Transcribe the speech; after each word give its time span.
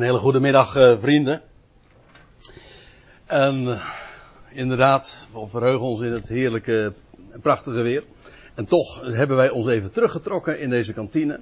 Een 0.00 0.06
hele 0.06 0.18
goede 0.18 0.40
middag, 0.40 0.76
uh, 0.76 0.98
vrienden. 0.98 1.42
En 3.26 3.62
uh, 3.62 3.84
inderdaad, 4.50 5.26
we 5.32 5.46
verheugen 5.46 5.86
ons 5.86 6.00
in 6.00 6.12
het 6.12 6.28
heerlijke 6.28 6.92
prachtige 7.42 7.82
weer. 7.82 8.04
En 8.54 8.64
toch 8.64 9.00
hebben 9.04 9.36
wij 9.36 9.50
ons 9.50 9.66
even 9.66 9.92
teruggetrokken 9.92 10.60
in 10.60 10.70
deze 10.70 10.92
kantine. 10.92 11.40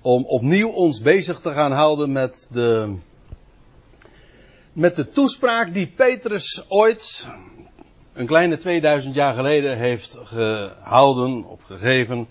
Om 0.00 0.24
opnieuw 0.24 0.68
ons 0.68 1.00
bezig 1.00 1.40
te 1.40 1.52
gaan 1.52 1.72
houden 1.72 2.12
met 2.12 2.48
de, 2.52 2.94
met 4.72 4.96
de 4.96 5.08
toespraak 5.08 5.74
die 5.74 5.92
Petrus 5.96 6.64
ooit, 6.68 7.28
een 8.12 8.26
kleine 8.26 8.56
2000 8.56 9.14
jaar 9.14 9.34
geleden, 9.34 9.78
heeft 9.78 10.18
gehouden, 10.22 11.44
of 11.44 11.62
gegeven, 11.62 12.26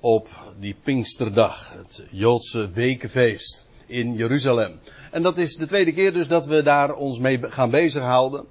op 0.00 0.28
die 0.58 0.76
Pinksterdag, 0.82 1.72
het 1.76 2.02
Joodse 2.10 2.70
wekenfeest 2.70 3.70
in 3.92 4.14
Jeruzalem. 4.14 4.80
En 5.10 5.22
dat 5.22 5.38
is 5.38 5.56
de 5.56 5.66
tweede 5.66 5.92
keer 5.92 6.12
dus 6.12 6.28
dat 6.28 6.46
we 6.46 6.62
daar 6.62 6.94
ons 6.94 7.18
mee 7.18 7.40
gaan 7.42 7.70
bezighouden. 7.70 8.44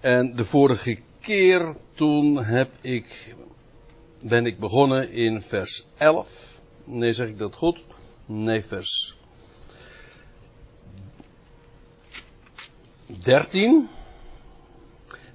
En 0.00 0.36
de 0.36 0.44
vorige 0.44 0.98
keer 1.20 1.74
toen 1.94 2.44
heb 2.44 2.70
ik, 2.80 3.34
ben 4.20 4.46
ik 4.46 4.58
begonnen 4.58 5.10
in 5.10 5.42
vers 5.42 5.86
11. 5.96 6.60
Nee, 6.84 7.12
zeg 7.12 7.28
ik 7.28 7.38
dat 7.38 7.54
goed? 7.54 7.84
Nee, 8.26 8.64
vers 8.64 9.16
13. 13.06 13.88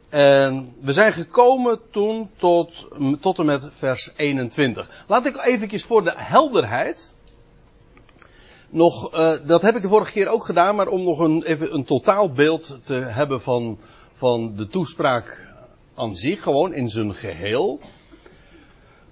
En 0.09 0.75
we 0.81 0.93
zijn 0.93 1.13
gekomen 1.13 1.79
toen 1.91 2.29
tot, 2.35 2.87
tot 3.19 3.39
en 3.39 3.45
met 3.45 3.69
vers 3.73 4.11
21. 4.15 5.05
Laat 5.07 5.25
ik 5.25 5.45
eventjes 5.45 5.83
voor 5.83 6.03
de 6.03 6.13
helderheid 6.15 7.15
nog, 8.69 9.13
uh, 9.13 9.31
dat 9.45 9.61
heb 9.61 9.75
ik 9.75 9.81
de 9.81 9.87
vorige 9.87 10.11
keer 10.11 10.27
ook 10.27 10.45
gedaan, 10.45 10.75
maar 10.75 10.87
om 10.87 11.03
nog 11.03 11.19
een, 11.19 11.43
even 11.43 11.73
een 11.73 11.83
totaalbeeld 11.83 12.77
te 12.83 12.93
hebben 12.93 13.41
van, 13.41 13.77
van 14.13 14.55
de 14.55 14.67
toespraak 14.67 15.47
aan 15.95 16.15
zich, 16.15 16.43
gewoon 16.43 16.73
in 16.73 16.89
zijn 16.89 17.15
geheel. 17.15 17.79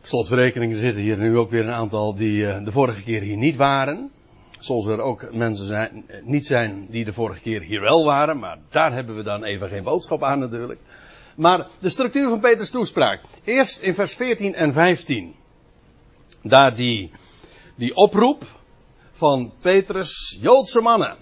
Slotverrekeningen 0.01 0.77
zitten 0.77 1.01
hier 1.01 1.17
nu 1.17 1.37
ook 1.37 1.49
weer 1.49 1.63
een 1.63 1.71
aantal 1.71 2.15
die 2.15 2.41
uh, 2.41 2.63
de 2.63 2.71
vorige 2.71 3.03
keer 3.03 3.21
hier 3.21 3.37
niet 3.37 3.55
waren. 3.55 4.11
Zoals 4.59 4.85
er 4.85 4.99
ook 4.99 5.33
mensen 5.33 5.65
zijn, 5.65 6.05
niet 6.23 6.45
zijn 6.45 6.87
die 6.89 7.05
de 7.05 7.13
vorige 7.13 7.41
keer 7.41 7.61
hier 7.61 7.81
wel 7.81 8.05
waren, 8.05 8.39
maar 8.39 8.57
daar 8.69 8.93
hebben 8.93 9.15
we 9.15 9.23
dan 9.23 9.43
even 9.43 9.69
geen 9.69 9.83
boodschap 9.83 10.23
aan 10.23 10.39
natuurlijk. 10.39 10.79
Maar 11.35 11.67
de 11.79 11.89
structuur 11.89 12.29
van 12.29 12.39
Peters 12.39 12.69
toespraak. 12.69 13.21
Eerst 13.43 13.79
in 13.81 13.95
vers 13.95 14.13
14 14.13 14.55
en 14.55 14.73
15. 14.73 15.35
Daar 16.41 16.75
die, 16.75 17.11
die 17.75 17.95
oproep 17.95 18.43
van 19.17 19.51
Petrus, 19.61 20.37
Joodse 20.41 20.81
mannen. 20.81 21.17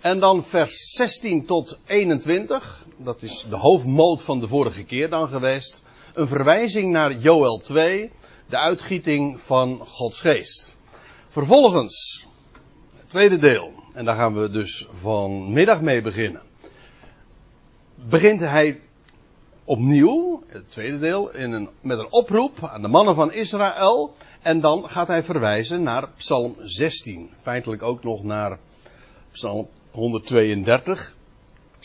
En 0.00 0.20
dan 0.20 0.44
vers 0.44 0.90
16 0.90 1.44
tot 1.44 1.78
21, 1.86 2.86
dat 2.96 3.22
is 3.22 3.46
de 3.48 3.56
hoofdmoot 3.56 4.22
van 4.22 4.40
de 4.40 4.48
vorige 4.48 4.84
keer 4.84 5.10
dan 5.10 5.28
geweest. 5.28 5.82
Een 6.14 6.26
verwijzing 6.26 6.90
naar 6.90 7.14
Joel 7.14 7.58
2, 7.58 8.10
de 8.48 8.58
uitgieting 8.58 9.40
van 9.40 9.80
Gods 9.86 10.20
geest. 10.20 10.76
Vervolgens, 11.28 12.26
het 12.96 13.08
tweede 13.08 13.38
deel, 13.38 13.72
en 13.92 14.04
daar 14.04 14.16
gaan 14.16 14.40
we 14.40 14.50
dus 14.50 14.86
vanmiddag 14.90 15.80
mee 15.80 16.02
beginnen. 16.02 16.42
Begint 17.94 18.40
hij 18.40 18.80
opnieuw, 19.64 20.42
het 20.46 20.70
tweede 20.70 20.98
deel, 20.98 21.30
in 21.30 21.52
een, 21.52 21.70
met 21.80 21.98
een 21.98 22.12
oproep 22.12 22.64
aan 22.64 22.82
de 22.82 22.88
mannen 22.88 23.14
van 23.14 23.32
Israël. 23.32 24.14
En 24.42 24.60
dan 24.60 24.88
gaat 24.88 25.08
hij 25.08 25.22
verwijzen 25.22 25.82
naar 25.82 26.08
Psalm 26.16 26.56
16. 26.58 27.30
Feitelijk 27.42 27.82
ook 27.82 28.02
nog 28.02 28.22
naar 28.22 28.58
Psalm 29.32 29.68
132. 29.90 31.16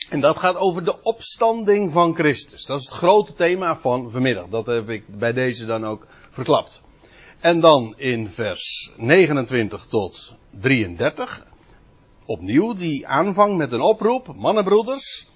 En 0.09 0.19
dat 0.19 0.37
gaat 0.37 0.55
over 0.55 0.83
de 0.83 1.01
opstanding 1.01 1.91
van 1.91 2.15
Christus. 2.15 2.65
Dat 2.65 2.79
is 2.79 2.85
het 2.85 2.95
grote 2.95 3.33
thema 3.33 3.77
van 3.77 4.11
vanmiddag. 4.11 4.47
Dat 4.47 4.65
heb 4.65 4.89
ik 4.89 5.17
bij 5.17 5.33
deze 5.33 5.65
dan 5.65 5.85
ook 5.85 6.07
verklapt. 6.29 6.81
En 7.39 7.59
dan 7.59 7.93
in 7.97 8.29
vers 8.29 8.91
29 8.95 9.85
tot 9.85 10.35
33. 10.59 11.45
Opnieuw 12.25 12.73
die 12.73 13.07
aanvang 13.07 13.57
met 13.57 13.71
een 13.71 13.81
oproep. 13.81 14.35
Mannenbroeders. 14.35 15.27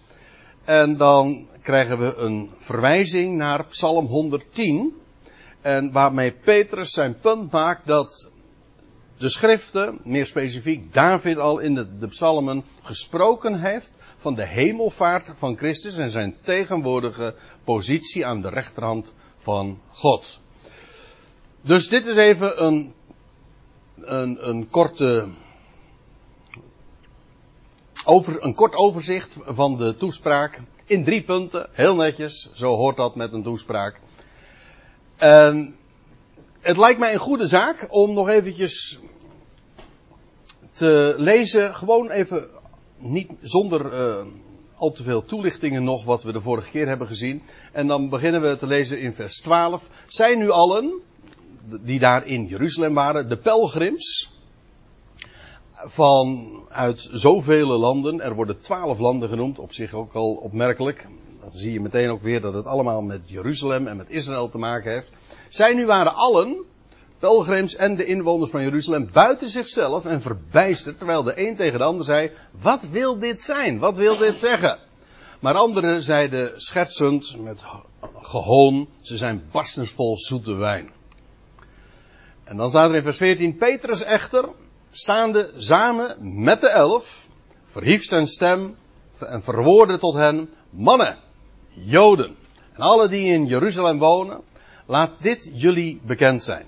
En 0.63 0.97
dan 0.97 1.47
krijgen 1.61 1.99
we 1.99 2.15
een 2.15 2.51
verwijzing 2.57 3.37
naar 3.37 3.65
Psalm 3.65 4.05
110. 4.05 4.95
En 5.61 5.91
waarmee 5.91 6.31
Petrus 6.31 6.91
zijn 6.91 7.19
punt 7.19 7.51
maakt 7.51 7.87
dat 7.87 8.29
de 9.17 9.29
schriften, 9.29 10.01
meer 10.03 10.25
specifiek 10.25 10.93
David 10.93 11.37
al 11.37 11.59
in 11.59 11.75
de, 11.75 11.97
de 11.97 12.07
psalmen, 12.07 12.65
gesproken 12.81 13.59
heeft 13.59 13.97
van 14.15 14.35
de 14.35 14.45
hemelvaart 14.45 15.31
van 15.33 15.57
Christus 15.57 15.97
en 15.97 16.09
zijn 16.09 16.35
tegenwoordige 16.41 17.35
positie 17.63 18.25
aan 18.25 18.41
de 18.41 18.49
rechterhand 18.49 19.13
van 19.35 19.79
God. 19.89 20.39
Dus 21.61 21.87
dit 21.89 22.05
is 22.05 22.15
even 22.15 22.65
een, 22.65 22.93
een, 23.95 24.49
een 24.49 24.69
korte 24.69 25.27
over, 28.05 28.43
een 28.43 28.53
kort 28.53 28.75
overzicht 28.75 29.37
van 29.45 29.77
de 29.77 29.95
toespraak. 29.95 30.61
In 30.85 31.03
drie 31.03 31.23
punten, 31.23 31.69
heel 31.71 31.95
netjes, 31.95 32.49
zo 32.53 32.75
hoort 32.75 32.97
dat 32.97 33.15
met 33.15 33.33
een 33.33 33.43
toespraak. 33.43 33.99
En 35.21 35.75
het 36.59 36.77
lijkt 36.77 36.99
mij 36.99 37.13
een 37.13 37.19
goede 37.19 37.47
zaak 37.47 37.87
om 37.89 38.13
nog 38.13 38.29
eventjes 38.29 38.99
te 40.71 41.13
lezen, 41.17 41.75
gewoon 41.75 42.09
even, 42.09 42.47
niet 42.97 43.31
zonder 43.41 43.93
uh, 43.93 44.25
al 44.75 44.91
te 44.91 45.03
veel 45.03 45.23
toelichtingen 45.23 45.83
nog 45.83 46.03
wat 46.03 46.23
we 46.23 46.31
de 46.31 46.41
vorige 46.41 46.71
keer 46.71 46.87
hebben 46.87 47.07
gezien. 47.07 47.41
En 47.71 47.87
dan 47.87 48.09
beginnen 48.09 48.41
we 48.41 48.55
te 48.55 48.67
lezen 48.67 48.99
in 48.99 49.13
vers 49.13 49.39
12. 49.39 49.89
Zijn 50.07 50.37
nu 50.37 50.49
allen, 50.49 51.01
die 51.81 51.99
daar 51.99 52.25
in 52.25 52.45
Jeruzalem 52.45 52.93
waren, 52.93 53.29
de 53.29 53.37
pelgrims, 53.37 54.33
vanuit 55.71 57.09
zoveel 57.11 57.67
landen. 57.67 58.21
Er 58.21 58.35
worden 58.35 58.61
twaalf 58.61 58.99
landen 58.99 59.29
genoemd, 59.29 59.59
op 59.59 59.73
zich 59.73 59.93
ook 59.93 60.13
al 60.13 60.33
opmerkelijk. 60.33 61.07
Dan 61.41 61.51
zie 61.51 61.71
je 61.71 61.81
meteen 61.81 62.09
ook 62.09 62.21
weer 62.21 62.41
dat 62.41 62.53
het 62.53 62.65
allemaal 62.65 63.01
met 63.01 63.21
Jeruzalem 63.25 63.87
en 63.87 63.97
met 63.97 64.11
Israël 64.11 64.49
te 64.49 64.57
maken 64.57 64.91
heeft. 64.91 65.11
Zij 65.49 65.73
nu 65.73 65.85
waren 65.85 66.15
allen, 66.15 66.65
pelgrims 67.19 67.75
en 67.75 67.95
de 67.95 68.05
inwoners 68.05 68.51
van 68.51 68.63
Jeruzalem, 68.63 69.09
buiten 69.13 69.49
zichzelf 69.49 70.05
en 70.05 70.21
verbijsterd, 70.21 70.97
terwijl 70.97 71.23
de 71.23 71.47
een 71.47 71.55
tegen 71.55 71.79
de 71.79 71.85
ander 71.85 72.05
zei, 72.05 72.31
wat 72.61 72.87
wil 72.89 73.19
dit 73.19 73.41
zijn? 73.41 73.79
Wat 73.79 73.97
wil 73.97 74.17
dit 74.17 74.39
zeggen? 74.39 74.79
Maar 75.39 75.55
anderen 75.55 76.01
zeiden 76.01 76.61
schertsend, 76.61 77.37
met 77.39 77.63
gehoon, 78.19 78.87
ze 79.01 79.17
zijn 79.17 79.43
barstensvol 79.51 80.17
zoete 80.17 80.55
wijn. 80.55 80.91
En 82.43 82.57
dan 82.57 82.69
staat 82.69 82.89
er 82.89 82.95
in 82.95 83.03
vers 83.03 83.17
14, 83.17 83.57
Petrus 83.57 84.03
echter, 84.03 84.49
staande 84.91 85.51
samen 85.55 86.15
met 86.43 86.61
de 86.61 86.69
elf, 86.69 87.27
verhief 87.63 88.03
zijn 88.03 88.27
stem 88.27 88.75
en 89.19 89.43
verwoordde 89.43 89.97
tot 89.97 90.15
hen, 90.15 90.49
mannen, 90.69 91.17
joden 91.73 92.35
en 92.73 92.81
alle 92.81 93.07
die 93.07 93.33
in 93.33 93.45
Jeruzalem 93.45 93.99
wonen, 93.99 94.41
laat 94.85 95.11
dit 95.19 95.51
jullie 95.53 95.99
bekend 96.05 96.43
zijn. 96.43 96.65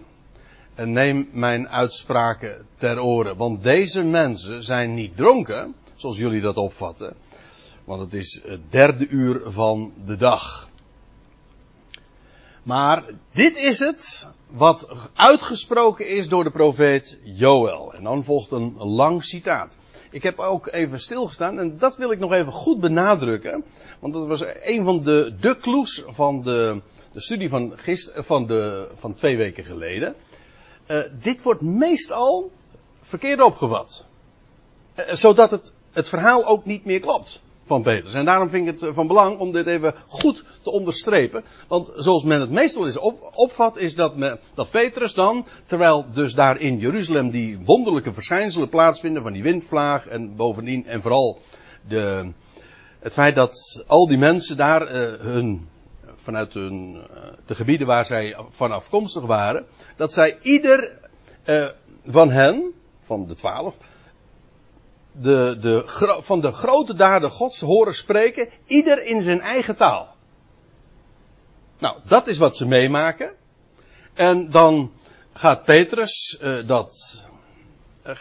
En 0.76 0.92
neem 0.92 1.30
mijn 1.32 1.70
uitspraken 1.70 2.66
ter 2.76 3.02
oren, 3.02 3.38
want 3.38 3.64
deze 3.64 4.04
mensen 4.04 4.64
zijn 4.64 4.94
niet 4.94 5.18
dronken, 5.18 5.76
zoals 5.96 6.18
jullie 6.18 6.42
dat 6.42 6.58
opvatten, 6.58 7.16
want 7.84 8.02
het 8.02 8.14
is 8.14 8.42
het 8.46 8.62
derde 8.70 9.08
uur 9.08 9.42
van 9.46 9.94
de 10.06 10.16
dag. 10.16 10.70
Maar 12.64 13.04
dit 13.32 13.58
is 13.58 13.80
het 13.80 14.28
wat 14.48 14.88
uitgesproken 15.14 16.08
is 16.08 16.28
door 16.28 16.44
de 16.44 16.52
profeet 16.52 17.20
Joël. 17.24 17.94
En 17.94 18.04
dan 18.04 18.24
volgt 18.24 18.52
een 18.52 18.76
lang 18.78 19.24
citaat. 19.24 19.78
Ik 20.14 20.24
heb 20.24 20.40
ook 20.40 20.68
even 20.72 21.00
stilgestaan 21.00 21.60
en 21.60 21.78
dat 21.78 21.98
wil 21.98 22.12
ik 22.12 22.20
nog 22.20 22.32
even 22.32 22.52
goed 22.52 22.80
benadrukken. 22.80 23.64
Want 24.00 24.14
dat 24.14 24.28
was 24.28 24.44
een 24.62 24.84
van 24.84 25.04
de, 25.04 25.36
de 25.40 25.58
clues 25.58 26.04
van 26.08 26.42
de, 26.42 26.82
de 27.12 27.22
studie 27.22 27.50
van, 27.50 27.74
gister, 27.76 28.24
van, 28.24 28.48
de, 28.48 28.90
van 28.96 29.14
twee 29.14 29.38
weken 29.38 29.66
geleden. 29.66 30.16
Uh, 30.88 31.02
dit 31.20 31.44
wordt 31.44 31.62
meestal 31.62 32.52
verkeerd 33.02 33.42
opgevat. 33.42 34.06
Uh, 34.96 35.14
zodat 35.14 35.52
het, 35.52 35.74
het 35.92 36.10
verhaal 36.10 36.46
ook 36.46 36.66
niet 36.66 36.86
meer 36.86 37.00
klopt 37.00 37.42
van 37.66 37.82
Petrus. 37.82 38.14
En 38.14 38.26
daarom 38.26 38.50
vind 38.50 38.68
ik 38.68 38.80
het 38.80 38.94
van 38.94 39.08
belang 39.08 39.40
om 39.40 39.52
dit 39.52 39.68
even 39.68 39.96
goed 40.08 40.44
te 40.62 40.72
onderstrepen. 40.72 41.44
Want 41.68 41.92
zoals 41.96 42.24
men 42.24 42.40
het 42.40 42.50
meestal 42.50 42.86
is 42.86 42.98
op, 42.98 43.32
opvat, 43.34 43.78
is 43.78 43.96
dat, 43.96 44.14
dat 44.54 44.72
Petrus 44.72 45.14
dan, 45.14 45.46
terwijl 45.66 46.06
dus 46.14 46.34
daar 46.34 46.60
in 46.60 46.78
Jeruzalem 46.78 47.30
die 47.30 47.60
wonderlijke 47.66 48.14
verschijnselen 48.14 48.70
plaatsvinden 48.70 49.24
van 49.24 49.34
die 49.34 49.44
windvlaag 49.44 50.08
en 50.08 50.36
bovendien 50.36 50.88
en 50.88 51.02
vooral 51.02 51.40
de, 51.88 52.34
het 53.00 53.14
feit 53.14 53.36
dat 53.36 53.84
al 53.88 54.08
die 54.08 54.18
mensen 54.18 54.58
daar 54.58 54.82
uh, 54.82 55.14
hun, 55.20 55.68
vanuit 56.16 56.54
hun, 56.54 56.94
uh, 56.96 57.02
de 57.46 57.56
gebieden 57.56 57.88
waar 57.88 58.06
zij 58.06 58.38
van 58.50 58.72
afkomstig 58.72 59.24
waren, 59.24 59.66
dat 59.96 60.14
zij 60.14 60.38
ieder 60.42 61.02
van 62.06 62.30
hen, 62.30 62.74
van 63.00 63.28
de 63.28 63.36
twaalf, 63.36 63.78
de, 65.22 65.58
de, 65.62 65.84
van 66.22 66.42
de 66.42 66.52
grote 66.52 66.94
daden 66.94 67.30
Gods 67.30 67.60
horen 67.60 67.96
spreken, 67.96 68.50
ieder 68.66 69.06
in 69.06 69.22
zijn 69.22 69.42
eigen 69.42 69.76
taal. 69.76 70.16
Nou, 71.80 71.98
dat 72.04 72.28
is 72.28 72.38
wat 72.38 72.56
ze 72.58 72.68
meemaken. 72.68 73.32
En 74.14 74.50
dan 74.50 74.92
gaat 75.34 75.64
Petrus 75.64 76.40
uh, 76.44 76.68
dat, 76.68 77.24
uh, 78.08 78.16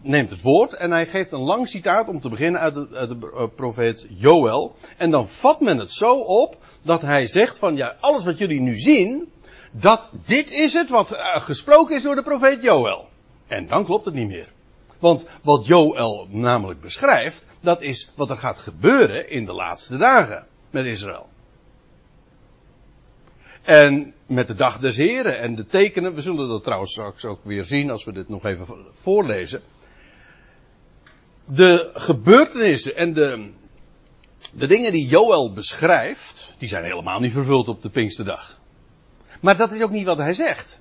neemt 0.00 0.30
het 0.30 0.42
woord 0.42 0.72
en 0.72 0.90
hij 0.90 1.06
geeft 1.06 1.32
een 1.32 1.40
lang 1.40 1.68
citaat 1.68 2.08
om 2.08 2.20
te 2.20 2.28
beginnen 2.28 2.60
uit 2.60 2.74
de, 2.74 2.88
uit 2.92 3.08
de 3.08 3.32
uh, 3.34 3.42
profeet 3.56 4.06
Joël. 4.08 4.74
En 4.96 5.10
dan 5.10 5.28
vat 5.28 5.60
men 5.60 5.78
het 5.78 5.92
zo 5.92 6.14
op 6.18 6.56
dat 6.82 7.00
hij 7.00 7.26
zegt 7.26 7.58
van 7.58 7.76
ja, 7.76 7.96
alles 8.00 8.24
wat 8.24 8.38
jullie 8.38 8.60
nu 8.60 8.78
zien, 8.78 9.32
dat 9.70 10.08
dit 10.26 10.50
is 10.50 10.72
het 10.72 10.90
wat 10.90 11.08
gesproken 11.34 11.96
is 11.96 12.02
door 12.02 12.14
de 12.14 12.22
profeet 12.22 12.62
Joël. 12.62 13.08
En 13.46 13.66
dan 13.66 13.84
klopt 13.84 14.04
het 14.04 14.14
niet 14.14 14.28
meer. 14.28 14.54
Want 14.98 15.26
wat 15.42 15.66
Joël 15.66 16.26
namelijk 16.30 16.80
beschrijft, 16.80 17.46
dat 17.60 17.82
is 17.82 18.12
wat 18.14 18.30
er 18.30 18.36
gaat 18.36 18.58
gebeuren 18.58 19.30
in 19.30 19.44
de 19.44 19.52
laatste 19.52 19.96
dagen 19.96 20.46
met 20.70 20.84
Israël. 20.84 21.28
En 23.62 24.14
met 24.26 24.46
de 24.46 24.54
dag 24.54 24.78
des 24.78 24.96
Heren 24.96 25.38
en 25.38 25.54
de 25.54 25.66
tekenen, 25.66 26.14
we 26.14 26.20
zullen 26.20 26.48
dat 26.48 26.62
trouwens 26.62 26.90
straks 26.90 27.24
ook 27.24 27.40
weer 27.42 27.64
zien 27.64 27.90
als 27.90 28.04
we 28.04 28.12
dit 28.12 28.28
nog 28.28 28.44
even 28.44 28.66
voorlezen. 28.92 29.62
De 31.44 31.90
gebeurtenissen 31.94 32.96
en 32.96 33.12
de, 33.12 33.52
de 34.54 34.66
dingen 34.66 34.92
die 34.92 35.06
Joël 35.06 35.52
beschrijft, 35.52 36.54
die 36.58 36.68
zijn 36.68 36.84
helemaal 36.84 37.20
niet 37.20 37.32
vervuld 37.32 37.68
op 37.68 37.82
de 37.82 37.90
Pinksterdag. 37.90 38.58
Maar 39.40 39.56
dat 39.56 39.72
is 39.72 39.82
ook 39.82 39.90
niet 39.90 40.06
wat 40.06 40.18
hij 40.18 40.34
zegt. 40.34 40.78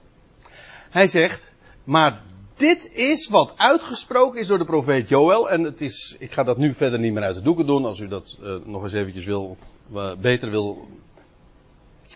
Hij 0.89 1.07
zegt, 1.07 1.53
maar 1.83 2.21
dit 2.55 2.89
is 2.93 3.27
wat 3.27 3.53
uitgesproken 3.57 4.39
is 4.39 4.47
door 4.47 4.57
de 4.57 4.65
profeet 4.65 5.09
Joël. 5.09 5.49
En 5.49 5.63
het 5.63 5.81
is, 5.81 6.15
ik 6.19 6.31
ga 6.31 6.43
dat 6.43 6.57
nu 6.57 6.73
verder 6.73 6.99
niet 6.99 7.13
meer 7.13 7.23
uit 7.23 7.35
de 7.35 7.41
doeken 7.41 7.65
doen. 7.67 7.85
Als 7.85 7.99
u 7.99 8.07
dat 8.07 8.37
uh, 8.41 8.55
nog 8.63 8.83
eens 8.83 8.93
eventjes 8.93 9.25
wil, 9.25 9.57
uh, 9.93 10.11
beter 10.15 10.49
wil 10.49 10.87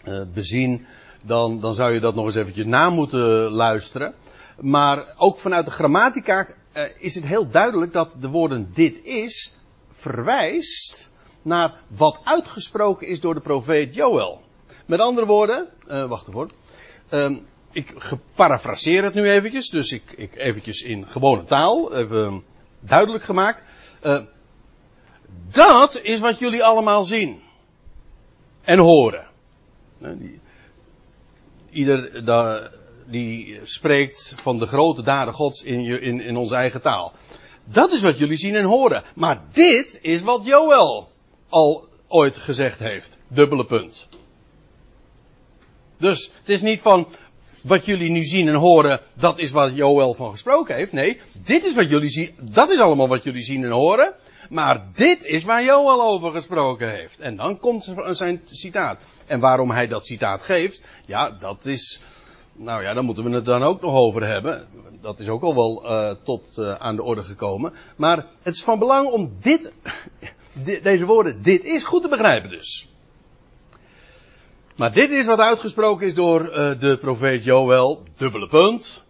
uh, 0.07 0.21
bezien, 0.33 0.85
dan, 1.25 1.59
dan 1.59 1.73
zou 1.73 1.93
je 1.93 1.99
dat 1.99 2.15
nog 2.15 2.25
eens 2.25 2.35
eventjes 2.35 2.65
na 2.65 2.89
moeten 2.89 3.49
luisteren. 3.49 4.13
Maar 4.59 5.13
ook 5.17 5.37
vanuit 5.37 5.65
de 5.65 5.71
grammatica 5.71 6.47
is 6.97 7.15
het 7.15 7.25
heel 7.25 7.49
duidelijk 7.49 7.93
dat 7.93 8.15
de 8.19 8.29
woorden 8.29 8.69
dit 8.73 9.03
is 9.03 9.57
verwijst 9.91 11.11
naar 11.41 11.81
wat 11.87 12.19
uitgesproken 12.23 13.07
is 13.07 13.19
door 13.19 13.33
de 13.33 13.39
profeet 13.39 13.95
Joël. 13.95 14.41
Met 14.85 14.99
andere 14.99 15.25
woorden, 15.25 15.67
wacht 16.07 16.27
even 16.27 16.49
um, 17.09 17.47
ik 17.71 17.93
geparafraseer 17.95 19.03
het 19.03 19.13
nu 19.13 19.29
eventjes, 19.29 19.69
dus 19.69 19.91
ik, 19.91 20.03
ik 20.15 20.35
eventjes 20.35 20.81
in 20.81 21.07
gewone 21.07 21.43
taal, 21.43 21.95
even 21.95 22.43
duidelijk 22.79 23.23
gemaakt. 23.23 23.63
Uh, 24.03 24.19
dat 25.51 26.01
is 26.01 26.19
wat 26.19 26.39
jullie 26.39 26.63
allemaal 26.63 27.03
zien. 27.03 27.41
En 28.61 28.79
horen. 28.79 29.27
Die, 29.97 30.39
ieder 31.69 32.23
die 33.05 33.59
spreekt 33.63 34.33
van 34.37 34.59
de 34.59 34.65
grote 34.65 35.03
daden 35.03 35.33
gods 35.33 35.63
in, 35.63 36.01
in, 36.01 36.21
in 36.21 36.37
onze 36.37 36.55
eigen 36.55 36.81
taal. 36.81 37.13
Dat 37.63 37.91
is 37.91 38.01
wat 38.01 38.17
jullie 38.17 38.37
zien 38.37 38.55
en 38.55 38.63
horen. 38.63 39.03
Maar 39.15 39.41
dit 39.51 39.99
is 40.01 40.21
wat 40.21 40.45
Joël 40.45 41.09
al 41.49 41.87
ooit 42.07 42.37
gezegd 42.37 42.79
heeft. 42.79 43.17
Dubbele 43.27 43.65
punt. 43.65 44.07
Dus 45.97 46.31
het 46.39 46.49
is 46.49 46.61
niet 46.61 46.81
van, 46.81 47.07
wat 47.61 47.85
jullie 47.85 48.11
nu 48.11 48.23
zien 48.23 48.47
en 48.47 48.55
horen, 48.55 48.99
dat 49.13 49.39
is 49.39 49.51
wat 49.51 49.75
Joël 49.75 50.13
van 50.13 50.31
gesproken 50.31 50.75
heeft. 50.75 50.91
Nee, 50.91 51.19
dit 51.45 51.63
is 51.63 51.75
wat 51.75 51.89
jullie 51.89 52.09
zien, 52.09 52.35
dat 52.51 52.69
is 52.69 52.79
allemaal 52.79 53.07
wat 53.07 53.23
jullie 53.23 53.43
zien 53.43 53.63
en 53.63 53.71
horen. 53.71 54.13
Maar 54.49 54.87
dit 54.93 55.25
is 55.25 55.43
waar 55.43 55.63
Joël 55.63 56.01
over 56.01 56.31
gesproken 56.31 56.89
heeft. 56.89 57.19
En 57.19 57.35
dan 57.35 57.59
komt 57.59 57.93
zijn 58.09 58.41
citaat. 58.51 58.99
En 59.25 59.39
waarom 59.39 59.71
hij 59.71 59.87
dat 59.87 60.05
citaat 60.05 60.43
geeft, 60.43 60.83
ja, 61.05 61.29
dat 61.29 61.65
is, 61.65 62.01
nou 62.53 62.83
ja, 62.83 62.93
daar 62.93 63.03
moeten 63.03 63.23
we 63.23 63.35
het 63.35 63.45
dan 63.45 63.63
ook 63.63 63.81
nog 63.81 63.93
over 63.93 64.27
hebben. 64.27 64.67
Dat 65.01 65.19
is 65.19 65.27
ook 65.27 65.43
al 65.43 65.55
wel 65.55 65.85
uh, 65.85 66.11
tot 66.23 66.57
uh, 66.57 66.73
aan 66.73 66.95
de 66.95 67.03
orde 67.03 67.23
gekomen. 67.23 67.73
Maar 67.95 68.25
het 68.41 68.53
is 68.53 68.63
van 68.63 68.79
belang 68.79 69.09
om 69.09 69.37
dit, 69.39 69.73
deze 70.83 71.05
woorden, 71.05 71.41
dit 71.41 71.63
is 71.63 71.83
goed 71.83 72.01
te 72.01 72.09
begrijpen 72.09 72.49
dus. 72.49 72.88
Maar 74.79 74.93
dit 74.93 75.09
is 75.09 75.25
wat 75.25 75.39
uitgesproken 75.39 76.07
is 76.07 76.13
door 76.13 76.41
uh, 76.41 76.79
de 76.79 76.97
profeet 77.01 77.43
Joël, 77.43 78.03
dubbele 78.17 78.47
punt. 78.47 79.03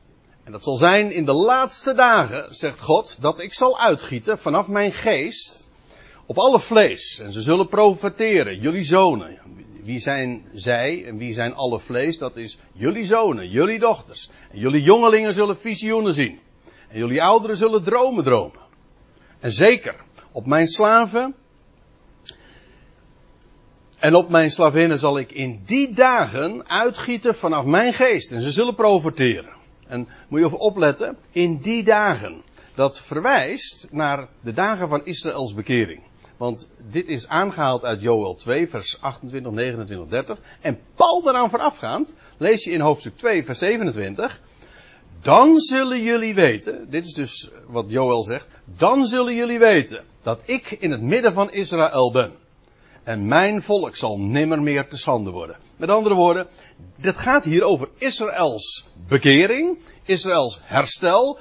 En 0.44 0.52
dat 0.52 0.64
zal 0.64 0.76
zijn 0.76 1.12
in 1.12 1.26
de 1.26 1.34
laatste 1.34 1.94
dagen, 1.94 2.56
zegt 2.56 2.80
God, 2.80 3.18
dat 3.22 3.40
ik 3.40 3.54
zal 3.54 3.80
uitgieten 3.80 4.40
vanaf 4.40 4.68
mijn 4.68 4.92
geest 4.92 5.70
op 6.26 6.38
alle 6.38 6.60
vlees. 6.60 7.20
En 7.20 7.32
ze 7.34 7.42
zullen 7.42 7.68
profeteren, 7.68 8.60
jullie 8.60 8.84
zonen. 8.84 9.40
Wie 9.84 10.00
zijn 10.00 10.50
zij 10.54 11.06
en 11.06 11.18
wie 11.18 11.34
zijn 11.34 11.54
alle 11.54 11.80
vlees? 11.80 12.18
Dat 12.18 12.38
is 12.38 12.58
jullie 12.74 13.06
zonen, 13.06 13.50
jullie 13.50 13.80
dochters. 13.80 14.30
En 14.52 14.60
jullie 14.60 14.82
jongelingen 14.82 15.34
zullen 15.34 15.58
visioenen 15.58 16.14
zien. 16.14 16.40
En 16.88 16.98
jullie 16.98 17.24
ouderen 17.24 17.58
zullen 17.58 17.84
dromen 17.84 18.24
dromen. 18.24 18.62
En 19.40 19.52
zeker, 19.52 19.96
op 20.32 20.46
mijn 20.46 20.68
slaven 20.68 21.36
en 24.00 24.16
op 24.16 24.30
mijn 24.30 24.52
slavinnen 24.52 25.00
zal 25.00 25.18
ik 25.18 25.32
in 25.32 25.62
die 25.66 25.94
dagen 25.94 26.70
uitgieten 26.70 27.36
vanaf 27.36 27.66
mijn 27.66 27.94
geest. 27.94 28.32
En 28.32 28.42
ze 28.42 28.52
zullen 28.52 28.76
profiteren. 28.76 29.58
En 29.88 30.08
moet 30.28 30.40
je 30.40 30.46
even 30.46 30.60
opletten, 30.60 31.18
in 31.32 31.58
die 31.58 31.84
dagen. 31.84 32.42
Dat 32.76 33.00
verwijst 33.00 33.88
naar 33.92 34.28
de 34.42 34.54
dagen 34.54 34.90
van 34.90 35.06
Israëls 35.06 35.54
bekering. 35.54 36.02
Want 36.38 36.70
dit 36.92 37.08
is 37.08 37.28
aangehaald 37.28 37.84
uit 37.84 38.02
Joel 38.02 38.36
2, 38.36 38.68
vers 38.68 39.02
28, 39.02 39.52
29, 39.52 40.10
30. 40.10 40.38
En 40.62 40.80
pal 40.96 41.22
daaraan 41.22 41.50
voorafgaand, 41.50 42.16
lees 42.38 42.64
je 42.64 42.72
in 42.72 42.80
hoofdstuk 42.80 43.18
2, 43.18 43.46
vers 43.46 43.60
27. 43.60 44.42
Dan 45.22 45.60
zullen 45.60 46.02
jullie 46.02 46.36
weten, 46.36 46.90
dit 46.90 47.06
is 47.06 47.14
dus 47.14 47.50
wat 47.68 47.86
Joel 47.88 48.24
zegt, 48.24 48.48
dan 48.78 49.06
zullen 49.06 49.36
jullie 49.36 49.60
weten 49.60 50.04
dat 50.24 50.42
ik 50.46 50.72
in 50.72 50.92
het 50.92 51.02
midden 51.02 51.34
van 51.34 51.52
Israël 51.52 52.12
ben. 52.12 52.32
En 53.04 53.28
mijn 53.28 53.62
volk 53.62 53.96
zal 53.96 54.20
nimmer 54.20 54.62
meer 54.62 54.88
te 54.88 54.98
schande 54.98 55.30
worden. 55.30 55.58
Met 55.78 55.90
andere 55.90 56.16
woorden, 56.16 56.48
dit 56.96 57.18
gaat 57.18 57.44
hier 57.44 57.64
over 57.64 57.90
Israëls 57.98 58.88
bekering, 59.08 59.80
Israëls 60.04 60.60
herstel. 60.64 61.40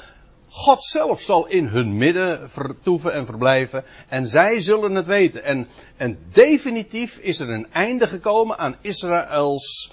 God 0.49 0.83
zelf 0.83 1.21
zal 1.21 1.47
in 1.47 1.67
hun 1.67 1.97
midden 1.97 2.51
vertoeven 2.51 3.13
en 3.13 3.27
verblijven. 3.27 3.85
En 4.09 4.27
zij 4.27 4.61
zullen 4.61 4.95
het 4.95 5.07
weten. 5.07 5.45
En, 5.45 5.69
en 5.97 6.19
definitief 6.33 7.19
is 7.19 7.41
er 7.41 7.49
een 7.49 7.67
einde 7.73 8.07
gekomen 8.07 8.59
aan 8.59 8.77
Israëls 8.81 9.93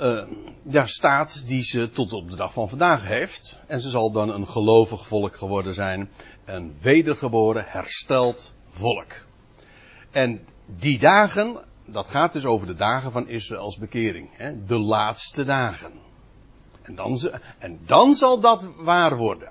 uh, 0.00 0.22
ja, 0.62 0.86
staat 0.86 1.46
die 1.46 1.62
ze 1.62 1.90
tot 1.90 2.12
op 2.12 2.30
de 2.30 2.36
dag 2.36 2.52
van 2.52 2.68
vandaag 2.68 3.06
heeft. 3.06 3.58
En 3.66 3.80
ze 3.80 3.88
zal 3.88 4.10
dan 4.10 4.28
een 4.28 4.46
gelovig 4.46 5.06
volk 5.06 5.36
geworden 5.36 5.74
zijn. 5.74 6.10
Een 6.44 6.74
wedergeboren, 6.80 7.64
hersteld 7.68 8.52
volk. 8.68 9.12
En 10.10 10.46
die 10.66 10.98
dagen, 10.98 11.56
dat 11.84 12.08
gaat 12.08 12.32
dus 12.32 12.44
over 12.44 12.66
de 12.66 12.74
dagen 12.74 13.12
van 13.12 13.28
Israëls 13.28 13.76
bekering. 13.76 14.28
Hè? 14.32 14.64
De 14.64 14.78
laatste 14.78 15.44
dagen. 15.44 15.92
En 16.82 16.94
dan, 16.94 17.18
en 17.58 17.80
dan 17.86 18.14
zal 18.14 18.40
dat 18.40 18.68
waar 18.76 19.16
worden. 19.16 19.48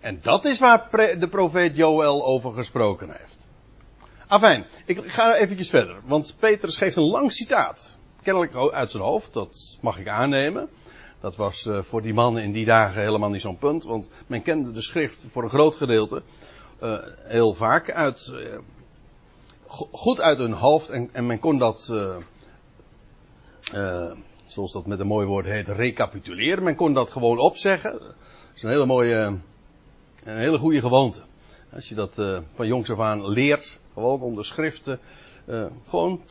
En 0.00 0.18
dat 0.22 0.44
is 0.44 0.58
waar 0.58 0.88
de 1.18 1.28
profeet 1.30 1.76
Joël 1.76 2.24
over 2.24 2.52
gesproken 2.52 3.10
heeft. 3.10 3.48
Afijn, 4.26 4.66
ik 4.84 5.06
ga 5.06 5.36
eventjes 5.36 5.70
verder. 5.70 5.96
Want 6.04 6.36
Petrus 6.38 6.76
geeft 6.76 6.96
een 6.96 7.10
lang 7.10 7.32
citaat. 7.32 7.96
Kennelijk 8.22 8.54
uit 8.72 8.90
zijn 8.90 9.02
hoofd, 9.02 9.32
dat 9.32 9.78
mag 9.80 9.98
ik 9.98 10.08
aannemen. 10.08 10.68
Dat 11.20 11.36
was 11.36 11.64
uh, 11.64 11.82
voor 11.82 12.02
die 12.02 12.14
mannen 12.14 12.42
in 12.42 12.52
die 12.52 12.64
dagen 12.64 13.02
helemaal 13.02 13.30
niet 13.30 13.40
zo'n 13.40 13.58
punt. 13.58 13.84
Want 13.84 14.10
men 14.26 14.42
kende 14.42 14.72
de 14.72 14.82
schrift 14.82 15.24
voor 15.28 15.42
een 15.42 15.48
groot 15.48 15.74
gedeelte 15.74 16.22
uh, 16.82 16.98
heel 17.24 17.54
vaak 17.54 17.90
uit 17.90 18.32
uh, 18.34 18.58
goed 19.68 20.20
uit 20.20 20.38
hun 20.38 20.52
hoofd 20.52 20.90
en, 20.90 21.08
en 21.12 21.26
men 21.26 21.38
kon 21.38 21.58
dat, 21.58 21.88
uh, 21.90 22.16
uh, 23.74 24.12
zoals 24.46 24.72
dat 24.72 24.86
met 24.86 25.00
een 25.00 25.06
mooi 25.06 25.26
woord 25.26 25.46
heet, 25.46 25.68
recapituleren. 25.68 26.64
Men 26.64 26.74
kon 26.74 26.94
dat 26.94 27.10
gewoon 27.10 27.38
opzeggen. 27.38 27.92
Dat 27.92 28.14
is 28.54 28.62
een 28.62 28.70
hele 28.70 28.86
mooie, 28.86 29.38
een 30.24 30.38
hele 30.38 30.58
goede 30.58 30.80
gewoonte. 30.80 31.20
Als 31.74 31.88
je 31.88 31.94
dat 31.94 32.18
uh, 32.18 32.38
van 32.52 32.66
jongs 32.66 32.90
af 32.90 32.98
aan 32.98 33.28
leert, 33.28 33.78
gewoon 33.94 34.20
om 34.20 34.34
de 34.34 34.42
schriften, 34.42 35.00
gewoon 35.88 36.22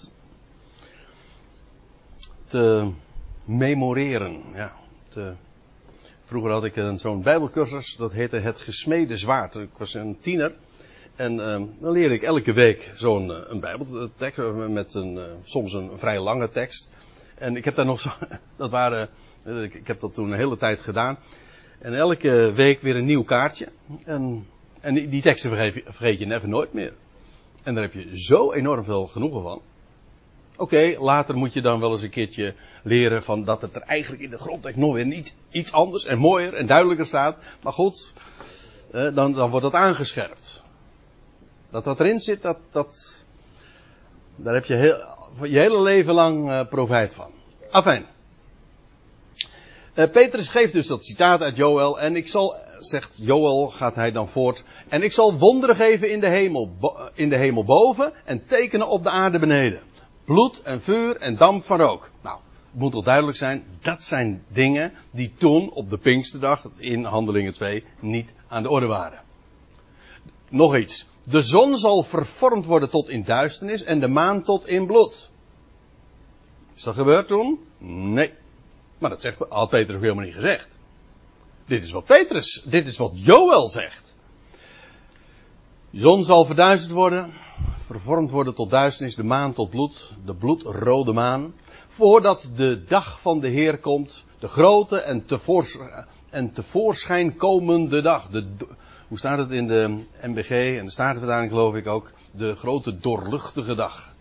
te, 2.46 2.92
memoreren. 3.46 4.44
Ja, 4.54 4.72
te, 5.10 5.34
vroeger 6.24 6.52
had 6.52 6.64
ik 6.64 6.84
zo'n 6.96 7.22
bijbelcursus, 7.22 7.96
dat 7.96 8.12
heette 8.12 8.38
Het 8.38 8.58
Gesmede 8.58 9.18
Zwaard. 9.18 9.56
Ik 9.56 9.70
was 9.78 9.94
een 9.94 10.18
tiener. 10.20 10.56
En 11.18 11.34
uh, 11.34 11.62
dan 11.82 11.92
leer 11.92 12.12
ik 12.12 12.22
elke 12.22 12.54
week 12.54 12.92
zo'n 12.96 13.30
uh, 13.30 13.38
een 13.48 13.60
bijbeltekst 13.60 14.38
met 14.70 14.94
een, 14.94 15.14
uh, 15.16 15.24
soms 15.44 15.74
een 15.74 15.92
vrij 15.96 16.20
lange 16.20 16.50
tekst. 16.50 16.92
En 17.36 17.56
ik 17.56 17.66
heb 17.66 17.76
daar 17.76 17.86
nog 17.86 18.00
zo, 18.00 18.10
dat 18.58 18.72
waren, 18.72 19.10
ik, 19.46 19.74
ik, 19.74 19.88
heb 19.88 20.00
dat 20.00 20.14
toen 20.14 20.32
een 20.32 20.38
hele 20.38 20.58
tijd 20.58 20.82
gedaan. 20.82 21.18
En 21.80 21.94
elke 21.94 22.52
week 22.54 22.82
weer 22.82 22.96
een 22.96 23.06
nieuw 23.06 23.24
kaartje. 23.24 23.68
En 24.06 24.46
En 24.82 24.94
die, 24.94 25.22
teksten 25.22 25.50
vergeet 25.50 25.74
je, 25.74 25.84
vergeet 25.86 26.20
je 26.20 26.48
nooit 26.48 26.74
meer. 26.74 26.94
En 27.64 27.74
daar 27.74 27.84
heb 27.84 27.94
je 27.94 28.20
zo 28.20 28.52
enorm 28.52 28.84
veel 28.84 29.08
genoegen 29.08 29.42
van. 29.42 29.62
Oké, 30.58 30.96
later 31.00 31.36
moet 31.36 31.54
je 31.54 31.62
dan 31.62 31.80
wel 31.80 31.92
eens 31.92 32.02
een 32.02 32.10
keertje 32.10 32.54
leren 32.84 33.24
van 33.24 33.44
dat 33.44 33.62
het 33.62 33.76
er 33.76 33.82
eigenlijk 33.82 34.24
in 34.24 34.30
de 34.30 34.38
grondtekst 34.38 34.80
nog 34.80 34.94
weer 34.94 35.06
niet 35.06 35.36
iets 35.50 35.72
anders 35.72 36.06
en 36.06 36.18
mooier 36.18 36.54
en 36.54 36.66
duidelijker 36.66 37.06
staat. 37.06 37.38
Maar 37.64 37.74
goed, 37.74 38.14
eh, 38.92 39.16
dan, 39.16 39.34
dan 39.34 39.50
wordt 39.50 39.66
dat 39.66 39.74
aangescherpt. 39.74 40.66
Dat 41.70 41.86
wat 41.86 42.00
erin 42.00 42.20
zit, 42.20 42.42
dat, 42.42 42.58
dat, 42.72 43.26
daar 44.36 44.54
heb 44.54 44.66
je 44.66 44.76
heel, 44.76 44.98
je 45.42 45.60
hele 45.60 45.82
leven 45.82 46.14
lang 46.14 46.50
uh, 46.50 46.68
profijt 46.70 47.14
van. 47.14 47.32
Afijn. 47.72 48.06
Uh, 49.96 50.12
Petrus 50.12 50.50
geeft 50.50 50.74
dus 50.74 50.88
dat 50.88 51.06
citaat 51.06 51.42
uit 51.42 51.56
Joel 51.56 52.00
en 52.00 52.16
ik 52.16 52.28
zal, 52.28 52.56
zegt 52.80 53.20
Joel, 53.22 53.70
gaat 53.70 53.96
hij 53.96 54.12
dan 54.12 54.28
voort. 54.28 54.64
En 54.90 55.04
ik 55.04 55.12
zal 55.12 55.38
wonderen 55.38 55.76
geven 55.76 56.12
in 56.12 56.20
de 56.20 56.30
hemel, 56.30 56.72
in 57.14 57.30
de 57.30 57.38
hemel 57.38 57.64
boven 57.64 58.14
en 58.26 58.46
tekenen 58.46 58.88
op 58.88 59.04
de 59.04 59.10
aarde 59.10 59.40
beneden. 59.40 59.82
Bloed 60.26 60.62
en 60.62 60.82
vuur 60.82 61.18
en 61.18 61.36
damp 61.36 61.64
van 61.64 61.80
rook. 61.80 62.10
Nou, 62.22 62.40
het 62.72 62.80
moet 62.80 62.92
toch 62.92 63.04
duidelijk 63.04 63.38
zijn, 63.38 63.66
dat 63.82 64.04
zijn 64.04 64.44
dingen 64.48 64.94
die 65.12 65.34
toen 65.38 65.72
op 65.72 65.90
de 65.90 65.98
Pinksterdag 65.98 66.64
in 66.78 67.04
Handelingen 67.04 67.54
2 67.54 67.84
niet 68.00 68.34
aan 68.48 68.64
de 68.64 68.70
orde 68.70 68.86
waren. 68.86 69.20
Nog 70.50 70.78
iets. 70.78 71.08
De 71.30 71.42
zon 71.42 71.78
zal 71.78 72.04
vervormd 72.04 72.66
worden 72.66 72.90
tot 72.90 73.10
in 73.10 73.24
duisternis 73.24 73.84
en 73.84 74.00
de 74.00 74.08
maan 74.08 74.44
tot 74.44 74.68
in 74.68 74.86
bloed. 74.86 75.30
Is 76.76 76.84
dat 76.84 76.96
gebeurd 76.96 77.28
toen? 77.28 77.60
Nee. 78.14 78.34
Maar 78.98 79.10
dat 79.10 79.22
zegt, 79.22 79.38
had 79.50 79.70
Petrus 79.70 80.02
helemaal 80.02 80.24
niet 80.24 80.34
gezegd. 80.34 80.78
Dit 81.66 81.84
is 81.84 81.92
wat 81.92 82.06
Petrus, 82.06 82.64
dit 82.66 82.88
is 82.88 82.98
wat 82.98 83.12
Joel 83.14 83.70
zegt. 83.70 84.16
De 85.90 86.00
zon 86.00 86.24
zal 86.24 86.46
verduisterd 86.46 86.94
worden, 86.94 87.34
vervormd 87.78 88.32
worden 88.32 88.54
tot 88.54 88.70
duisternis, 88.70 89.16
de 89.16 89.24
maan 89.24 89.54
tot 89.54 89.70
bloed, 89.70 90.16
de 90.26 90.36
bloedrode 90.36 91.14
maan. 91.14 91.54
Voordat 91.88 92.52
de 92.56 92.84
dag 92.86 93.22
van 93.22 93.40
de 93.40 93.48
Heer 93.48 93.78
komt, 93.78 94.26
de 94.40 94.48
grote 94.48 94.98
en, 94.98 95.26
tevoorschijn, 95.26 96.06
en 96.30 96.52
tevoorschijn 96.52 97.36
komende 97.36 98.02
dag. 98.02 98.28
De, 98.30 98.68
hoe 99.08 99.18
staat 99.18 99.38
het 99.38 99.52
in 99.52 99.68
de 99.68 100.04
MBG 100.22 100.78
en 100.78 100.86
de 100.86 100.92
Statenvertaling 100.92 101.52
geloof 101.52 101.76
ik 101.76 101.88
ook? 101.88 102.12
De 102.32 102.56
grote 102.56 103.00
doorluchtige 103.00 103.76
dag. 103.76 104.14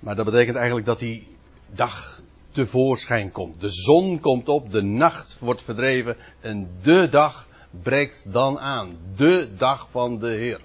Maar 0.00 0.16
dat 0.16 0.24
betekent 0.24 0.56
eigenlijk 0.56 0.86
dat 0.86 0.98
die 0.98 1.36
dag 1.66 2.20
tevoorschijn 2.50 3.30
komt. 3.30 3.60
De 3.60 3.70
zon 3.70 4.20
komt 4.20 4.48
op, 4.48 4.72
de 4.72 4.82
nacht 4.82 5.36
wordt 5.38 5.62
verdreven 5.62 6.16
en 6.40 6.70
de 6.82 7.08
dag 7.08 7.46
breekt 7.82 8.24
dan 8.32 8.58
aan. 8.58 8.96
De 9.16 9.48
dag 9.56 9.88
van 9.90 10.18
de 10.18 10.28
Heer. 10.28 10.60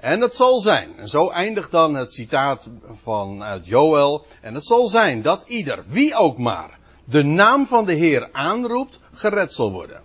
En 0.00 0.20
het 0.20 0.34
zal 0.34 0.60
zijn, 0.60 0.98
en 0.98 1.08
zo 1.08 1.30
eindigt 1.30 1.70
dan 1.70 1.94
het 1.94 2.12
citaat 2.12 2.68
vanuit 2.92 3.66
Joel, 3.66 4.26
en 4.40 4.54
het 4.54 4.64
zal 4.66 4.88
zijn 4.88 5.22
dat 5.22 5.44
ieder, 5.46 5.84
wie 5.86 6.14
ook 6.14 6.38
maar, 6.38 6.78
de 7.04 7.22
naam 7.22 7.66
van 7.66 7.84
de 7.84 7.92
Heer 7.92 8.28
aanroept, 8.32 9.00
gered 9.12 9.52
zal 9.52 9.72
worden. 9.72 10.02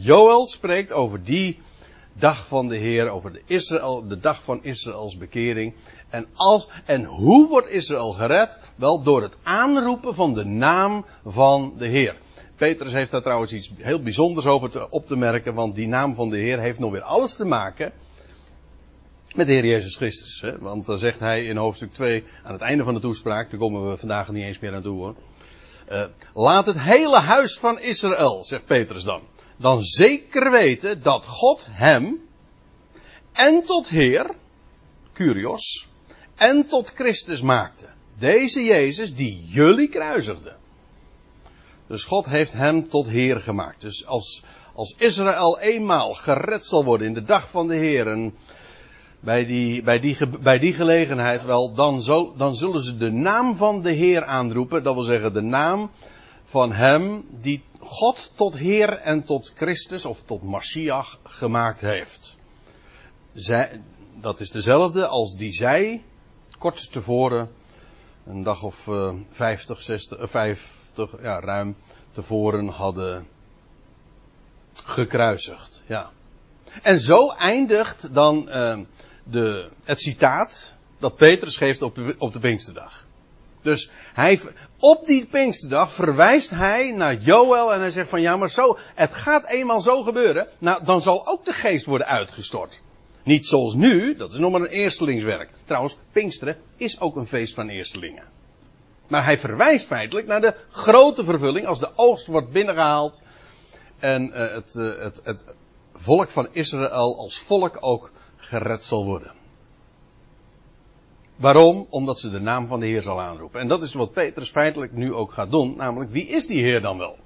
Joel 0.00 0.46
spreekt 0.46 0.92
over 0.92 1.24
die 1.24 1.58
dag 2.12 2.46
van 2.46 2.68
de 2.68 2.76
Heer, 2.76 3.08
over 3.08 3.32
de, 3.32 3.42
Israël, 3.46 4.08
de 4.08 4.18
dag 4.18 4.42
van 4.42 4.64
Israëls 4.64 5.16
bekering. 5.16 5.74
En, 6.08 6.26
als, 6.34 6.68
en 6.84 7.04
hoe 7.04 7.48
wordt 7.48 7.68
Israël 7.68 8.12
gered? 8.12 8.60
Wel 8.76 9.02
door 9.02 9.22
het 9.22 9.36
aanroepen 9.42 10.14
van 10.14 10.34
de 10.34 10.44
naam 10.44 11.04
van 11.24 11.74
de 11.78 11.86
Heer. 11.86 12.16
Petrus 12.56 12.92
heeft 12.92 13.10
daar 13.10 13.22
trouwens 13.22 13.52
iets 13.52 13.70
heel 13.76 14.02
bijzonders 14.02 14.46
over 14.46 14.88
op 14.88 15.06
te 15.06 15.16
merken, 15.16 15.54
want 15.54 15.74
die 15.74 15.88
naam 15.88 16.14
van 16.14 16.30
de 16.30 16.38
Heer 16.38 16.60
heeft 16.60 16.78
nog 16.78 16.90
weer 16.92 17.02
alles 17.02 17.36
te 17.36 17.44
maken 17.44 17.92
met 19.34 19.46
de 19.46 19.52
Heer 19.52 19.66
Jezus 19.66 19.96
Christus. 19.96 20.40
Hè? 20.40 20.58
Want 20.58 20.86
dan 20.86 20.98
zegt 20.98 21.18
hij 21.18 21.44
in 21.44 21.56
hoofdstuk 21.56 21.92
2 21.92 22.24
aan 22.44 22.52
het 22.52 22.62
einde 22.62 22.84
van 22.84 22.94
de 22.94 23.00
toespraak, 23.00 23.50
daar 23.50 23.60
komen 23.60 23.90
we 23.90 23.96
vandaag 23.96 24.28
niet 24.28 24.44
eens 24.44 24.58
meer 24.58 24.74
aan 24.74 24.82
toe 24.82 24.96
hoor. 24.96 25.14
Uh, 25.92 26.04
laat 26.34 26.66
het 26.66 26.80
hele 26.80 27.18
huis 27.18 27.58
van 27.58 27.80
Israël, 27.80 28.44
zegt 28.44 28.64
Petrus 28.64 29.02
dan, 29.04 29.20
dan 29.58 29.82
zeker 29.82 30.50
weten 30.50 31.02
dat 31.02 31.26
God 31.26 31.66
hem 31.70 32.20
en 33.32 33.62
tot 33.62 33.88
Heer, 33.88 34.30
Curios, 35.12 35.88
en 36.34 36.66
tot 36.66 36.92
Christus 36.94 37.40
maakte. 37.40 37.86
Deze 38.18 38.64
Jezus 38.64 39.14
die 39.14 39.46
jullie 39.48 39.88
kruisigde. 39.88 40.56
Dus 41.86 42.04
God 42.04 42.26
heeft 42.26 42.52
hem 42.52 42.88
tot 42.88 43.06
Heer 43.06 43.40
gemaakt. 43.40 43.80
Dus 43.80 44.06
als, 44.06 44.42
als 44.74 44.94
Israël 44.98 45.58
eenmaal 45.58 46.14
gered 46.14 46.66
zal 46.66 46.84
worden 46.84 47.06
in 47.06 47.14
de 47.14 47.22
dag 47.22 47.50
van 47.50 47.68
de 47.68 47.74
Heer. 47.74 48.06
En 48.06 48.34
bij 49.20 49.46
die, 49.46 49.82
bij 49.82 50.00
die, 50.00 50.16
bij 50.42 50.58
die 50.58 50.72
gelegenheid 50.72 51.44
wel, 51.44 51.74
dan, 51.74 52.02
zo, 52.02 52.34
dan 52.36 52.56
zullen 52.56 52.82
ze 52.82 52.96
de 52.96 53.10
naam 53.10 53.56
van 53.56 53.82
de 53.82 53.92
Heer 53.92 54.24
aanroepen. 54.24 54.82
Dat 54.82 54.94
wil 54.94 55.02
zeggen 55.02 55.32
de 55.32 55.42
naam 55.42 55.90
van 56.44 56.72
hem 56.72 57.24
die 57.40 57.62
God 57.78 58.32
tot 58.34 58.56
Heer 58.56 58.88
en 58.88 59.24
tot 59.24 59.52
Christus 59.54 60.04
of 60.04 60.22
tot 60.22 60.42
Mashiach 60.42 61.18
gemaakt 61.22 61.80
heeft. 61.80 62.36
Zij, 63.32 63.82
dat 64.20 64.40
is 64.40 64.50
dezelfde 64.50 65.06
als 65.06 65.36
die 65.36 65.52
zij 65.52 66.04
kort 66.58 66.92
tevoren, 66.92 67.50
een 68.26 68.42
dag 68.42 68.62
of 68.62 68.86
uh, 68.86 69.14
50, 69.28 69.82
60, 69.82 70.30
50, 70.30 71.22
ja, 71.22 71.40
ruim 71.40 71.76
tevoren 72.10 72.68
hadden 72.68 73.26
gekruisigd. 74.84 75.82
Ja. 75.86 76.10
En 76.82 76.98
zo 76.98 77.30
eindigt 77.30 78.14
dan 78.14 78.48
uh, 78.48 78.78
de, 79.24 79.70
het 79.84 80.00
citaat 80.00 80.76
dat 80.98 81.16
Petrus 81.16 81.56
geeft 81.56 81.82
op 81.82 81.94
de, 81.94 82.14
op 82.18 82.32
de 82.32 82.38
Pinksterdag. 82.38 83.06
Dus 83.68 83.90
hij, 84.14 84.40
op 84.78 85.06
die 85.06 85.26
Pinksterdag 85.26 85.92
verwijst 85.92 86.50
hij 86.50 86.90
naar 86.90 87.14
Joel 87.14 87.72
en 87.72 87.80
hij 87.80 87.90
zegt 87.90 88.08
van 88.08 88.20
ja, 88.20 88.36
maar 88.36 88.50
zo, 88.50 88.78
het 88.94 89.12
gaat 89.12 89.50
eenmaal 89.50 89.80
zo 89.80 90.02
gebeuren. 90.02 90.48
Nou, 90.58 90.84
dan 90.84 91.00
zal 91.00 91.26
ook 91.26 91.44
de 91.44 91.52
geest 91.52 91.86
worden 91.86 92.06
uitgestort. 92.06 92.80
Niet 93.22 93.46
zoals 93.46 93.74
nu, 93.74 94.16
dat 94.16 94.32
is 94.32 94.38
nog 94.38 94.52
maar 94.52 94.60
een 94.60 94.66
eerstelingswerk. 94.66 95.50
Trouwens, 95.64 95.96
Pinksteren 96.12 96.56
is 96.76 97.00
ook 97.00 97.16
een 97.16 97.26
feest 97.26 97.54
van 97.54 97.68
eerstelingen. 97.68 98.24
Maar 99.08 99.24
hij 99.24 99.38
verwijst 99.38 99.86
feitelijk 99.86 100.26
naar 100.26 100.40
de 100.40 100.54
grote 100.70 101.24
vervulling 101.24 101.66
als 101.66 101.80
de 101.80 101.90
oogst 101.96 102.26
wordt 102.26 102.52
binnengehaald 102.52 103.22
en 103.98 104.22
uh, 104.22 104.52
het, 104.54 104.74
uh, 104.74 105.02
het, 105.02 105.20
het 105.24 105.44
volk 105.92 106.28
van 106.28 106.48
Israël 106.52 107.18
als 107.18 107.38
volk 107.38 107.76
ook 107.80 108.12
gered 108.36 108.84
zal 108.84 109.04
worden. 109.04 109.37
Waarom? 111.38 111.86
Omdat 111.90 112.20
ze 112.20 112.30
de 112.30 112.40
naam 112.40 112.66
van 112.66 112.80
de 112.80 112.86
Heer 112.86 113.02
zal 113.02 113.20
aanroepen. 113.20 113.60
En 113.60 113.68
dat 113.68 113.82
is 113.82 113.94
wat 113.94 114.12
Petrus 114.12 114.50
feitelijk 114.50 114.92
nu 114.92 115.14
ook 115.14 115.32
gaat 115.32 115.50
doen. 115.50 115.76
Namelijk, 115.76 116.10
wie 116.10 116.26
is 116.26 116.46
die 116.46 116.62
Heer 116.62 116.80
dan 116.80 116.98
wel? 116.98 117.18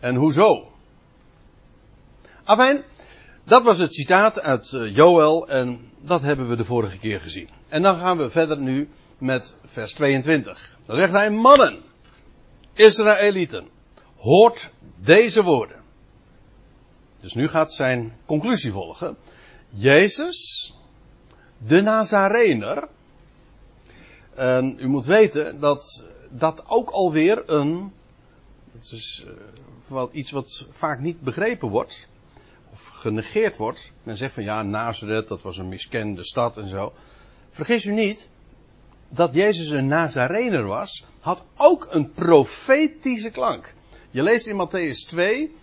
En 0.00 0.14
hoezo? 0.14 0.70
Afijn, 2.44 2.84
dat 3.44 3.62
was 3.62 3.78
het 3.78 3.94
citaat 3.94 4.40
uit 4.40 4.72
uh, 4.72 4.94
Joel 4.94 5.48
en 5.48 5.90
dat 6.00 6.22
hebben 6.22 6.48
we 6.48 6.56
de 6.56 6.64
vorige 6.64 6.98
keer 6.98 7.20
gezien. 7.20 7.48
En 7.68 7.82
dan 7.82 7.96
gaan 7.96 8.16
we 8.16 8.30
verder 8.30 8.58
nu 8.58 8.88
met 9.18 9.56
vers 9.64 9.92
22. 9.92 10.78
Dan 10.86 10.96
zegt 10.96 11.12
hij, 11.12 11.30
mannen, 11.30 11.82
Israëlieten, 12.72 13.68
hoort 14.16 14.72
deze 14.96 15.42
woorden. 15.42 15.76
Dus 17.20 17.34
nu 17.34 17.48
gaat 17.48 17.72
zijn 17.72 18.16
conclusie 18.26 18.72
volgen. 18.72 19.16
Jezus, 19.68 20.72
de 21.58 21.82
Nazarener. 21.82 22.88
En 24.36 24.76
u 24.78 24.88
moet 24.88 25.06
weten 25.06 25.60
dat 25.60 26.06
dat 26.30 26.62
ook 26.66 26.90
alweer 26.90 27.50
een. 27.50 27.92
Dat 28.72 28.92
is 28.92 29.26
wat, 29.88 30.12
iets 30.12 30.30
wat 30.30 30.66
vaak 30.70 31.00
niet 31.00 31.20
begrepen 31.20 31.68
wordt. 31.68 32.08
Of 32.72 32.86
genegeerd 32.86 33.56
wordt. 33.56 33.92
Men 34.02 34.16
zegt 34.16 34.34
van 34.34 34.42
ja, 34.42 34.62
Nazareth, 34.62 35.28
dat 35.28 35.42
was 35.42 35.58
een 35.58 35.68
miskende 35.68 36.24
stad 36.24 36.56
en 36.56 36.68
zo. 36.68 36.92
Vergis 37.50 37.84
u 37.84 37.92
niet. 37.92 38.28
Dat 39.08 39.34
Jezus 39.34 39.70
een 39.70 39.86
Nazarener 39.86 40.64
was, 40.64 41.04
had 41.20 41.42
ook 41.56 41.88
een 41.90 42.10
profetische 42.10 43.30
klank. 43.30 43.74
Je 44.10 44.22
leest 44.22 44.46
in 44.46 44.68
Matthäus 44.68 45.08
2, 45.08 45.54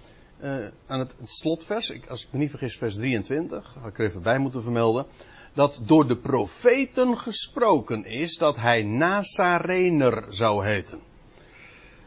uh, 0.41 0.67
aan 0.87 0.99
het, 0.99 1.15
het 1.19 1.29
slotvers, 1.29 1.89
ik, 1.89 2.07
als 2.07 2.23
ik 2.23 2.27
me 2.31 2.39
niet 2.39 2.49
vergis, 2.49 2.77
vers 2.77 2.95
23, 2.95 3.75
had 3.79 3.89
ik 3.89 3.99
er 3.99 4.05
even 4.05 4.21
bij 4.21 4.37
moeten 4.37 4.61
vermelden, 4.61 5.05
dat 5.53 5.79
door 5.81 6.07
de 6.07 6.17
profeten 6.17 7.17
gesproken 7.17 8.05
is 8.05 8.37
dat 8.37 8.55
hij 8.55 8.83
Nazarener 8.83 10.25
zou 10.29 10.65
heten. 10.65 10.99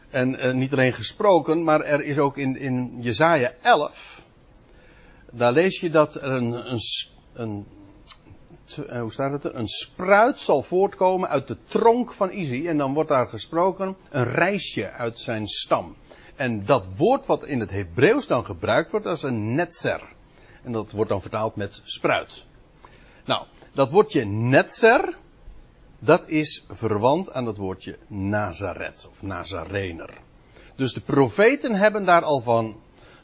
En 0.09 0.45
uh, 0.45 0.53
niet 0.53 0.71
alleen 0.71 0.93
gesproken, 0.93 1.63
maar 1.63 1.81
er 1.81 2.03
is 2.03 2.17
ook 2.17 2.37
in, 2.37 2.57
in 2.57 2.93
Jezaja 3.01 3.51
11, 3.61 4.25
daar 5.31 5.51
lees 5.51 5.79
je 5.79 5.89
dat 5.89 6.15
er 6.15 6.31
een, 6.31 6.71
een, 6.71 6.79
een 7.33 7.65
hoe 8.75 9.11
staat 9.11 9.43
er? 9.43 9.55
Een 9.55 9.67
spruit 9.67 10.39
zal 10.39 10.61
voortkomen 10.61 11.29
uit 11.29 11.47
de 11.47 11.57
tronk 11.65 12.13
van 12.13 12.31
Isi. 12.31 12.67
En 12.67 12.77
dan 12.77 12.93
wordt 12.93 13.09
daar 13.09 13.27
gesproken 13.27 13.95
een 14.09 14.23
reisje 14.23 14.91
uit 14.91 15.19
zijn 15.19 15.47
stam. 15.47 15.95
En 16.35 16.65
dat 16.65 16.87
woord 16.95 17.25
wat 17.25 17.45
in 17.45 17.59
het 17.59 17.71
Hebreeuws 17.71 18.27
dan 18.27 18.45
gebruikt 18.45 18.91
wordt, 18.91 19.05
dat 19.05 19.17
is 19.17 19.23
een 19.23 19.55
netzer. 19.55 20.03
En 20.63 20.71
dat 20.71 20.91
wordt 20.91 21.09
dan 21.09 21.21
vertaald 21.21 21.55
met 21.55 21.81
spruit. 21.83 22.45
Nou, 23.27 23.45
dat 23.73 23.91
woordje 23.91 24.25
netzer, 24.25 25.15
dat 25.99 26.27
is 26.27 26.65
verwant 26.69 27.33
aan 27.33 27.45
het 27.45 27.57
woordje 27.57 27.97
Nazareth 28.07 29.07
of 29.09 29.21
Nazarener. 29.21 30.17
Dus 30.75 30.93
de 30.93 31.01
profeten 31.01 31.75
hebben 31.75 32.05
daar 32.05 32.23
al 32.23 32.41
van 32.41 32.79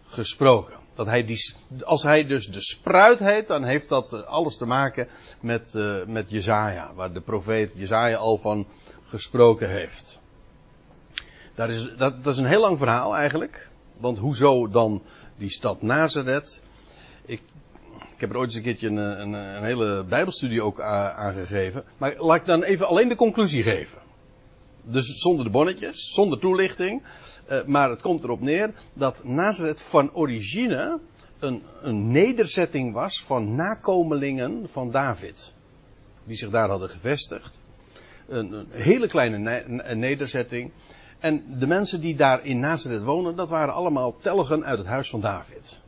gesproken. 0.06 0.78
Dat 0.96 1.06
hij 1.06 1.26
die, 1.26 1.54
als 1.84 2.04
hij 2.04 2.26
dus 2.26 2.48
de 2.48 2.62
spruit 2.62 3.20
heet, 3.20 3.48
dan 3.48 3.64
heeft 3.64 3.90
dat 3.90 4.14
eh, 4.14 4.22
alles 4.22 4.58
te 4.58 4.66
maken 4.66 5.08
met, 5.40 5.74
uh, 5.76 6.06
met 6.06 6.30
Jezaja, 6.30 6.94
waar 6.94 7.14
de 7.14 7.22
profeet 7.22 7.72
Jezaja 7.76 8.18
al 8.18 8.38
van 8.38 8.68
gesproken 9.06 9.70
heeft. 9.70 10.20
Dat 11.56 11.70
is, 11.70 11.96
dat, 11.98 12.24
dat 12.24 12.34
is 12.34 12.40
een 12.40 12.46
heel 12.46 12.62
lang 12.62 12.78
verhaal 12.78 13.16
eigenlijk. 13.16 13.70
Want 13.98 14.18
hoezo 14.18 14.70
dan 14.70 15.02
die 15.38 15.50
stad 15.50 15.82
Nazareth? 15.82 16.62
Heb 18.24 18.32
er 18.32 18.38
ooit 18.38 18.48
eens 18.48 18.58
een 18.58 18.64
keertje 18.64 18.88
een, 18.88 18.98
een, 18.98 19.34
een 19.34 19.64
hele 19.64 20.04
bijbelstudie 20.04 20.62
ook 20.62 20.82
aangegeven. 20.82 21.84
Maar 21.98 22.16
laat 22.18 22.40
ik 22.40 22.46
dan 22.46 22.64
even 22.64 22.88
alleen 22.88 23.08
de 23.08 23.16
conclusie 23.16 23.64
geven. 23.64 23.98
Dus 24.84 25.20
zonder 25.20 25.46
de 25.46 25.52
bonnetjes, 25.52 26.14
zonder 26.14 26.40
toelichting. 26.40 27.04
Uh, 27.52 27.64
maar 27.66 27.90
het 27.90 28.02
komt 28.02 28.24
erop 28.24 28.42
neer 28.42 28.74
dat 28.94 29.24
Nazareth 29.24 29.82
van 29.82 30.14
origine 30.14 31.00
een, 31.40 31.64
een 31.82 32.12
nederzetting 32.12 32.94
was 32.94 33.24
van 33.24 33.56
nakomelingen 33.56 34.70
van 34.70 34.92
David. 34.92 35.54
Die 36.24 36.38
zich 36.38 36.50
daar 36.50 36.70
hadden 36.70 36.90
gevestigd. 36.90 37.60
Een, 38.28 38.68
hele 38.70 39.08
kleine 39.08 39.38
ne 39.38 39.96
nederzetting. 39.96 40.72
En 41.20 41.60
de 41.60 41.68
mensen 41.68 42.02
die 42.02 42.16
daar 42.16 42.46
in 42.46 42.60
Nazareth 42.60 43.04
wonen, 43.04 43.36
dat 43.36 43.50
waren 43.50 43.74
allemaal 43.74 44.14
telgen 44.22 44.66
uit 44.66 44.78
het 44.78 44.88
huis 44.88 45.10
van 45.10 45.22
David. 45.22 45.83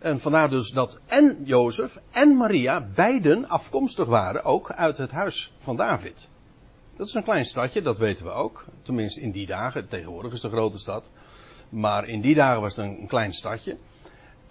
En 0.00 0.20
vandaar 0.20 0.50
dus 0.50 0.70
dat 0.70 1.00
en 1.06 1.38
Jozef 1.44 2.00
en 2.10 2.36
Maria 2.36 2.86
beiden 2.94 3.48
afkomstig 3.48 4.06
waren 4.06 4.42
ook 4.42 4.72
uit 4.72 4.98
het 4.98 5.10
huis 5.10 5.52
van 5.58 5.76
David. 5.76 6.28
Dat 6.96 7.06
is 7.06 7.14
een 7.14 7.22
klein 7.22 7.44
stadje, 7.44 7.82
dat 7.82 7.98
weten 7.98 8.24
we 8.24 8.30
ook. 8.30 8.64
Tenminste 8.82 9.20
in 9.20 9.30
die 9.30 9.46
dagen. 9.46 9.88
Tegenwoordig 9.88 10.32
is 10.32 10.42
het 10.42 10.52
een 10.52 10.58
grote 10.58 10.78
stad. 10.78 11.10
Maar 11.68 12.08
in 12.08 12.20
die 12.20 12.34
dagen 12.34 12.60
was 12.60 12.76
het 12.76 12.84
een, 12.84 13.06
klein 13.06 13.32
stadje. 13.32 13.76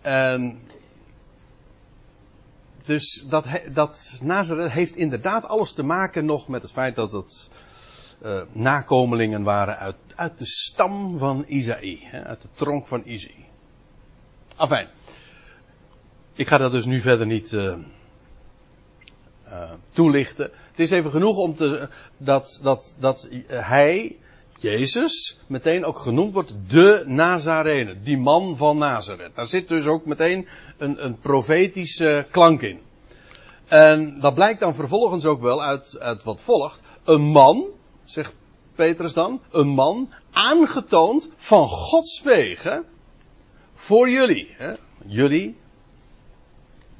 En 0.01 0.61
dus 2.83 3.25
dat, 3.27 3.45
dat 3.71 4.19
Nazareth 4.23 4.71
heeft 4.71 4.95
inderdaad 4.95 5.45
alles 5.45 5.73
te 5.73 5.83
maken 5.83 6.25
nog 6.25 6.47
met 6.47 6.61
het 6.61 6.71
feit 6.71 6.95
dat 6.95 7.11
het 7.11 7.49
uh, 8.21 8.41
nakomelingen 8.51 9.43
waren 9.43 9.77
uit, 9.77 9.95
uit 10.15 10.37
de 10.37 10.45
stam 10.45 11.17
van 11.17 11.43
Isaïe. 11.47 12.09
Uit 12.11 12.41
de 12.41 12.49
tronk 12.53 12.87
van 12.87 13.01
Isaïe. 13.05 13.45
Afijn. 14.55 14.87
Ik 16.39 16.47
ga 16.47 16.57
dat 16.57 16.71
dus 16.71 16.85
nu 16.85 16.99
verder 16.99 17.25
niet 17.25 17.51
uh, 17.51 17.73
toelichten. 19.91 20.51
Het 20.69 20.79
is 20.79 20.91
even 20.91 21.11
genoeg 21.11 21.37
om 21.37 21.55
te, 21.55 21.89
dat, 22.17 22.59
dat, 22.63 22.95
dat 22.99 23.29
hij, 23.47 24.17
Jezus, 24.59 25.39
meteen 25.47 25.85
ook 25.85 25.97
genoemd 25.97 26.33
wordt 26.33 26.53
de 26.67 27.03
Nazarener. 27.05 28.03
Die 28.03 28.17
man 28.17 28.57
van 28.57 28.77
Nazareth. 28.77 29.35
Daar 29.35 29.47
zit 29.47 29.67
dus 29.67 29.85
ook 29.85 30.05
meteen 30.05 30.47
een, 30.77 31.05
een 31.05 31.19
profetische 31.19 32.25
klank 32.31 32.61
in. 32.61 32.79
En 33.67 34.19
dat 34.19 34.33
blijkt 34.33 34.59
dan 34.59 34.75
vervolgens 34.75 35.25
ook 35.25 35.41
wel 35.41 35.63
uit, 35.63 35.99
uit 35.99 36.23
wat 36.23 36.41
volgt. 36.41 36.81
Een 37.03 37.21
man, 37.21 37.65
zegt 38.03 38.35
Petrus 38.75 39.13
dan, 39.13 39.41
een 39.51 39.67
man 39.67 40.09
aangetoond 40.31 41.29
van 41.35 41.67
Gods 41.67 42.21
wegen 42.21 42.85
voor 43.73 44.09
jullie. 44.09 44.53
Hè? 44.57 44.73
Jullie, 45.05 45.57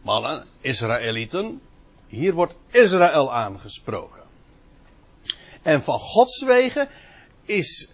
mannen, 0.02 0.46
Israëlieten, 0.62 1.62
hier 2.08 2.34
wordt 2.34 2.56
Israël 2.70 3.34
aangesproken. 3.34 4.22
En 5.62 5.82
van 5.82 6.00
Gods 6.00 6.44
wegen 6.44 6.90
is 7.46 7.94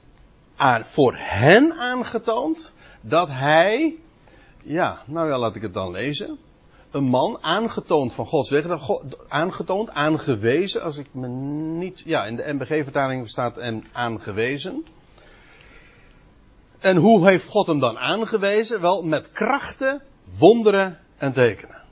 aan, 0.56 0.86
voor 0.86 1.14
hen 1.18 1.74
aangetoond 1.74 2.74
dat 3.02 3.30
hij, 3.30 3.96
ja, 4.64 5.02
nou 5.06 5.30
ja, 5.30 5.38
laat 5.38 5.56
ik 5.56 5.62
het 5.62 5.74
dan 5.74 5.92
lezen. 5.92 6.38
Een 6.92 7.04
man 7.04 7.38
aangetoond 7.42 8.14
van 8.14 8.26
Gods 8.26 8.50
wegen, 8.50 8.80
aangetoond, 9.28 9.90
aangewezen, 9.90 10.84
als 10.84 10.98
ik 10.98 11.08
me 11.12 11.28
niet, 11.78 12.02
ja, 12.06 12.26
in 12.26 12.36
de 12.36 12.54
MBG-vertaling 12.54 13.30
staat 13.30 13.58
en 13.58 13.84
aangewezen. 13.92 14.86
En 16.80 16.98
hoe 16.98 17.28
heeft 17.28 17.48
God 17.48 17.68
hem 17.68 17.80
dan 17.80 17.98
aangewezen? 17.98 18.82
Wel, 18.82 19.02
met 19.02 19.32
krachten, 19.32 20.02
wonderen 20.38 21.00
en 21.18 21.32
tekenen. 21.32 21.85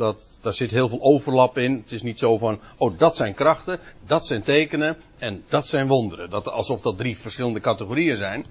Dat, 0.00 0.38
daar 0.42 0.52
zit 0.52 0.70
heel 0.70 0.88
veel 0.88 1.02
overlap 1.02 1.58
in. 1.58 1.76
Het 1.82 1.92
is 1.92 2.02
niet 2.02 2.18
zo 2.18 2.38
van, 2.38 2.60
oh 2.76 2.98
dat 2.98 3.16
zijn 3.16 3.34
krachten, 3.34 3.80
dat 4.06 4.26
zijn 4.26 4.42
tekenen 4.42 4.96
en 5.18 5.44
dat 5.48 5.66
zijn 5.66 5.88
wonderen. 5.88 6.30
Dat, 6.30 6.48
alsof 6.48 6.80
dat 6.80 6.96
drie 6.96 7.18
verschillende 7.18 7.60
categorieën 7.60 8.16
zijn. 8.16 8.44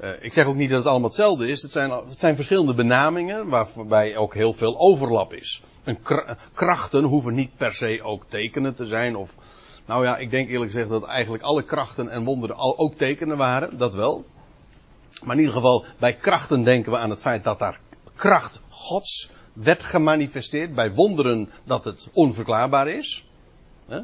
Uh, 0.00 0.10
ik 0.20 0.32
zeg 0.32 0.46
ook 0.46 0.54
niet 0.54 0.68
dat 0.68 0.78
het 0.78 0.88
allemaal 0.88 1.08
hetzelfde 1.08 1.48
is. 1.48 1.62
Het 1.62 1.72
zijn, 1.72 1.90
het 1.90 2.18
zijn 2.18 2.34
verschillende 2.34 2.74
benamingen 2.74 3.48
waarbij 3.48 4.16
ook 4.16 4.34
heel 4.34 4.52
veel 4.52 4.78
overlap 4.78 5.32
is. 5.32 5.62
En 5.84 5.98
krachten 6.52 7.04
hoeven 7.04 7.34
niet 7.34 7.56
per 7.56 7.72
se 7.72 8.00
ook 8.02 8.24
tekenen 8.28 8.74
te 8.74 8.86
zijn. 8.86 9.16
Of, 9.16 9.34
nou 9.86 10.04
ja, 10.04 10.16
ik 10.16 10.30
denk 10.30 10.48
eerlijk 10.48 10.70
gezegd 10.70 10.90
dat 10.90 11.04
eigenlijk 11.04 11.42
alle 11.42 11.62
krachten 11.62 12.08
en 12.08 12.24
wonderen 12.24 12.56
al 12.56 12.78
ook 12.78 12.94
tekenen 12.94 13.36
waren. 13.36 13.78
Dat 13.78 13.94
wel. 13.94 14.24
Maar 15.24 15.34
in 15.34 15.40
ieder 15.40 15.54
geval, 15.54 15.84
bij 15.98 16.12
krachten 16.12 16.64
denken 16.64 16.92
we 16.92 16.98
aan 16.98 17.10
het 17.10 17.20
feit 17.20 17.44
dat 17.44 17.58
daar 17.58 17.80
kracht 18.14 18.60
Gods 18.68 19.30
werd 19.62 19.82
gemanifesteerd 19.82 20.74
bij 20.74 20.94
wonderen 20.94 21.50
dat 21.64 21.84
het 21.84 22.08
onverklaarbaar 22.12 22.88
is. 22.88 23.24
Hè? 23.86 24.00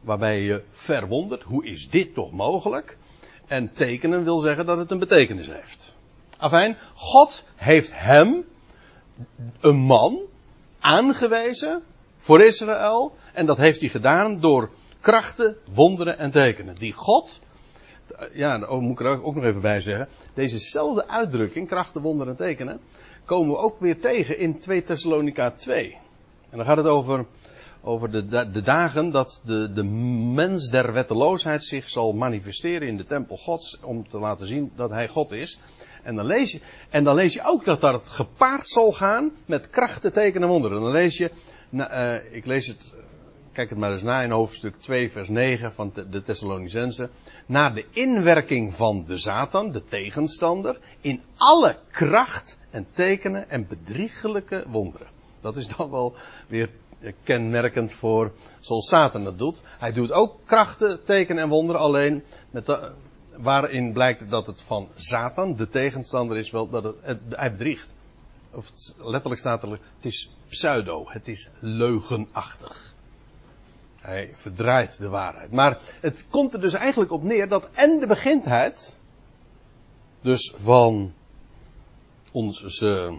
Waarbij 0.00 0.40
je 0.40 0.62
verwondert, 0.70 1.42
hoe 1.42 1.66
is 1.66 1.90
dit 1.90 2.14
toch 2.14 2.32
mogelijk? 2.32 2.98
En 3.46 3.72
tekenen 3.72 4.24
wil 4.24 4.38
zeggen 4.38 4.66
dat 4.66 4.78
het 4.78 4.90
een 4.90 4.98
betekenis 4.98 5.46
heeft. 5.46 5.94
Afijn, 6.36 6.76
God 6.94 7.44
heeft 7.54 7.92
hem, 7.94 8.44
een 9.60 9.76
man, 9.76 10.20
aangewezen 10.80 11.82
voor 12.16 12.40
Israël. 12.40 13.16
En 13.32 13.46
dat 13.46 13.56
heeft 13.56 13.80
hij 13.80 13.88
gedaan 13.88 14.40
door 14.40 14.70
krachten, 15.00 15.56
wonderen 15.74 16.18
en 16.18 16.30
tekenen. 16.30 16.74
Die 16.74 16.92
God, 16.92 17.40
ja, 18.32 18.58
daar 18.58 18.80
moet 18.80 19.00
ik 19.00 19.06
er 19.06 19.22
ook 19.22 19.34
nog 19.34 19.44
even 19.44 19.60
bij 19.60 19.80
zeggen. 19.80 20.08
Dezezelfde 20.34 21.08
uitdrukking, 21.08 21.68
krachten, 21.68 22.02
wonderen 22.02 22.32
en 22.32 22.38
tekenen, 22.38 22.80
komen 23.26 23.50
we 23.50 23.58
ook 23.58 23.80
weer 23.80 24.00
tegen 24.00 24.38
in 24.38 24.58
2 24.58 24.82
Thessalonica 24.82 25.50
2. 25.50 25.96
En 26.50 26.56
dan 26.56 26.66
gaat 26.66 26.76
het 26.76 26.86
over, 26.86 27.26
over 27.82 28.10
de, 28.10 28.50
de 28.50 28.62
dagen 28.62 29.10
dat 29.10 29.42
de, 29.44 29.72
de 29.72 29.82
mens 30.34 30.68
der 30.68 30.92
wetteloosheid 30.92 31.64
zich 31.64 31.90
zal 31.90 32.12
manifesteren 32.12 32.88
in 32.88 32.96
de 32.96 33.04
tempel 33.04 33.36
Gods. 33.36 33.80
Om 33.82 34.08
te 34.08 34.18
laten 34.18 34.46
zien 34.46 34.72
dat 34.76 34.90
hij 34.90 35.08
God 35.08 35.32
is. 35.32 35.58
En 36.02 36.14
dan 36.14 36.26
lees 36.26 36.52
je, 36.52 36.60
en 36.90 37.04
dan 37.04 37.14
lees 37.14 37.34
je 37.34 37.42
ook 37.44 37.64
dat 37.64 37.80
dat 37.80 38.08
gepaard 38.08 38.68
zal 38.68 38.92
gaan 38.92 39.32
met 39.46 39.70
krachten, 39.70 40.12
tekenen 40.12 40.42
en 40.42 40.48
wonderen. 40.48 40.80
Dan 40.80 40.90
lees 40.90 41.16
je, 41.16 41.30
nou, 41.68 41.90
uh, 41.90 42.34
ik 42.34 42.46
lees 42.46 42.66
het, 42.66 42.94
kijk 43.56 43.70
het 43.70 43.78
maar 43.78 43.92
eens 43.92 44.02
na 44.02 44.22
in 44.22 44.30
hoofdstuk 44.30 44.80
2 44.80 45.10
vers 45.10 45.28
9 45.28 45.72
van 45.72 45.92
de 46.10 46.22
Thessalonicense. 46.22 47.10
Naar 47.46 47.74
de 47.74 47.84
inwerking 47.90 48.74
van 48.74 49.04
de 49.04 49.18
Satan, 49.18 49.72
de 49.72 49.84
tegenstander, 49.84 50.78
in 51.00 51.22
alle 51.36 51.78
kracht 51.90 52.58
en 52.70 52.86
tekenen 52.90 53.50
en 53.50 53.66
bedriegelijke 53.66 54.64
wonderen. 54.68 55.06
Dat 55.40 55.56
is 55.56 55.68
dan 55.76 55.90
wel 55.90 56.14
weer 56.48 56.70
kenmerkend 57.22 57.92
voor 57.92 58.32
zoals 58.60 58.88
Satan 58.88 59.24
dat 59.24 59.38
doet. 59.38 59.62
Hij 59.78 59.92
doet 59.92 60.12
ook 60.12 60.36
krachten, 60.44 61.04
tekenen 61.04 61.42
en 61.42 61.48
wonderen, 61.48 61.80
alleen 61.80 62.24
met 62.50 62.80
waarin 63.36 63.92
blijkt 63.92 64.30
dat 64.30 64.46
het 64.46 64.62
van 64.62 64.88
Satan, 64.94 65.56
de 65.56 65.68
tegenstander 65.68 66.36
is, 66.36 66.50
dat 66.50 66.94
het, 67.02 67.20
hij 67.30 67.50
bedriegt. 67.50 67.94
Of 68.50 68.70
letterlijk 68.96 69.40
staat 69.40 69.62
er, 69.62 69.70
het 69.70 69.80
is 70.00 70.30
pseudo, 70.48 71.04
het 71.08 71.28
is 71.28 71.50
leugenachtig. 71.60 72.94
Hij 74.06 74.30
verdraait 74.34 74.98
de 74.98 75.08
waarheid. 75.08 75.50
Maar 75.50 75.78
het 76.00 76.26
komt 76.30 76.52
er 76.52 76.60
dus 76.60 76.72
eigenlijk 76.72 77.12
op 77.12 77.22
neer 77.22 77.48
dat 77.48 77.68
en 77.72 77.98
de 77.98 78.06
begintheid, 78.06 78.96
dus 80.22 80.52
van 80.56 81.12
onze, 82.32 83.18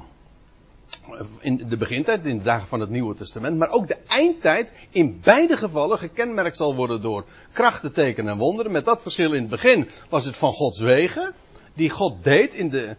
in 1.39 1.69
de 1.69 1.78
begintijd, 1.78 2.26
in 2.26 2.38
de 2.38 2.43
dagen 2.43 2.67
van 2.67 2.80
het 2.80 2.89
Nieuwe 2.89 3.15
Testament, 3.15 3.58
maar 3.58 3.69
ook 3.69 3.88
de 3.88 3.97
eindtijd 4.08 4.71
in 4.89 5.19
beide 5.23 5.58
gevallen 5.58 5.97
gekenmerkt 5.97 6.58
zal 6.58 6.76
worden 6.76 7.02
door 7.02 7.26
krachten, 7.52 7.93
tekenen 7.93 8.32
en 8.32 8.38
wonderen. 8.38 8.71
Met 8.71 8.86
dat 8.86 9.02
verschil 9.02 9.34
in 9.34 9.41
het 9.41 9.50
begin 9.50 9.89
was 10.10 10.26
het 10.26 10.38
van 10.38 10.52
Gods 10.52 10.80
wegen, 10.80 11.34
die 11.73 11.89
God 11.89 12.23
deed 12.23 12.54
in 12.54 12.69
de, 12.69 12.95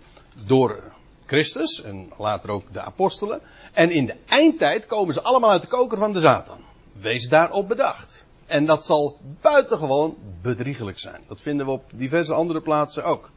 door 0.46 0.82
Christus 1.26 1.82
en 1.82 2.12
later 2.18 2.50
ook 2.50 2.72
de 2.72 2.80
apostelen. 2.80 3.40
En 3.72 3.90
in 3.90 4.06
de 4.06 4.16
eindtijd 4.26 4.86
komen 4.86 5.14
ze 5.14 5.22
allemaal 5.22 5.50
uit 5.50 5.62
de 5.62 5.68
koker 5.68 5.98
van 5.98 6.12
de 6.12 6.20
Satan. 6.20 6.67
Wees 7.00 7.28
daarop 7.28 7.68
bedacht. 7.68 8.26
En 8.46 8.64
dat 8.64 8.84
zal 8.84 9.18
buitengewoon 9.40 10.16
bedriegelijk 10.42 10.98
zijn. 10.98 11.22
Dat 11.28 11.40
vinden 11.40 11.66
we 11.66 11.72
op 11.72 11.90
diverse 11.94 12.34
andere 12.34 12.60
plaatsen 12.60 13.04
ook. 13.04 13.30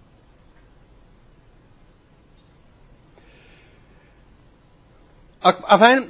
Afijn, 5.39 6.09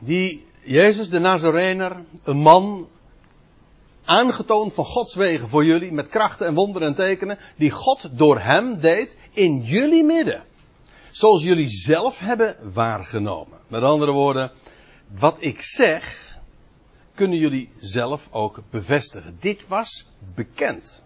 die 0.00 0.46
Jezus 0.62 1.10
de 1.10 1.18
Nazarener, 1.18 2.04
een 2.24 2.36
man 2.36 2.88
aangetoond 4.04 4.74
van 4.74 4.84
Gods 4.84 5.14
wegen 5.14 5.48
voor 5.48 5.64
jullie, 5.64 5.92
met 5.92 6.08
krachten 6.08 6.46
en 6.46 6.54
wonderen 6.54 6.88
en 6.88 6.94
tekenen, 6.94 7.38
die 7.56 7.70
God 7.70 8.18
door 8.18 8.40
hem 8.40 8.78
deed 8.78 9.18
in 9.32 9.60
jullie 9.60 10.04
midden. 10.04 10.44
Zoals 11.10 11.42
jullie 11.42 11.68
zelf 11.68 12.18
hebben 12.18 12.56
waargenomen. 12.72 13.58
Met 13.68 13.82
andere 13.82 14.12
woorden, 14.12 14.52
wat 15.18 15.36
ik 15.38 15.62
zeg, 15.62 16.35
kunnen 17.16 17.38
jullie 17.38 17.70
zelf 17.78 18.28
ook 18.30 18.62
bevestigen. 18.70 19.36
Dit 19.40 19.68
was 19.68 20.08
bekend. 20.34 21.04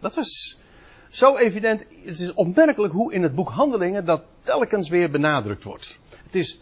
Dat 0.00 0.14
was 0.14 0.58
zo 1.10 1.36
evident. 1.36 1.80
Het 1.80 2.20
is 2.20 2.32
opmerkelijk 2.34 2.92
hoe 2.92 3.12
in 3.12 3.22
het 3.22 3.34
boek 3.34 3.48
Handelingen 3.48 4.04
dat 4.04 4.22
telkens 4.42 4.88
weer 4.88 5.10
benadrukt 5.10 5.64
wordt. 5.64 5.98
Het 6.24 6.34
is 6.34 6.58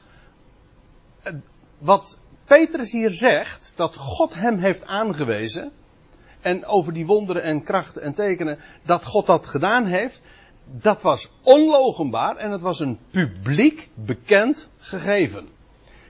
wat 1.79 2.19
Petrus 2.45 2.93
hier 2.93 3.11
zegt, 3.11 3.73
dat 3.77 3.97
God 3.97 4.35
hem 4.35 4.59
heeft 4.59 4.87
aangewezen. 4.87 5.73
En 6.41 6.65
over 6.67 6.93
die 6.93 7.07
wonderen 7.07 7.43
en 7.43 7.63
krachten 7.63 8.03
en 8.03 8.15
tekenen, 8.15 8.59
dat 8.83 9.05
God 9.05 9.27
dat 9.27 9.47
gedaan 9.47 9.87
heeft. 9.87 10.23
Dat 10.65 11.03
was 11.03 11.31
onlogenbaar 11.43 12.37
en 12.37 12.51
het 12.51 12.61
was 12.61 12.81
een 12.81 12.99
publiek 13.11 13.89
bekend 13.95 14.69
gegeven. 14.79 15.49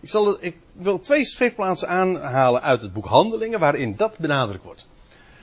Ik, 0.00 0.11
zal, 0.11 0.44
ik 0.44 0.56
wil 0.72 0.98
twee 0.98 1.24
schriftplaatsen 1.24 1.88
aanhalen 1.88 2.62
uit 2.62 2.82
het 2.82 2.92
boek 2.92 3.06
Handelingen 3.06 3.61
waarin 3.61 3.96
dat 3.96 4.18
benadrukt 4.18 4.64
wordt. 4.64 4.87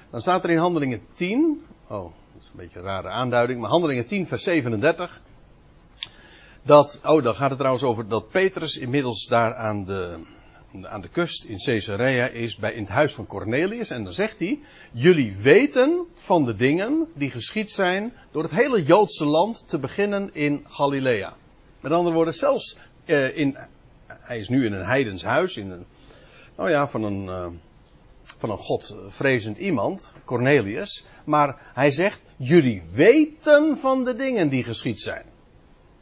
Dan 0.10 0.22
staat 0.22 0.44
er 0.44 0.50
in 0.50 0.58
Handelingen 0.58 1.02
10, 1.13 1.65
oh, 1.88 2.04
dat 2.04 2.41
is 2.41 2.48
een 2.52 2.58
beetje 2.58 2.80
een 2.80 2.86
rare 2.86 3.10
aanduiding, 3.10 3.62
maar 3.62 3.70
Handelingen 3.70 4.06
10 4.06 4.28
vers 4.28 4.44
37. 4.44 5.22
Dat, 6.62 7.00
oh, 7.04 7.24
dan 7.24 7.36
gaat 7.36 7.50
het 7.50 7.58
trouwens 7.58 7.86
over 7.86 8.08
dat 8.08 8.30
Petrus 8.30 8.78
inmiddels 8.78 9.28
daar 9.28 9.56
aan 9.56 9.86
de, 9.86 10.18
aan 10.84 11.02
de 11.02 11.10
kust 11.10 11.44
in 11.44 11.58
Caesarea 11.58 12.28
is 12.28 12.56
bij 12.56 12.74
in 12.74 12.82
het 12.82 12.91
huis 12.91 13.13
van 13.13 13.26
Cornelius. 13.26 13.89
En 13.89 14.04
dan 14.04 14.13
zegt 14.13 14.39
hij, 14.39 14.60
jullie 14.91 15.36
weten 15.36 16.06
van 16.13 16.46
de 16.46 16.56
dingen 16.56 17.08
die 17.13 17.32
geschied 17.32 17.72
zijn 17.72 18.13
door 18.32 18.44
het 18.44 18.52
hele 18.52 18.84
Joodse 18.84 19.26
land 19.26 19.68
te 19.68 19.80
beginnen 19.80 20.30
in 20.34 20.65
Galilea. 20.68 21.34
Met 21.80 21.91
andere 21.91 22.15
woorden, 22.15 22.34
zelfs 22.34 22.78
eh, 23.06 23.38
in, 23.38 23.58
hij 24.08 24.39
is 24.39 24.50
nu 24.50 24.65
in 24.65 24.74
een 24.74 24.86
heidens 24.86 25.24
huis, 25.24 25.58
in 25.58 25.70
een, 25.72 25.86
nou 26.58 26.70
ja, 26.70 26.88
van 26.88 27.04
een, 27.04 27.26
uh, 27.26 27.48
van 28.38 28.50
een 28.50 28.58
godvrezend 28.58 29.58
iemand, 29.58 30.13
Cornelius. 30.26 31.06
Maar 31.24 31.72
hij 31.74 31.91
zegt, 31.91 32.24
jullie 32.38 32.84
weten 32.91 33.78
van 33.78 34.04
de 34.04 34.15
dingen 34.15 34.50
die 34.50 34.63
geschied 34.63 35.00
zijn. 35.00 35.26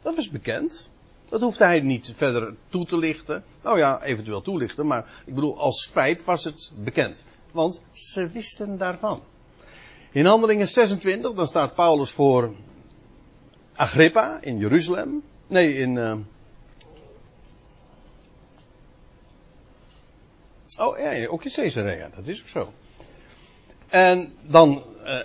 Dat 0.02 0.16
was 0.16 0.30
bekend. 0.30 0.90
Dat 1.28 1.40
hoefde 1.40 1.64
hij 1.64 1.80
niet 1.80 2.12
verder 2.16 2.54
toe 2.68 2.86
te 2.86 2.98
lichten. 2.98 3.44
Nou 3.62 3.78
ja, 3.78 4.02
eventueel 4.02 4.42
toelichten, 4.42 4.86
maar 4.86 5.22
ik 5.26 5.34
bedoel, 5.34 5.58
als 5.58 5.88
feit 5.92 6.24
was 6.24 6.44
het 6.44 6.70
bekend. 6.74 7.24
Want 7.50 7.82
ze 7.92 8.28
wisten 8.28 8.78
daarvan. 8.78 9.22
In 10.12 10.26
Handelingen 10.26 10.68
26, 10.68 11.32
dan 11.32 11.46
staat 11.46 11.74
Paulus 11.74 12.10
voor 12.10 12.54
Agrippa 13.74 14.38
in 14.40 14.58
Jeruzalem. 14.58 15.22
Nee, 15.46 15.74
in. 15.74 15.96
Uh... 15.96 16.14
Oh 20.78 20.98
ja, 20.98 21.26
ook 21.26 21.44
in 21.44 21.50
Caesarea, 21.50 22.10
dat 22.14 22.26
is 22.26 22.40
ook 22.40 22.48
zo. 22.48 22.72
En 23.88 24.34
dan. 24.42 24.82
Uh... 25.04 25.20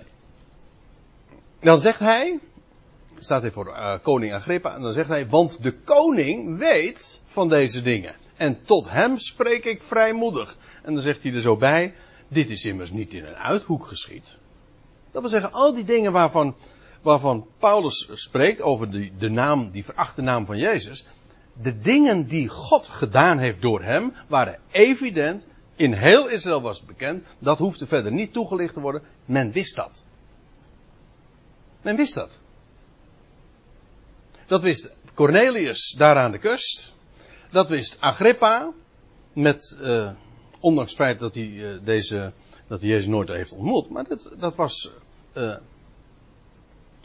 Dan 1.59 1.79
zegt 1.79 1.99
hij, 1.99 2.39
staat 3.17 3.41
hij 3.41 3.51
voor 3.51 3.67
uh, 3.67 3.93
koning 4.01 4.33
Agrippa 4.33 4.75
en 4.75 4.81
dan 4.81 4.93
zegt 4.93 5.09
hij, 5.09 5.27
want 5.27 5.63
de 5.63 5.71
koning 5.71 6.57
weet 6.57 7.21
van 7.25 7.49
deze 7.49 7.81
dingen. 7.81 8.15
En 8.35 8.59
tot 8.65 8.89
hem 8.89 9.17
spreek 9.17 9.65
ik 9.65 9.81
vrijmoedig. 9.81 10.57
En 10.83 10.93
dan 10.93 11.01
zegt 11.01 11.23
hij 11.23 11.33
er 11.33 11.41
zo 11.41 11.57
bij, 11.57 11.93
dit 12.27 12.49
is 12.49 12.65
immers 12.65 12.91
niet 12.91 13.13
in 13.13 13.25
een 13.25 13.35
uithoek 13.35 13.85
geschied. 13.85 14.37
Dat 15.11 15.21
wil 15.21 15.29
zeggen, 15.31 15.51
al 15.51 15.73
die 15.73 15.83
dingen 15.83 16.11
waarvan, 16.11 16.55
waarvan 17.01 17.47
Paulus 17.57 18.09
spreekt 18.13 18.61
over 18.61 18.91
de, 18.91 19.11
de 19.17 19.29
naam, 19.29 19.71
die 19.71 19.85
verachte 19.85 20.21
naam 20.21 20.45
van 20.45 20.57
Jezus. 20.57 21.07
De 21.61 21.79
dingen 21.79 22.27
die 22.27 22.47
God 22.47 22.87
gedaan 22.87 23.39
heeft 23.39 23.61
door 23.61 23.83
hem, 23.83 24.13
waren 24.27 24.59
evident. 24.71 25.45
In 25.75 25.93
heel 25.93 26.27
Israël 26.27 26.61
was 26.61 26.77
het 26.77 26.87
bekend. 26.87 27.25
Dat 27.39 27.57
hoefde 27.57 27.87
verder 27.87 28.11
niet 28.11 28.33
toegelicht 28.33 28.73
te 28.73 28.79
worden. 28.79 29.01
Men 29.25 29.51
wist 29.51 29.75
dat. 29.75 30.03
Men 31.81 31.95
wist 31.95 32.13
dat. 32.13 32.39
Dat 34.45 34.61
wist 34.61 34.89
Cornelius 35.13 35.95
daar 35.97 36.15
aan 36.15 36.31
de 36.31 36.37
kust. 36.37 36.93
Dat 37.51 37.69
wist 37.69 37.97
Agrippa. 37.99 38.71
Met, 39.33 39.77
uh, 39.81 40.11
ondanks 40.59 40.91
het 40.91 40.99
feit 40.99 41.19
dat 41.19 41.35
hij 41.35 41.43
uh, 41.43 41.79
deze, 41.83 42.31
dat 42.67 42.81
hij 42.81 42.89
Jezus 42.89 43.07
nooit 43.07 43.29
heeft 43.29 43.51
ontmoet. 43.51 43.89
Maar 43.89 44.07
dat, 44.07 44.31
dat 44.37 44.55
was, 44.55 44.91
uh, 45.33 45.55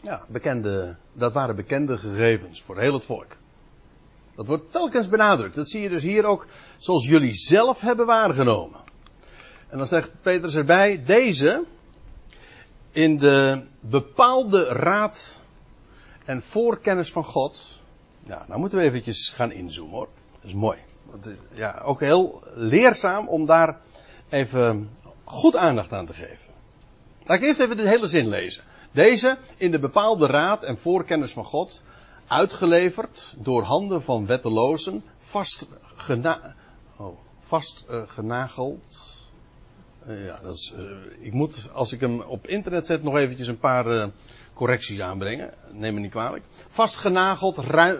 ja, 0.01 0.25
bekende, 0.27 0.95
dat 1.13 1.33
waren 1.33 1.55
bekende 1.55 1.97
gegevens 1.97 2.61
voor 2.61 2.79
heel 2.79 2.93
het 2.93 3.05
volk. 3.05 3.37
Dat 4.35 4.47
wordt 4.47 4.71
telkens 4.71 5.09
benadrukt. 5.09 5.55
Dat 5.55 5.69
zie 5.69 5.81
je 5.81 5.89
dus 5.89 6.03
hier 6.03 6.25
ook 6.25 6.47
zoals 6.77 7.07
jullie 7.07 7.33
zelf 7.33 7.81
hebben 7.81 8.05
waargenomen. 8.05 8.79
En 9.67 9.77
dan 9.77 9.87
zegt 9.87 10.13
Petrus 10.21 10.55
erbij, 10.55 11.03
deze 11.05 11.63
in 12.91 13.17
de 13.17 13.65
bepaalde 13.79 14.63
raad 14.63 15.41
en 16.25 16.41
voorkennis 16.43 17.11
van 17.11 17.23
God. 17.23 17.81
Ja, 18.23 18.45
nou 18.47 18.59
moeten 18.59 18.77
we 18.77 18.83
eventjes 18.83 19.29
gaan 19.29 19.51
inzoomen 19.51 19.95
hoor. 19.95 20.09
Dat 20.33 20.43
is 20.43 20.53
mooi. 20.53 20.77
Want, 21.03 21.31
ja, 21.53 21.81
ook 21.83 21.99
heel 21.99 22.43
leerzaam 22.53 23.27
om 23.27 23.45
daar 23.45 23.79
even 24.29 24.89
goed 25.23 25.55
aandacht 25.55 25.91
aan 25.91 26.05
te 26.05 26.13
geven. 26.13 26.53
Laat 27.23 27.37
ik 27.37 27.43
eerst 27.43 27.59
even 27.59 27.77
de 27.77 27.87
hele 27.87 28.07
zin 28.07 28.27
lezen. 28.27 28.63
Deze 28.91 29.37
in 29.57 29.71
de 29.71 29.79
bepaalde 29.79 30.25
raad 30.25 30.63
en 30.63 30.77
voorkennis 30.77 31.31
van 31.31 31.45
God, 31.45 31.81
uitgeleverd 32.27 33.35
door 33.37 33.63
handen 33.63 34.01
van 34.01 34.25
wettelozen, 34.25 35.03
vast, 35.17 35.67
gena 35.95 36.55
oh, 36.97 37.17
vast 37.39 37.85
uh, 37.89 38.01
genageld. 38.07 39.13
Uh, 40.07 40.25
ja, 40.25 40.39
dat 40.41 40.55
is, 40.55 40.73
uh, 40.77 41.25
ik 41.25 41.33
moet, 41.33 41.69
als 41.73 41.91
ik 41.91 41.99
hem 41.99 42.21
op 42.21 42.47
internet 42.47 42.85
zet, 42.85 43.03
nog 43.03 43.17
eventjes 43.17 43.47
een 43.47 43.59
paar 43.59 44.09
correcties 44.53 44.99
aanbrengen. 44.99 45.53
Neem 45.71 45.93
me 45.93 45.99
niet 45.99 46.11
kwalijk. 46.11 46.43
Vastgenageld 46.67 47.57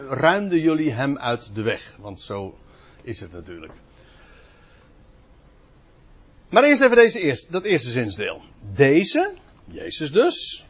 ruimden 0.10 0.60
jullie 0.60 0.92
hem 0.92 1.18
uit 1.18 1.50
de 1.54 1.62
weg. 1.62 1.96
Want 2.00 2.20
zo 2.20 2.58
is 3.02 3.20
het 3.20 3.32
natuurlijk. 3.32 3.74
Maar 6.50 6.64
eerst 6.64 6.82
even 6.82 6.96
deze 6.96 7.20
eerste, 7.20 7.52
dat 7.52 7.64
eerste 7.64 7.90
zinsdeel. 7.90 8.42
Deze, 8.74 9.34
Jezus 9.66 10.12
dus, 10.12 10.66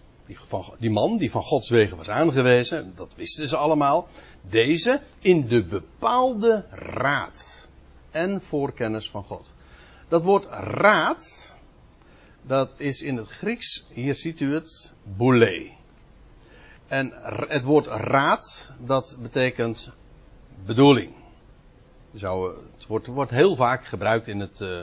die, 0.80 0.90
man 0.90 1.18
die 1.18 1.32
van 1.32 1.44
Gods 1.44 1.70
wegen 1.70 1.98
was 1.98 2.10
aangewezen, 2.10 2.94
dat 2.96 3.16
wisten 3.16 3.48
ze 3.48 3.58
allemaal. 3.58 4.08
Deze 4.42 5.02
in 5.20 5.48
de 5.48 5.66
bepaalde 5.66 6.66
raad 6.72 7.68
en 8.12 8.42
voorkennis 8.42 9.10
van 9.10 9.24
God. 9.24 9.54
Dat 10.08 10.24
woord 10.24 10.46
raad, 10.50 11.56
dat 12.42 12.70
is 12.78 13.02
in 13.02 13.18
het 13.18 13.28
Grieks, 13.28 13.86
hier 13.90 14.16
ziet 14.16 14.40
u 14.40 14.54
het, 14.54 14.94
boule. 15.04 15.72
En 16.88 17.14
het 17.48 17.64
woord 17.64 17.86
raad, 17.86 18.74
dat 18.80 19.18
betekent 19.22 19.92
bedoeling. 20.66 21.14
Zou, 22.14 22.58
het 22.76 22.86
wordt, 22.88 23.08
wordt 23.08 23.32
heel 23.32 23.56
vaak 23.56 23.86
gebruikt 23.86 24.28
in 24.28 24.40
het, 24.40 24.60
uh, 24.60 24.82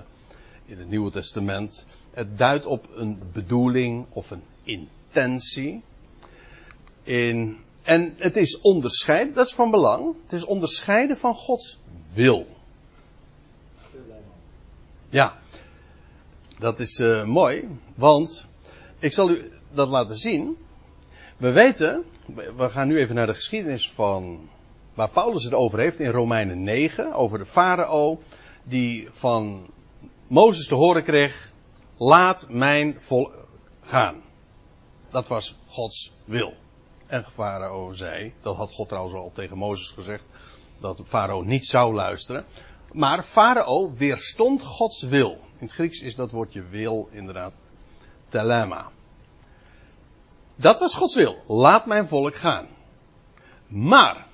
in 0.64 0.78
het 0.78 0.88
Nieuwe 0.88 1.10
Testament. 1.10 1.86
Het 2.10 2.38
duidt 2.38 2.66
op 2.66 2.88
een 2.94 3.20
bedoeling 3.32 4.06
of 4.10 4.30
een 4.30 4.42
intentie. 5.12 5.82
In, 7.02 7.58
en 7.82 8.14
het 8.16 8.36
is 8.36 8.60
onderscheiden, 8.60 9.34
dat 9.34 9.46
is 9.46 9.54
van 9.54 9.70
belang. 9.70 10.14
Het 10.22 10.32
is 10.32 10.44
onderscheiden 10.44 11.16
van 11.16 11.34
Gods 11.34 11.78
wil. 12.14 12.46
Ja, 15.08 15.38
dat 16.58 16.80
is 16.80 16.98
uh, 16.98 17.24
mooi, 17.24 17.68
want 17.94 18.46
ik 18.98 19.12
zal 19.12 19.30
u 19.30 19.50
dat 19.72 19.88
laten 19.88 20.16
zien. 20.16 20.56
We 21.36 21.52
weten, 21.52 22.04
we 22.56 22.68
gaan 22.68 22.88
nu 22.88 22.98
even 22.98 23.14
naar 23.14 23.26
de 23.26 23.34
geschiedenis 23.34 23.90
van 23.90 24.48
waar 24.94 25.10
Paulus 25.10 25.44
het 25.44 25.54
over 25.54 25.78
heeft 25.78 26.00
in 26.00 26.10
Romeinen 26.10 26.62
9, 26.62 27.12
over 27.12 27.38
de 27.38 27.46
farao 27.46 28.20
die 28.64 29.08
van 29.10 29.70
Mozes 30.26 30.66
te 30.66 30.74
horen 30.74 31.04
kreeg, 31.04 31.52
laat 31.96 32.46
mijn 32.50 32.96
volk 32.98 33.32
gaan. 33.80 34.22
Dat 35.12 35.28
was 35.28 35.56
Gods 35.66 36.12
wil. 36.24 36.54
En 37.06 37.24
farao 37.24 37.92
zei, 37.92 38.32
dat 38.40 38.56
had 38.56 38.72
God 38.72 38.88
trouwens 38.88 39.14
al 39.14 39.30
tegen 39.34 39.58
Mozes 39.58 39.90
gezegd, 39.90 40.24
dat 40.80 41.00
farao 41.04 41.42
niet 41.42 41.66
zou 41.66 41.94
luisteren. 41.94 42.44
Maar 42.92 43.22
farao 43.22 43.92
weerstond 43.94 44.62
Gods 44.62 45.02
wil. 45.02 45.30
In 45.30 45.66
het 45.66 45.72
Grieks 45.72 46.00
is 46.00 46.14
dat 46.14 46.30
woordje 46.30 46.62
wil 46.62 47.08
inderdaad 47.10 47.54
telema. 48.28 48.90
Dat 50.56 50.78
was 50.78 50.94
Gods 50.94 51.14
wil. 51.14 51.42
Laat 51.46 51.86
mijn 51.86 52.08
volk 52.08 52.34
gaan. 52.34 52.66
Maar, 53.66 54.26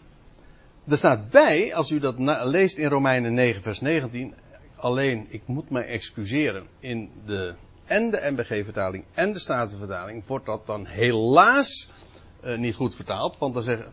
Er 0.88 0.96
staat 0.96 1.30
bij, 1.30 1.74
als 1.74 1.90
u 1.90 1.98
dat 1.98 2.14
leest 2.44 2.76
in 2.76 2.88
Romeinen 2.88 3.34
9, 3.34 3.62
vers 3.62 3.80
19, 3.80 4.34
alleen, 4.76 5.26
ik 5.28 5.42
moet 5.46 5.70
mij 5.70 5.86
excuseren, 5.86 6.66
in 6.80 7.10
de 7.24 7.54
en 7.88 8.10
de 8.10 8.30
MBG-vertaling 8.30 9.04
en 9.14 9.32
de 9.32 9.38
Statenvertaling 9.38 10.26
wordt 10.26 10.46
dat 10.46 10.66
dan 10.66 10.86
helaas 10.86 11.88
uh, 12.44 12.56
niet 12.56 12.74
goed 12.74 12.94
vertaald, 12.94 13.38
want 13.38 13.54
dan 13.54 13.62
zeggen, 13.62 13.92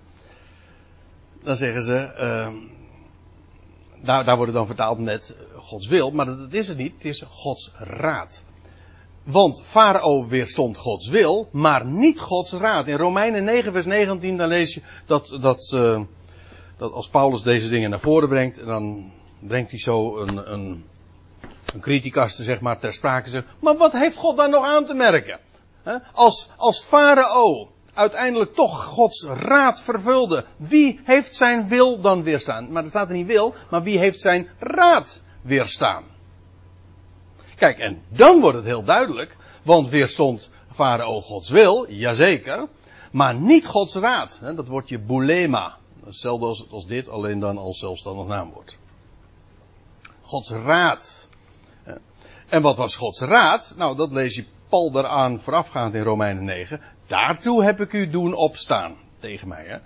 dan 1.43 1.55
zeggen 1.55 1.84
ze, 1.84 2.13
uh, 2.19 2.53
daar, 4.03 4.25
daar 4.25 4.36
wordt 4.36 4.51
het 4.51 4.60
dan 4.60 4.67
vertaald 4.67 4.99
met 4.99 5.36
Gods 5.55 5.88
wil, 5.88 6.12
maar 6.12 6.25
dat, 6.25 6.53
is 6.53 6.67
het 6.67 6.77
niet, 6.77 6.93
het 6.93 7.05
is 7.05 7.23
Gods 7.27 7.71
raad. 7.77 8.45
Want 9.23 9.62
Farao 9.63 10.27
weerstond 10.27 10.77
Gods 10.77 11.08
wil, 11.08 11.49
maar 11.51 11.86
niet 11.86 12.19
Gods 12.19 12.53
raad. 12.53 12.88
In 12.88 12.97
Romeinen 12.97 13.43
9 13.43 13.71
vers 13.71 13.86
19 13.86 14.38
dan 14.38 14.47
lees 14.47 14.73
je 14.73 14.81
dat, 15.05 15.38
dat, 15.41 15.71
uh, 15.75 16.01
dat 16.77 16.91
als 16.91 17.10
Paulus 17.10 17.41
deze 17.41 17.69
dingen 17.69 17.89
naar 17.89 17.99
voren 17.99 18.29
brengt, 18.29 18.65
dan 18.65 19.12
brengt 19.39 19.71
hij 19.71 19.79
zo 19.79 20.17
een, 20.17 20.51
een, 20.53 20.86
een 21.73 21.82
criticaste 21.82 22.43
zeg 22.43 22.60
maar 22.60 22.80
ter 22.80 22.93
sprake. 22.93 23.30
Zegt, 23.30 23.45
maar 23.60 23.78
wat 23.78 23.91
heeft 23.91 24.17
God 24.17 24.38
daar 24.38 24.49
nog 24.49 24.65
aan 24.65 24.86
te 24.86 24.93
merken? 24.93 25.39
Als, 26.13 26.49
als 26.58 26.84
Farao 26.84 27.71
uiteindelijk 27.93 28.54
toch 28.54 28.84
Gods 28.84 29.23
raad 29.23 29.82
vervulde, 29.82 30.45
wie 30.58 30.99
heeft 31.04 31.36
zijn 31.36 31.67
wil 31.67 32.01
dan 32.01 32.23
weerstaan? 32.23 32.71
Maar 32.71 32.84
er 32.84 32.89
staat 32.89 33.08
er 33.08 33.15
niet 33.15 33.28
wil, 33.28 33.54
maar 33.69 33.84
wie 33.84 33.97
heeft 33.97 34.19
zijn 34.19 34.49
raad 34.60 35.21
weerstaan? 35.41 36.04
Kijk, 37.56 37.78
en 37.78 38.04
dan 38.10 38.39
wordt 38.39 38.58
het 38.58 38.65
heel 38.65 38.84
duidelijk, 38.84 39.38
want 39.63 39.89
weerstond 39.89 40.49
Farao 40.71 41.21
Gods 41.21 41.49
wil, 41.49 41.91
jazeker, 41.91 42.67
maar 43.12 43.36
niet 43.36 43.67
Gods 43.67 43.95
raad. 43.95 44.39
Dat 44.56 44.67
wordt 44.67 44.89
je 44.89 44.99
boulema. 44.99 45.78
Hetzelfde 46.06 46.65
als 46.69 46.88
dit, 46.88 47.10
alleen 47.10 47.39
dan 47.39 47.58
als 47.58 47.80
zelfstandig 47.80 48.28
naamwoord. 48.28 48.78
Gods 50.21 50.49
raad. 50.49 51.24
En 52.49 52.62
wat 52.62 52.77
was 52.77 52.95
Gods 52.95 53.21
raad? 53.21 53.73
Nou, 53.77 53.95
dat 53.95 54.12
lees 54.12 54.36
je 54.36 54.45
Paul 54.69 54.91
daaraan 54.91 55.39
voorafgaand 55.39 55.93
in 55.93 56.03
Romeinen 56.03 56.43
9. 56.43 56.81
Daartoe 57.08 57.63
heb 57.63 57.81
ik 57.81 57.93
u 57.93 58.10
doen 58.10 58.34
opstaan. 58.34 58.95
Tegen 59.19 59.47
mij, 59.47 59.65
hè. 59.65 59.77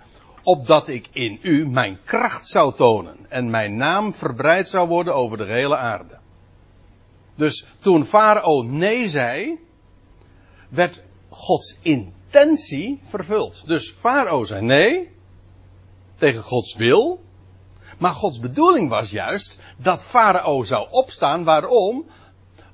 Opdat 0.42 0.88
ik 0.88 1.08
in 1.12 1.38
u 1.42 1.68
mijn 1.68 1.98
kracht 2.04 2.46
zou 2.46 2.74
tonen. 2.74 3.26
En 3.28 3.50
mijn 3.50 3.76
naam 3.76 4.14
verbreid 4.14 4.68
zou 4.68 4.88
worden 4.88 5.14
over 5.14 5.36
de 5.36 5.44
hele 5.44 5.76
aarde. 5.76 6.18
Dus 7.34 7.66
toen 7.78 8.04
Farao 8.04 8.62
nee 8.62 9.08
zei, 9.08 9.58
werd 10.68 11.02
Gods 11.28 11.78
intentie 11.82 13.00
vervuld. 13.04 13.66
Dus 13.66 13.90
Farao 13.90 14.44
zei 14.44 14.62
nee, 14.62 15.10
tegen 16.16 16.42
Gods 16.42 16.74
wil. 16.74 17.20
Maar 17.98 18.12
Gods 18.12 18.40
bedoeling 18.40 18.88
was 18.88 19.10
juist 19.10 19.58
dat 19.76 20.04
Farao 20.04 20.62
zou 20.62 20.86
opstaan. 20.90 21.44
Waarom? 21.44 22.06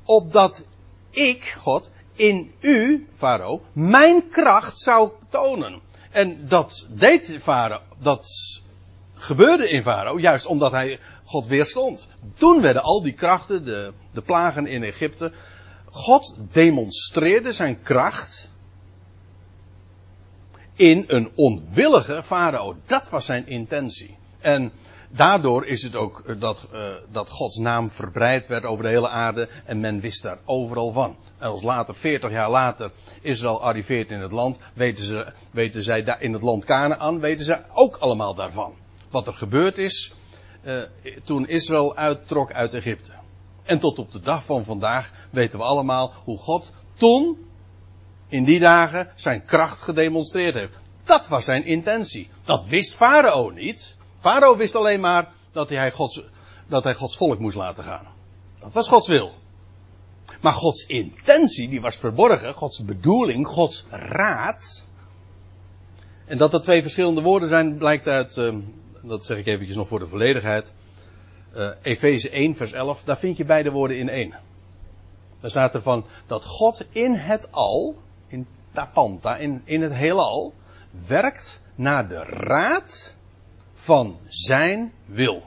Opdat 0.07 0.67
ik, 1.11 1.45
God, 1.45 1.93
in 2.15 2.53
u, 2.61 3.09
Farao, 3.15 3.63
mijn 3.73 4.29
kracht 4.29 4.79
zou 4.79 5.11
tonen. 5.31 5.81
En 6.11 6.49
dat 6.49 6.87
deed 6.91 7.37
Farao, 7.41 7.81
dat 7.99 8.29
gebeurde 9.15 9.69
in 9.71 9.83
Farao, 9.83 10.19
juist 10.19 10.47
omdat 10.47 10.71
hij 10.71 10.99
God 11.25 11.47
weerstond. 11.47 12.09
Toen 12.35 12.61
werden 12.61 12.83
al 12.83 13.03
die 13.03 13.15
krachten, 13.15 13.65
de, 13.65 13.93
de 14.13 14.21
plagen 14.21 14.67
in 14.67 14.83
Egypte, 14.83 15.33
God 15.91 16.37
demonstreerde 16.53 17.53
zijn 17.53 17.83
kracht 17.83 18.55
in 20.77 21.05
een 21.07 21.31
onwillige 21.35 22.23
farao. 22.23 22.77
Dat 22.87 23.09
was 23.09 23.27
zijn 23.27 23.47
intentie. 23.47 24.17
En 24.41 24.73
daardoor 25.11 25.67
is 25.67 25.83
het 25.83 25.97
ook 25.97 26.21
eh, 26.21 26.41
dat, 26.41 26.69
uh, 26.73 26.81
dat 27.13 27.31
Gods 27.31 27.57
naam 27.57 27.91
verbreid 27.91 28.47
werd 28.47 28.65
over 28.65 28.85
de 28.85 28.91
hele 28.91 29.09
aarde 29.09 29.49
en 29.65 29.81
men 29.81 30.01
wist 30.01 30.23
daar 30.23 30.39
overal 30.45 30.93
van. 30.93 31.17
En 31.39 31.49
als 31.49 31.63
later, 31.63 31.95
40 31.95 32.31
jaar 32.31 32.51
later, 32.51 32.91
Israël 33.21 33.63
arriveert 33.63 34.11
in 34.11 34.21
het 34.21 34.33
land, 34.33 34.59
weten, 34.75 35.05
ze, 35.05 35.33
weten 35.51 35.83
zij 35.83 36.03
daar 36.03 36.23
in 36.23 36.33
het 36.33 36.43
land 36.43 36.65
Canaan, 36.65 37.21
weten 37.21 37.45
ze 37.45 37.59
ook 37.73 37.97
allemaal 37.97 38.35
daarvan. 38.35 38.75
Wat 39.11 39.27
er 39.27 39.35
gebeurd 39.35 39.79
is 39.79 40.15
uh, 40.65 40.83
toen 41.25 41.49
Israël 41.49 41.97
uittrok 41.97 42.53
uit 42.53 42.75
Egypte. 42.75 43.13
En 43.65 43.79
tot 43.79 43.99
op 43.99 44.13
de 44.13 44.21
dag 44.21 44.45
van 44.45 44.65
vandaag 44.65 45.13
weten 45.31 45.59
we 45.59 45.65
allemaal 45.65 46.13
hoe 46.25 46.39
God 46.39 46.73
toen 46.95 47.47
in 48.29 48.45
die 48.45 48.61
dagen 48.61 49.11
zijn 49.15 49.45
kracht 49.45 49.81
gedemonstreerd 49.81 50.55
heeft. 50.55 50.73
Dat 51.05 51.29
was 51.29 51.45
zijn 51.45 51.65
intentie. 51.65 52.29
Dat 52.45 52.65
wist 52.65 52.95
Farao 52.95 53.51
niet. 53.51 53.97
Farao 54.27 54.57
wist 54.57 54.75
alleen 54.75 55.01
maar 55.01 55.29
dat 55.53 55.69
hij, 55.69 55.91
Gods, 55.91 56.23
dat 56.67 56.85
hij 56.85 56.95
Gods 56.95 57.17
volk 57.17 57.39
moest 57.39 57.57
laten 57.57 57.85
gaan. 57.85 58.07
Dat 58.59 58.73
was 58.73 58.89
Gods 58.89 59.09
wil. 59.09 59.35
Maar 60.41 60.53
Gods 60.53 60.87
intentie, 60.87 61.69
die 61.69 61.81
was 61.81 61.97
verborgen. 61.97 62.55
Gods 62.55 62.85
bedoeling, 62.85 63.47
Gods 63.47 63.85
raad. 63.91 64.87
En 66.25 66.39
dat 66.39 66.55
er 66.55 66.63
twee 66.63 66.83
verschillende 66.83 67.21
woorden 67.21 67.49
zijn, 67.49 67.77
blijkt 67.77 68.09
uit, 68.09 68.37
uh, 68.37 68.57
dat 69.03 69.25
zeg 69.25 69.39
ik 69.39 69.47
eventjes 69.47 69.77
nog 69.77 69.89
voor 69.89 69.99
de 69.99 70.07
volledigheid. 70.07 70.75
Uh, 71.57 71.71
Efeze 71.83 72.31
1, 72.31 72.57
vers 72.57 72.73
11, 72.73 73.05
daar 73.05 73.19
vind 73.19 73.37
je 73.37 73.45
beide 73.45 73.71
woorden 73.71 73.99
in 73.99 74.09
één. 74.09 74.35
Daar 75.41 75.51
staat 75.51 75.75
er 75.75 75.83
van 75.83 76.05
dat 76.27 76.45
God 76.45 76.87
in 76.91 77.15
het 77.15 77.53
al, 77.53 77.97
in 78.27 78.47
tapanta, 78.73 79.37
in, 79.37 79.63
in 79.65 79.83
het 79.83 79.95
heelal, 79.95 80.55
werkt 81.07 81.61
naar 81.75 82.09
de 82.09 82.25
raad 82.25 83.16
van 83.87 84.19
zijn 84.29 84.93
wil. 85.05 85.43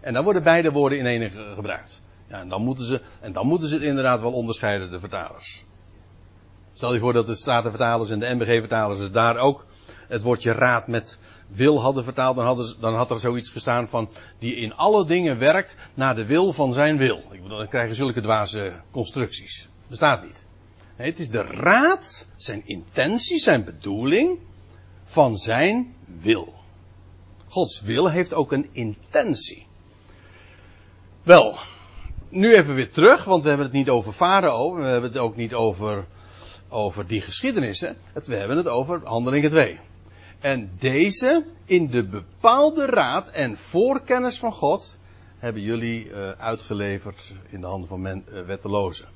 En 0.00 0.12
dan 0.12 0.24
worden 0.24 0.42
beide 0.42 0.70
woorden 0.70 0.98
in 0.98 1.06
één 1.06 1.30
gebruikt. 1.30 2.02
Ja, 2.28 2.40
en 2.40 2.48
dan 2.48 2.62
moeten 2.62 2.84
ze, 2.84 3.00
en 3.20 3.32
dan 3.32 3.46
moeten 3.46 3.68
ze 3.68 3.74
het 3.74 3.82
inderdaad 3.82 4.20
wel 4.20 4.32
onderscheiden, 4.32 4.90
de 4.90 5.00
vertalers. 5.00 5.64
Stel 6.72 6.94
je 6.94 7.00
voor 7.00 7.12
dat 7.12 7.26
de 7.26 7.34
Statenvertalers 7.34 8.10
en 8.10 8.18
de 8.18 8.34
MBG-vertalers 8.34 9.10
daar 9.12 9.36
ook 9.36 9.66
het 10.08 10.22
woordje 10.22 10.52
raad 10.52 10.86
met 10.86 11.18
wil 11.48 11.80
hadden 11.80 12.04
vertaald, 12.04 12.36
dan, 12.36 12.44
hadden, 12.44 12.80
dan 12.80 12.94
had 12.94 13.10
er 13.10 13.20
zoiets 13.20 13.50
gestaan 13.50 13.88
van 13.88 14.10
die 14.38 14.54
in 14.54 14.74
alle 14.74 15.06
dingen 15.06 15.38
werkt 15.38 15.76
naar 15.94 16.14
de 16.14 16.26
wil 16.26 16.52
van 16.52 16.72
zijn 16.72 16.96
wil. 16.96 17.22
Ik 17.30 17.42
bedoel, 17.42 17.58
dan 17.58 17.68
krijgen 17.68 17.94
zulke 17.94 18.20
dwaze 18.20 18.72
constructies. 18.90 19.68
Bestaat 19.86 20.24
niet. 20.24 20.46
Nee, 20.96 21.10
het 21.10 21.18
is 21.18 21.30
de 21.30 21.42
raad, 21.42 22.28
zijn 22.36 22.66
intentie, 22.66 23.38
zijn 23.38 23.64
bedoeling 23.64 24.38
van 25.02 25.36
zijn 25.36 25.94
wil. 26.04 26.58
Gods 27.48 27.80
wil 27.80 28.08
heeft 28.08 28.34
ook 28.34 28.52
een 28.52 28.68
intentie. 28.72 29.66
Wel, 31.22 31.58
nu 32.28 32.54
even 32.54 32.74
weer 32.74 32.90
terug, 32.90 33.24
want 33.24 33.42
we 33.42 33.48
hebben 33.48 33.66
het 33.66 33.74
niet 33.74 33.88
over 33.88 34.12
Farao, 34.12 34.74
we 34.74 34.84
hebben 34.84 35.10
het 35.10 35.18
ook 35.18 35.36
niet 35.36 35.54
over, 35.54 36.06
over 36.68 37.06
die 37.06 37.20
geschiedenissen. 37.20 37.96
We 38.12 38.34
hebben 38.34 38.56
het 38.56 38.68
over 38.68 39.00
Handelingen 39.04 39.50
2. 39.50 39.80
En 40.38 40.70
deze, 40.78 41.44
in 41.64 41.90
de 41.90 42.04
bepaalde 42.04 42.86
raad 42.86 43.30
en 43.30 43.56
voorkennis 43.56 44.38
van 44.38 44.52
God, 44.52 44.98
hebben 45.38 45.62
jullie 45.62 46.08
uh, 46.08 46.30
uitgeleverd 46.30 47.32
in 47.50 47.60
de 47.60 47.66
handen 47.66 47.88
van 47.88 48.00
men, 48.00 48.24
uh, 48.32 48.40
wettelozen. 48.42 49.08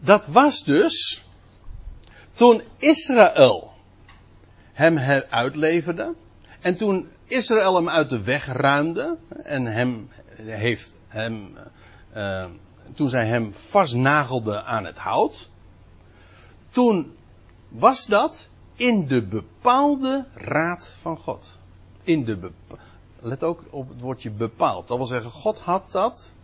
Dat 0.00 0.26
was 0.26 0.64
dus 0.64 1.24
toen 2.32 2.62
Israël 2.78 3.70
hem 4.72 4.98
uitleverde 5.30 6.14
en 6.60 6.76
toen 6.76 7.08
Israël 7.24 7.74
hem 7.74 7.88
uit 7.88 8.08
de 8.08 8.22
weg 8.22 8.46
ruimde 8.46 9.16
en 9.42 9.66
hem 9.66 10.08
heeft 10.36 10.94
hem, 11.08 11.56
uh, 12.16 12.44
toen 12.94 13.08
zij 13.08 13.26
hem 13.26 13.52
vastnagelden 13.52 14.64
aan 14.64 14.84
het 14.84 14.98
hout, 14.98 15.50
toen 16.68 17.16
was 17.68 18.06
dat 18.06 18.50
in 18.74 19.06
de 19.06 19.22
bepaalde 19.22 20.26
raad 20.34 20.94
van 20.98 21.16
God. 21.16 21.58
In 22.02 22.24
de 22.24 22.50
Let 23.20 23.42
ook 23.42 23.64
op 23.70 23.88
het 23.88 24.00
woordje 24.00 24.30
bepaald. 24.30 24.88
Dat 24.88 24.96
wil 24.96 25.06
zeggen, 25.06 25.30
God 25.30 25.58
had 25.58 25.92
dat. 25.92 26.34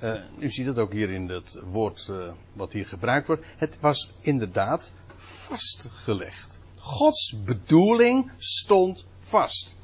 Uh, 0.00 0.14
u 0.38 0.50
ziet 0.50 0.66
het 0.66 0.78
ook 0.78 0.92
hier 0.92 1.10
in 1.10 1.28
het 1.28 1.60
woord 1.70 2.08
uh, 2.10 2.28
wat 2.52 2.72
hier 2.72 2.86
gebruikt 2.86 3.26
wordt. 3.26 3.44
Het 3.56 3.80
was 3.80 4.12
inderdaad 4.20 4.92
vastgelegd. 5.16 6.55
Gods 6.86 7.34
bedoeling 7.44 8.30
stond 8.38 9.06
vast. 9.18 9.76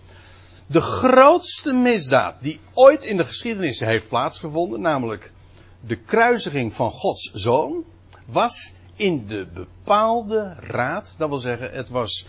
De 0.66 0.80
grootste 0.80 1.72
misdaad 1.72 2.42
die 2.42 2.60
ooit 2.72 3.04
in 3.04 3.16
de 3.16 3.24
geschiedenis 3.24 3.80
heeft 3.80 4.08
plaatsgevonden, 4.08 4.80
namelijk 4.80 5.32
de 5.80 5.96
kruisiging 5.96 6.74
van 6.74 6.90
Gods 6.90 7.30
zoon, 7.32 7.84
was 8.26 8.74
in 8.96 9.26
de 9.26 9.46
bepaalde 9.54 10.56
raad. 10.60 11.14
Dat 11.18 11.28
wil 11.28 11.38
zeggen, 11.38 11.72
het 11.72 11.88
was 11.88 12.26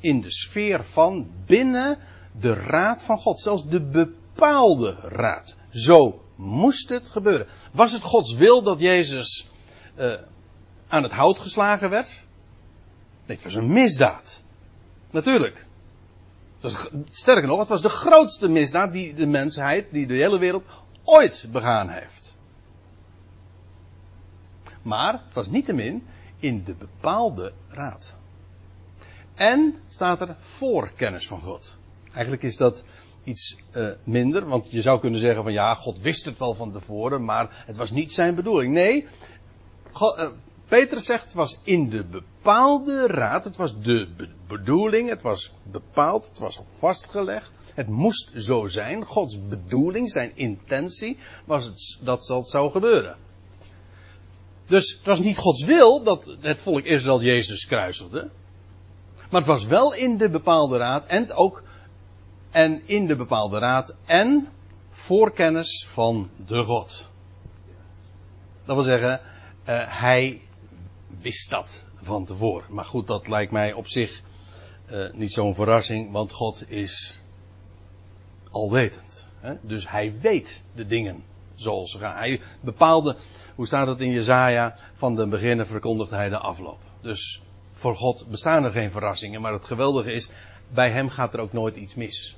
in 0.00 0.20
de 0.20 0.30
sfeer 0.30 0.84
van 0.84 1.30
binnen 1.46 1.98
de 2.40 2.54
raad 2.54 3.02
van 3.02 3.18
God. 3.18 3.40
Zelfs 3.40 3.66
de 3.66 3.80
bepaalde 3.80 4.92
raad. 5.02 5.56
Zo 5.70 6.24
moest 6.34 6.88
het 6.88 7.08
gebeuren. 7.08 7.46
Was 7.72 7.92
het 7.92 8.02
Gods 8.02 8.34
wil 8.34 8.62
dat 8.62 8.80
Jezus 8.80 9.48
uh, 9.98 10.12
aan 10.88 11.02
het 11.02 11.12
hout 11.12 11.38
geslagen 11.38 11.90
werd? 11.90 12.26
Het 13.34 13.42
was 13.42 13.54
een 13.54 13.72
misdaad. 13.72 14.42
Natuurlijk. 15.10 15.66
Sterker 17.10 17.48
nog, 17.48 17.58
het 17.58 17.68
was 17.68 17.82
de 17.82 17.88
grootste 17.88 18.48
misdaad 18.48 18.92
die 18.92 19.14
de 19.14 19.26
mensheid, 19.26 19.86
die 19.92 20.06
de 20.06 20.14
hele 20.14 20.38
wereld 20.38 20.64
ooit 21.04 21.48
begaan 21.52 21.88
heeft. 21.88 22.36
Maar 24.82 25.12
het 25.12 25.34
was 25.34 25.46
niettemin 25.46 26.06
in 26.38 26.64
de 26.64 26.74
bepaalde 26.74 27.52
raad. 27.68 28.14
En 29.34 29.74
staat 29.88 30.20
er 30.20 30.36
voorkennis 30.38 31.28
van 31.28 31.40
God. 31.40 31.76
Eigenlijk 32.12 32.42
is 32.42 32.56
dat 32.56 32.84
iets 33.24 33.56
uh, 33.76 33.88
minder, 34.04 34.46
want 34.46 34.70
je 34.70 34.82
zou 34.82 35.00
kunnen 35.00 35.20
zeggen 35.20 35.42
van 35.42 35.52
ja, 35.52 35.74
God 35.74 36.00
wist 36.00 36.24
het 36.24 36.38
wel 36.38 36.54
van 36.54 36.72
tevoren, 36.72 37.24
maar 37.24 37.64
het 37.66 37.76
was 37.76 37.90
niet 37.90 38.12
zijn 38.12 38.34
bedoeling. 38.34 38.72
Nee, 38.72 39.06
God, 39.92 40.18
uh, 40.18 40.28
Petrus 40.68 41.04
zegt 41.04 41.24
het 41.24 41.34
was 41.34 41.60
in 41.62 41.88
de 41.88 42.04
bepaalde 42.04 43.06
raad, 43.06 43.44
het 43.44 43.56
was 43.56 43.80
de 43.80 44.08
be 44.16 44.28
bedoeling, 44.46 45.08
het 45.08 45.22
was 45.22 45.52
bepaald, 45.62 46.28
het 46.28 46.38
was 46.38 46.60
vastgelegd, 46.64 47.50
het 47.74 47.88
moest 47.88 48.30
zo 48.36 48.66
zijn. 48.66 49.04
Gods 49.04 49.46
bedoeling, 49.48 50.10
zijn 50.10 50.36
intentie, 50.36 51.18
was 51.44 51.98
dat 52.00 52.26
dat 52.26 52.48
zou 52.48 52.70
gebeuren. 52.70 53.16
Dus 54.66 54.90
het 54.96 55.06
was 55.06 55.20
niet 55.20 55.36
Gods 55.36 55.64
wil 55.64 56.02
dat 56.02 56.36
het 56.40 56.60
volk 56.60 56.84
Israël 56.84 57.22
Jezus 57.22 57.66
kruisigde. 57.66 58.30
Maar 59.30 59.40
het 59.40 59.50
was 59.50 59.64
wel 59.64 59.94
in 59.94 60.16
de 60.16 60.28
bepaalde 60.28 60.76
raad 60.76 61.06
en 61.06 61.32
ook 61.32 61.62
en 62.50 62.82
in 62.84 63.06
de 63.06 63.16
bepaalde 63.16 63.58
raad 63.58 63.96
en 64.04 64.48
voorkennis 64.90 65.86
van 65.88 66.30
de 66.46 66.62
God. 66.62 67.08
Dat 68.64 68.74
wil 68.74 68.84
zeggen, 68.84 69.20
uh, 69.68 70.00
hij 70.00 70.42
wist 71.20 71.50
dat 71.50 71.84
van 72.02 72.24
tevoren. 72.24 72.74
Maar 72.74 72.84
goed, 72.84 73.06
dat 73.06 73.28
lijkt 73.28 73.52
mij 73.52 73.72
op 73.72 73.88
zich 73.88 74.22
uh, 74.90 75.12
niet 75.12 75.32
zo'n 75.32 75.54
verrassing, 75.54 76.12
want 76.12 76.32
God 76.32 76.70
is 76.70 77.20
alwetend. 78.50 79.26
Hè? 79.40 79.54
Dus 79.60 79.88
hij 79.88 80.14
weet 80.20 80.62
de 80.74 80.86
dingen 80.86 81.24
zoals 81.54 81.90
ze 81.90 81.98
gaan. 81.98 82.16
Hij 82.16 82.40
bepaalde, 82.60 83.16
hoe 83.54 83.66
staat 83.66 83.86
het 83.86 84.00
in 84.00 84.10
Jezaja, 84.10 84.76
van 84.94 85.14
de 85.14 85.26
beginnen 85.26 85.66
verkondigt 85.66 86.10
hij 86.10 86.28
de 86.28 86.38
afloop. 86.38 86.78
Dus 87.00 87.42
voor 87.72 87.96
God 87.96 88.26
bestaan 88.28 88.64
er 88.64 88.72
geen 88.72 88.90
verrassingen, 88.90 89.40
maar 89.40 89.52
het 89.52 89.64
geweldige 89.64 90.12
is, 90.12 90.28
bij 90.68 90.90
hem 90.90 91.08
gaat 91.08 91.34
er 91.34 91.40
ook 91.40 91.52
nooit 91.52 91.76
iets 91.76 91.94
mis. 91.94 92.36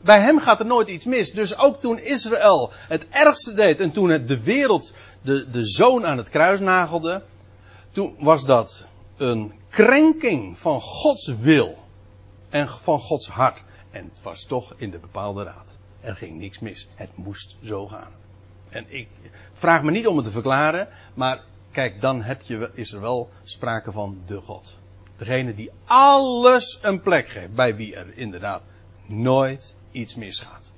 Bij 0.00 0.20
hem 0.20 0.38
gaat 0.38 0.60
er 0.60 0.66
nooit 0.66 0.88
iets 0.88 1.04
mis. 1.04 1.32
Dus 1.32 1.58
ook 1.58 1.80
toen 1.80 1.98
Israël 1.98 2.72
het 2.72 3.08
ergste 3.08 3.54
deed 3.54 3.80
en 3.80 3.90
toen 3.90 4.10
het 4.10 4.28
de 4.28 4.42
wereld 4.42 4.94
de, 5.22 5.50
de 5.50 5.64
zoon 5.64 6.06
aan 6.06 6.16
het 6.16 6.28
kruis 6.28 6.60
nagelde, 6.60 7.22
toen 7.90 8.16
was 8.18 8.44
dat 8.44 8.88
een 9.16 9.52
krenking 9.68 10.58
van 10.58 10.80
Gods 10.80 11.26
wil 11.26 11.78
en 12.48 12.68
van 12.68 12.98
Gods 13.00 13.28
hart. 13.28 13.62
En 13.90 14.10
het 14.12 14.22
was 14.22 14.44
toch 14.44 14.74
in 14.76 14.90
de 14.90 14.98
bepaalde 14.98 15.42
raad. 15.42 15.76
Er 16.00 16.16
ging 16.16 16.38
niks 16.38 16.58
mis. 16.58 16.88
Het 16.94 17.10
moest 17.14 17.56
zo 17.62 17.86
gaan. 17.86 18.12
En 18.68 18.84
ik 18.88 19.08
vraag 19.52 19.82
me 19.82 19.90
niet 19.90 20.06
om 20.06 20.16
het 20.16 20.24
te 20.24 20.30
verklaren, 20.30 20.88
maar 21.14 21.40
kijk, 21.70 22.00
dan 22.00 22.22
heb 22.22 22.42
je, 22.42 22.70
is 22.74 22.92
er 22.92 23.00
wel 23.00 23.30
sprake 23.42 23.92
van 23.92 24.22
de 24.26 24.40
God. 24.40 24.78
Degene 25.16 25.54
die 25.54 25.70
alles 25.84 26.78
een 26.82 27.00
plek 27.00 27.28
geeft, 27.28 27.54
bij 27.54 27.76
wie 27.76 27.96
er 27.96 28.06
inderdaad 28.14 28.62
nooit 29.06 29.76
iets 29.90 30.14
misgaat. 30.14 30.72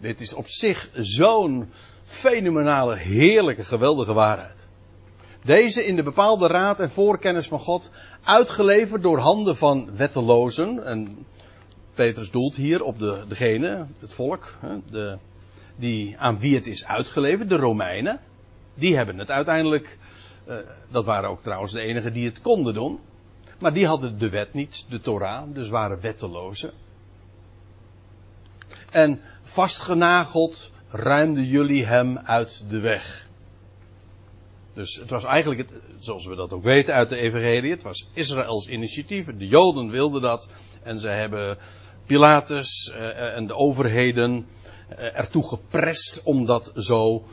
Dit 0.00 0.20
is 0.20 0.32
op 0.32 0.48
zich 0.48 0.90
zo'n 0.94 1.70
fenomenale, 2.04 2.96
heerlijke, 2.96 3.64
geweldige 3.64 4.12
waarheid. 4.12 4.68
Deze 5.44 5.84
in 5.84 5.96
de 5.96 6.02
bepaalde 6.02 6.46
raad 6.46 6.80
en 6.80 6.90
voorkennis 6.90 7.48
van 7.48 7.58
God, 7.58 7.90
uitgeleverd 8.22 9.02
door 9.02 9.18
handen 9.18 9.56
van 9.56 9.96
wettelozen. 9.96 10.84
En 10.84 11.26
Petrus 11.94 12.30
doelt 12.30 12.54
hier 12.54 12.82
op 12.82 12.98
de, 12.98 13.24
degene, 13.28 13.86
het 13.98 14.14
volk, 14.14 14.54
de, 14.90 15.18
die, 15.76 16.18
aan 16.18 16.38
wie 16.38 16.54
het 16.54 16.66
is 16.66 16.86
uitgeleverd, 16.86 17.48
de 17.48 17.56
Romeinen. 17.56 18.20
Die 18.74 18.96
hebben 18.96 19.18
het 19.18 19.30
uiteindelijk, 19.30 19.98
uh, 20.48 20.56
dat 20.90 21.04
waren 21.04 21.30
ook 21.30 21.42
trouwens 21.42 21.72
de 21.72 21.80
enigen 21.80 22.12
die 22.12 22.26
het 22.26 22.40
konden 22.40 22.74
doen. 22.74 22.98
Maar 23.58 23.72
die 23.72 23.86
hadden 23.86 24.18
de 24.18 24.28
wet 24.28 24.54
niet, 24.54 24.84
de 24.88 25.00
Torah, 25.00 25.54
dus 25.54 25.68
waren 25.68 26.00
wettelozen. 26.00 26.72
En 28.90 29.20
vastgenageld 29.42 30.72
ruimden 30.88 31.44
jullie 31.44 31.86
hem 31.86 32.18
uit 32.18 32.64
de 32.68 32.80
weg. 32.80 33.28
Dus 34.74 34.96
het 34.96 35.10
was 35.10 35.24
eigenlijk, 35.24 35.60
het, 35.60 35.72
zoals 35.98 36.26
we 36.26 36.34
dat 36.34 36.52
ook 36.52 36.62
weten 36.62 36.94
uit 36.94 37.08
de 37.08 37.16
Evangelie, 37.16 37.70
het 37.70 37.82
was 37.82 38.08
Israëls 38.12 38.66
initiatief. 38.66 39.26
De 39.26 39.46
Joden 39.46 39.90
wilden 39.90 40.22
dat 40.22 40.50
en 40.82 40.98
ze 40.98 41.08
hebben 41.08 41.58
Pilatus 42.06 42.92
uh, 42.94 43.36
en 43.36 43.46
de 43.46 43.54
overheden 43.54 44.46
uh, 44.90 45.18
ertoe 45.18 45.48
geprest 45.48 46.22
om 46.22 46.46
dat 46.46 46.72
zo 46.76 47.24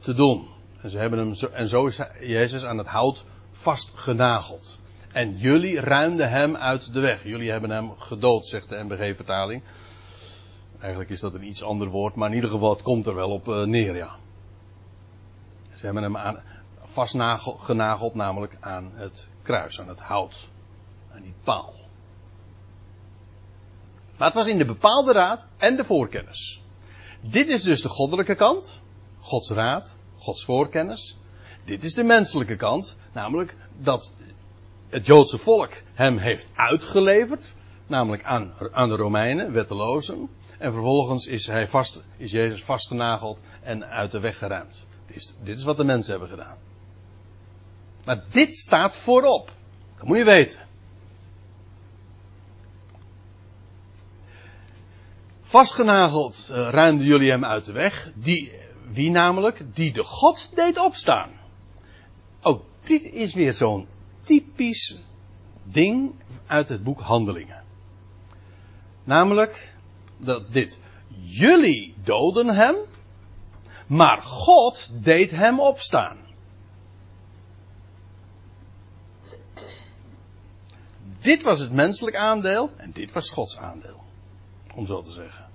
te 0.00 0.14
doen. 0.14 0.48
En, 0.80 0.90
ze 0.90 0.98
hebben 0.98 1.18
hem 1.18 1.34
en 1.52 1.68
zo 1.68 1.86
is 1.86 2.00
Jezus 2.20 2.64
aan 2.64 2.78
het 2.78 2.86
hout 2.86 3.24
vastgenageld. 3.52 4.80
En 5.12 5.36
jullie 5.36 5.80
ruimden 5.80 6.30
hem 6.30 6.56
uit 6.56 6.92
de 6.92 7.00
weg. 7.00 7.24
Jullie 7.24 7.50
hebben 7.50 7.70
hem 7.70 7.98
gedood, 7.98 8.46
zegt 8.46 8.68
de 8.68 8.84
MBG-vertaling. 8.84 9.62
Eigenlijk 10.78 11.10
is 11.10 11.20
dat 11.20 11.34
een 11.34 11.46
iets 11.46 11.62
ander 11.62 11.88
woord, 11.88 12.14
maar 12.14 12.28
in 12.28 12.34
ieder 12.34 12.50
geval 12.50 12.70
het 12.70 12.82
komt 12.82 13.06
er 13.06 13.14
wel 13.14 13.30
op 13.30 13.46
neer, 13.46 13.96
ja. 13.96 14.16
Ze 15.74 15.84
hebben 15.84 16.02
hem 16.02 16.16
aan, 16.16 16.42
vastgenageld, 16.84 18.14
namelijk 18.14 18.56
aan 18.60 18.92
het 18.94 19.28
kruis, 19.42 19.80
aan 19.80 19.88
het 19.88 20.00
hout, 20.00 20.48
aan 21.14 21.22
die 21.22 21.34
paal. 21.44 21.74
Maar 24.16 24.26
het 24.26 24.36
was 24.36 24.46
in 24.46 24.58
de 24.58 24.64
bepaalde 24.64 25.12
raad 25.12 25.44
en 25.56 25.76
de 25.76 25.84
voorkennis. 25.84 26.62
Dit 27.20 27.48
is 27.48 27.62
dus 27.62 27.82
de 27.82 27.88
goddelijke 27.88 28.34
kant, 28.34 28.80
Gods 29.20 29.50
raad, 29.50 29.94
Gods 30.16 30.44
voorkennis. 30.44 31.18
Dit 31.64 31.84
is 31.84 31.94
de 31.94 32.02
menselijke 32.02 32.56
kant, 32.56 32.96
namelijk 33.12 33.56
dat 33.78 34.12
het 34.92 35.06
Joodse 35.06 35.38
volk 35.38 35.70
hem 35.94 36.18
heeft 36.18 36.48
uitgeleverd, 36.54 37.54
namelijk 37.86 38.22
aan, 38.22 38.54
aan 38.72 38.88
de 38.88 38.96
Romeinen, 38.96 39.52
wettelozen. 39.52 40.28
En 40.58 40.72
vervolgens 40.72 41.26
is, 41.26 41.46
hij 41.46 41.68
vast, 41.68 42.02
is 42.16 42.30
Jezus 42.30 42.64
vastgenageld 42.64 43.40
en 43.62 43.84
uit 43.86 44.10
de 44.10 44.20
weg 44.20 44.38
geruimd. 44.38 44.86
Dit, 45.42 45.58
is 45.58 45.64
wat 45.64 45.76
de 45.76 45.84
mensen 45.84 46.10
hebben 46.10 46.28
gedaan. 46.28 46.56
Maar 48.04 48.24
dit 48.30 48.56
staat 48.56 48.96
voorop. 48.96 49.52
Dat 49.98 50.06
moet 50.06 50.16
je 50.16 50.24
weten. 50.24 50.58
Vastgenageld 55.40 56.48
uh, 56.50 56.68
ruimden 56.70 57.06
jullie 57.06 57.30
hem 57.30 57.44
uit 57.44 57.64
de 57.64 57.72
weg. 57.72 58.12
Die, 58.14 58.52
wie 58.88 59.10
namelijk? 59.10 59.74
Die 59.74 59.92
de 59.92 60.04
God 60.04 60.50
deed 60.54 60.78
opstaan. 60.78 61.40
Ook 62.42 62.64
dit 62.80 63.04
is 63.04 63.34
weer 63.34 63.52
zo'n 63.52 63.88
typisch 64.22 64.98
ding 65.62 66.14
uit 66.46 66.68
het 66.68 66.82
boek 66.82 67.00
Handelingen. 67.00 67.64
Namelijk 69.04 69.74
dat 70.16 70.52
dit. 70.52 70.80
Jullie 71.08 71.94
doden 72.02 72.48
hem, 72.48 72.76
maar 73.86 74.22
God 74.22 74.90
deed 74.92 75.30
hem 75.30 75.60
opstaan. 75.60 76.30
Dit 81.18 81.42
was 81.42 81.58
het 81.58 81.72
menselijk 81.72 82.16
aandeel 82.16 82.70
en 82.76 82.90
dit 82.92 83.12
was 83.12 83.30
Gods 83.30 83.56
aandeel. 83.56 84.02
Om 84.74 84.86
zo 84.86 85.00
te 85.00 85.12
zeggen. 85.12 85.48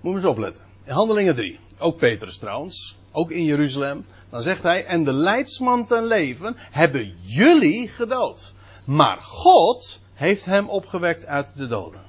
Moet 0.00 0.12
we 0.12 0.18
eens 0.18 0.28
opletten. 0.28 0.64
In 0.84 0.92
Handelingen 0.92 1.34
3. 1.34 1.58
Ook 1.78 1.98
Petrus 1.98 2.38
trouwens. 2.38 2.96
Ook 3.16 3.30
in 3.30 3.44
Jeruzalem. 3.44 4.04
Dan 4.30 4.42
zegt 4.42 4.62
hij. 4.62 4.84
En 4.84 5.04
de 5.04 5.12
leidsman 5.12 5.86
ten 5.86 6.04
leven 6.06 6.54
hebben 6.56 7.14
jullie 7.20 7.88
gedood. 7.88 8.54
Maar 8.86 9.18
God 9.18 10.00
heeft 10.12 10.44
hem 10.44 10.68
opgewekt 10.68 11.26
uit 11.26 11.56
de 11.56 11.66
doden. 11.66 12.02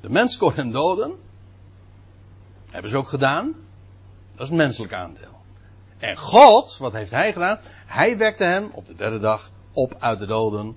De 0.00 0.10
mens 0.10 0.36
kon 0.36 0.52
hem 0.52 0.72
doden. 0.72 1.12
Hebben 2.70 2.90
ze 2.90 2.96
ook 2.96 3.08
gedaan. 3.08 3.54
Dat 4.32 4.42
is 4.42 4.48
het 4.48 4.56
menselijk 4.56 4.92
aandeel. 4.92 5.34
En 5.98 6.16
God, 6.16 6.76
wat 6.76 6.92
heeft 6.92 7.10
hij 7.10 7.32
gedaan? 7.32 7.58
Hij 7.86 8.16
wekte 8.16 8.44
hem 8.44 8.70
op 8.72 8.86
de 8.86 8.94
derde 8.94 9.18
dag 9.18 9.50
op 9.72 9.96
uit 9.98 10.18
de 10.18 10.26
doden. 10.26 10.76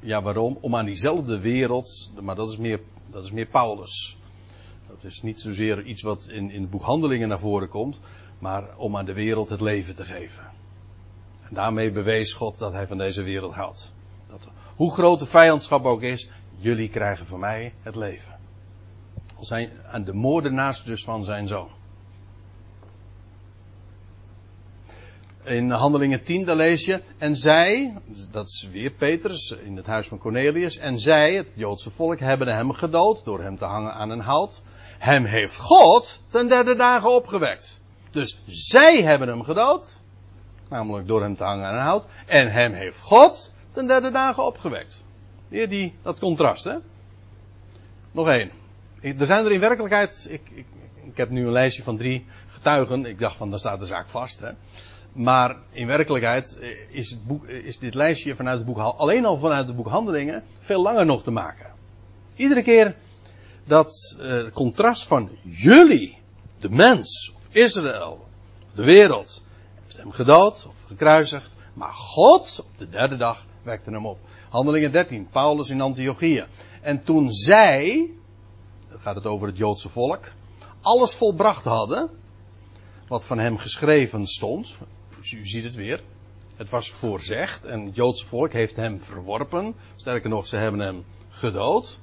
Ja, 0.00 0.22
waarom? 0.22 0.58
Om 0.60 0.76
aan 0.76 0.84
diezelfde 0.84 1.38
wereld, 1.38 2.10
maar 2.20 2.34
dat 2.34 2.50
is 2.50 2.56
meer, 2.56 2.80
dat 3.10 3.24
is 3.24 3.30
meer 3.30 3.46
Paulus. 3.46 4.16
Dat 4.88 5.04
is 5.04 5.22
niet 5.22 5.40
zozeer 5.40 5.82
iets 5.82 6.02
wat 6.02 6.28
in, 6.28 6.50
in 6.50 6.60
het 6.60 6.70
boek 6.70 6.82
Handelingen 6.82 7.28
naar 7.28 7.38
voren 7.38 7.68
komt, 7.68 7.98
maar 8.44 8.76
om 8.76 8.96
aan 8.96 9.04
de 9.04 9.12
wereld 9.12 9.48
het 9.48 9.60
leven 9.60 9.94
te 9.94 10.04
geven. 10.04 10.44
En 11.42 11.54
daarmee 11.54 11.90
bewees 11.90 12.32
God 12.32 12.58
dat 12.58 12.72
hij 12.72 12.86
van 12.86 12.98
deze 12.98 13.22
wereld 13.22 13.54
houdt. 13.54 13.92
Dat, 14.26 14.48
hoe 14.76 14.92
groot 14.92 15.18
de 15.18 15.26
vijandschap 15.26 15.84
ook 15.84 16.02
is, 16.02 16.30
jullie 16.56 16.88
krijgen 16.88 17.26
van 17.26 17.40
mij 17.40 17.74
het 17.82 17.96
leven. 17.96 18.38
Al 19.36 19.44
zijn 19.44 19.70
aan 19.86 20.04
de 20.04 20.12
moordenaars 20.12 20.82
dus 20.82 21.04
van 21.04 21.24
zijn 21.24 21.48
zoon. 21.48 21.68
In 25.44 25.70
Handelingen 25.70 26.24
10, 26.24 26.44
daar 26.44 26.56
lees 26.56 26.84
je. 26.84 27.02
En 27.18 27.36
zij, 27.36 27.94
dat 28.30 28.46
is 28.46 28.68
weer 28.72 28.90
Petrus 28.90 29.50
in 29.50 29.76
het 29.76 29.86
huis 29.86 30.08
van 30.08 30.18
Cornelius. 30.18 30.76
En 30.76 30.98
zij, 30.98 31.34
het 31.34 31.48
Joodse 31.54 31.90
volk, 31.90 32.18
hebben 32.18 32.48
hem 32.48 32.72
gedood 32.72 33.24
door 33.24 33.42
hem 33.42 33.56
te 33.56 33.64
hangen 33.64 33.94
aan 33.94 34.10
een 34.10 34.20
hout. 34.20 34.62
Hem 34.98 35.24
heeft 35.24 35.58
God 35.58 36.22
ten 36.28 36.48
derde 36.48 36.74
dagen 36.74 37.10
opgewekt. 37.14 37.82
Dus 38.14 38.40
zij 38.46 39.02
hebben 39.02 39.28
hem 39.28 39.42
gedood. 39.42 40.02
Namelijk 40.68 41.08
door 41.08 41.22
hem 41.22 41.36
te 41.36 41.44
hangen 41.44 41.66
aan 41.66 41.74
een 41.74 41.80
hout. 41.80 42.06
En 42.26 42.52
hem 42.52 42.72
heeft 42.72 43.00
God 43.00 43.52
ten 43.70 43.86
derde 43.86 44.10
dagen 44.10 44.44
opgewekt. 44.44 45.04
Hier 45.48 45.68
die, 45.68 45.94
dat 46.02 46.18
contrast, 46.18 46.64
hè? 46.64 46.76
Nog 48.12 48.28
één. 48.28 48.50
Er 49.00 49.26
zijn 49.26 49.44
er 49.44 49.52
in 49.52 49.60
werkelijkheid, 49.60 50.26
ik, 50.30 50.50
ik, 50.50 50.66
ik 51.04 51.16
heb 51.16 51.30
nu 51.30 51.46
een 51.46 51.52
lijstje 51.52 51.82
van 51.82 51.96
drie 51.96 52.26
getuigen. 52.48 53.06
Ik 53.06 53.18
dacht 53.18 53.36
van, 53.36 53.50
dan 53.50 53.58
staat 53.58 53.78
de 53.78 53.86
zaak 53.86 54.08
vast, 54.08 54.40
hè? 54.40 54.50
Maar 55.12 55.56
in 55.70 55.86
werkelijkheid 55.86 56.58
is, 56.90 57.10
het 57.10 57.26
boek, 57.26 57.46
is 57.46 57.78
dit 57.78 57.94
lijstje 57.94 58.36
vanuit 58.36 58.56
het 58.56 58.66
boek, 58.66 58.78
alleen 58.78 59.24
al 59.24 59.36
vanuit 59.36 59.66
het 59.66 59.76
boek 59.76 59.88
Handelingen, 59.88 60.42
veel 60.58 60.82
langer 60.82 61.06
nog 61.06 61.22
te 61.22 61.30
maken. 61.30 61.72
Iedere 62.34 62.62
keer 62.62 62.96
dat 63.64 64.16
uh, 64.20 64.50
contrast 64.50 65.06
van 65.06 65.30
jullie, 65.42 66.18
de 66.58 66.68
mens, 66.70 67.34
Israël, 67.54 68.26
of 68.66 68.72
de 68.72 68.84
wereld, 68.84 69.42
heeft 69.82 69.96
hem 69.96 70.12
gedood 70.12 70.66
of 70.68 70.82
gekruisigd, 70.86 71.54
maar 71.74 71.92
God 71.92 72.60
op 72.60 72.78
de 72.78 72.88
derde 72.88 73.16
dag 73.16 73.46
wekte 73.62 73.90
hem 73.90 74.06
op. 74.06 74.18
Handelingen 74.48 74.92
13, 74.92 75.28
Paulus 75.28 75.68
in 75.68 75.80
Antiochieën. 75.80 76.46
En 76.80 77.02
toen 77.02 77.32
zij, 77.32 78.10
dan 78.88 79.00
gaat 79.00 79.14
het 79.14 79.26
over 79.26 79.46
het 79.46 79.56
Joodse 79.56 79.88
volk, 79.88 80.32
alles 80.80 81.14
volbracht 81.14 81.64
hadden, 81.64 82.10
wat 83.08 83.24
van 83.24 83.38
hem 83.38 83.58
geschreven 83.58 84.26
stond, 84.26 84.74
u 85.32 85.46
ziet 85.46 85.64
het 85.64 85.74
weer. 85.74 86.02
Het 86.56 86.70
was 86.70 86.90
voorzegd 86.90 87.64
en 87.64 87.84
het 87.84 87.96
Joodse 87.96 88.26
volk 88.26 88.52
heeft 88.52 88.76
hem 88.76 89.00
verworpen. 89.00 89.74
Sterker 89.96 90.30
nog, 90.30 90.46
ze 90.46 90.56
hebben 90.56 90.80
hem 90.80 91.04
gedood. 91.28 91.98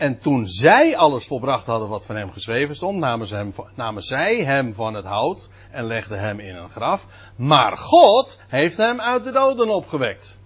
En 0.00 0.18
toen 0.18 0.48
zij 0.48 0.96
alles 0.96 1.26
volbracht 1.26 1.66
hadden 1.66 1.88
wat 1.88 2.06
van 2.06 2.16
hem 2.16 2.32
geschreven 2.32 2.76
stond, 2.76 2.98
namen, 2.98 3.26
ze 3.26 3.34
hem, 3.34 3.52
namen 3.74 4.02
zij 4.02 4.44
hem 4.44 4.74
van 4.74 4.94
het 4.94 5.04
hout 5.04 5.48
en 5.70 5.84
legden 5.84 6.20
hem 6.20 6.40
in 6.40 6.56
een 6.56 6.70
graf. 6.70 7.06
Maar 7.36 7.76
God 7.76 8.40
heeft 8.48 8.76
hem 8.76 9.00
uit 9.00 9.24
de 9.24 9.30
doden 9.30 9.68
opgewekt. 9.68 10.38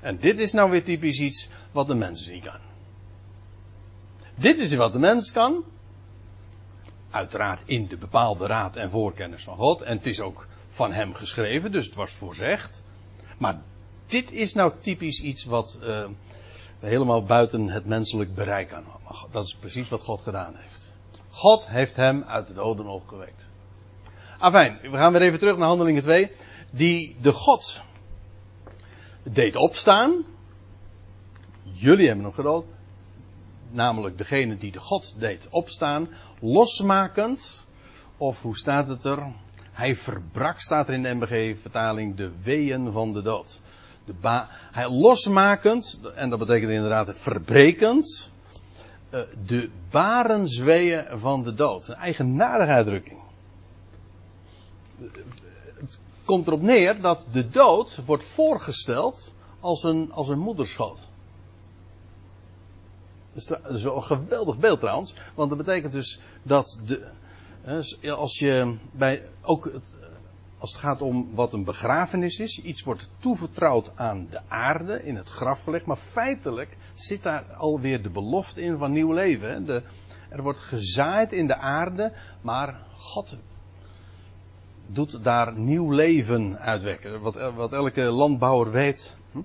En 0.00 0.18
dit 0.18 0.38
is 0.38 0.52
nou 0.52 0.70
weer 0.70 0.84
typisch 0.84 1.20
iets 1.20 1.48
wat 1.72 1.86
de 1.86 1.94
mens 1.94 2.26
niet 2.26 2.44
kan. 2.44 2.60
Dit 4.34 4.58
is 4.58 4.74
wat 4.74 4.92
de 4.92 4.98
mens 4.98 5.32
kan. 5.32 5.64
Uiteraard 7.10 7.62
in 7.64 7.86
de 7.86 7.96
bepaalde 7.96 8.46
raad 8.46 8.76
en 8.76 8.90
voorkennis 8.90 9.44
van 9.44 9.56
God. 9.56 9.82
En 9.82 9.96
het 9.96 10.06
is 10.06 10.20
ook 10.20 10.46
van 10.68 10.92
hem 10.92 11.14
geschreven, 11.14 11.72
dus 11.72 11.84
het 11.84 11.94
was 11.94 12.12
voorzegd. 12.12 12.82
Maar 13.38 13.62
dit 14.06 14.32
is 14.32 14.54
nou 14.54 14.72
typisch 14.80 15.20
iets 15.20 15.44
wat 15.44 15.78
uh, 15.82 16.04
helemaal 16.80 17.22
buiten 17.22 17.68
het 17.68 17.86
menselijk 17.86 18.34
bereik 18.34 18.68
kan. 18.68 18.84
Dat 19.30 19.44
is 19.44 19.54
precies 19.54 19.88
wat 19.88 20.02
God 20.02 20.20
gedaan 20.20 20.54
heeft. 20.56 20.94
God 21.30 21.68
heeft 21.68 21.96
hem 21.96 22.24
uit 22.24 22.46
de 22.46 22.52
doden 22.52 22.86
opgewekt. 22.86 23.48
Afijn, 24.38 24.78
we 24.82 24.96
gaan 24.96 25.12
weer 25.12 25.22
even 25.22 25.38
terug 25.38 25.56
naar 25.56 25.68
Handelingen 25.68 26.02
2. 26.02 26.30
Die 26.72 27.16
de 27.20 27.32
God 27.32 27.80
deed 29.22 29.56
opstaan. 29.56 30.24
Jullie 31.62 32.06
hebben 32.06 32.24
hem 32.24 32.34
gedood. 32.34 32.64
Namelijk 33.70 34.18
degene 34.18 34.56
die 34.56 34.72
de 34.72 34.80
God 34.80 35.14
deed 35.18 35.48
opstaan. 35.50 36.08
Losmakend. 36.40 37.66
Of 38.16 38.42
hoe 38.42 38.56
staat 38.56 38.88
het 38.88 39.04
er? 39.04 39.32
Hij 39.72 39.96
verbrak, 39.96 40.60
staat 40.60 40.88
er 40.88 40.94
in 40.94 41.02
de 41.02 41.14
MBG-vertaling, 41.14 42.16
de 42.16 42.42
weeën 42.42 42.92
van 42.92 43.12
de 43.12 43.22
dood. 43.22 43.60
Hij 44.72 44.88
losmakend, 44.88 46.00
en 46.14 46.30
dat 46.30 46.38
betekent 46.38 46.70
inderdaad 46.70 47.18
verbrekend, 47.18 48.30
uh, 49.10 49.20
de 49.46 49.70
barensweeën 49.90 51.18
van 51.18 51.42
de 51.42 51.54
dood. 51.54 51.88
Een 51.88 51.94
eigenaardige 51.94 52.72
uitdrukking. 52.72 53.18
Het 55.74 55.98
komt 56.24 56.46
erop 56.46 56.62
neer 56.62 57.00
dat 57.00 57.26
de 57.32 57.48
dood 57.48 57.98
wordt 58.04 58.24
voorgesteld 58.24 59.34
als 59.60 59.82
een, 59.82 60.12
als 60.12 60.28
een 60.28 60.38
moederschoot. 60.38 60.98
Dat 63.32 63.74
is 63.74 63.84
een 63.84 64.02
geweldig 64.02 64.58
beeld 64.58 64.80
trouwens, 64.80 65.14
want 65.34 65.48
dat 65.48 65.58
betekent 65.58 65.92
dus 65.92 66.20
dat 66.42 66.80
de, 66.84 67.10
als 68.16 68.38
je 68.38 68.76
bij, 68.92 69.22
ook 69.42 69.64
het, 69.64 69.96
als 70.60 70.72
het 70.72 70.80
gaat 70.80 71.02
om 71.02 71.28
wat 71.34 71.52
een 71.52 71.64
begrafenis 71.64 72.38
is, 72.38 72.62
iets 72.62 72.82
wordt 72.82 73.10
toevertrouwd 73.18 73.92
aan 73.94 74.26
de 74.30 74.40
aarde, 74.48 75.02
in 75.04 75.16
het 75.16 75.28
graf 75.28 75.62
gelegd, 75.62 75.86
maar 75.86 75.96
feitelijk 75.96 76.76
zit 76.94 77.22
daar 77.22 77.44
alweer 77.56 78.02
de 78.02 78.10
belofte 78.10 78.62
in 78.62 78.76
van 78.76 78.92
nieuw 78.92 79.12
leven. 79.12 79.64
De, 79.64 79.82
er 80.28 80.42
wordt 80.42 80.58
gezaaid 80.58 81.32
in 81.32 81.46
de 81.46 81.56
aarde, 81.56 82.12
maar 82.40 82.80
God 82.96 83.36
doet 84.86 85.24
daar 85.24 85.58
nieuw 85.58 85.90
leven 85.90 86.58
uitwekken. 86.58 87.20
Wat, 87.20 87.52
wat 87.54 87.72
elke 87.72 88.02
landbouwer 88.02 88.70
weet 88.70 89.16
hm, 89.32 89.38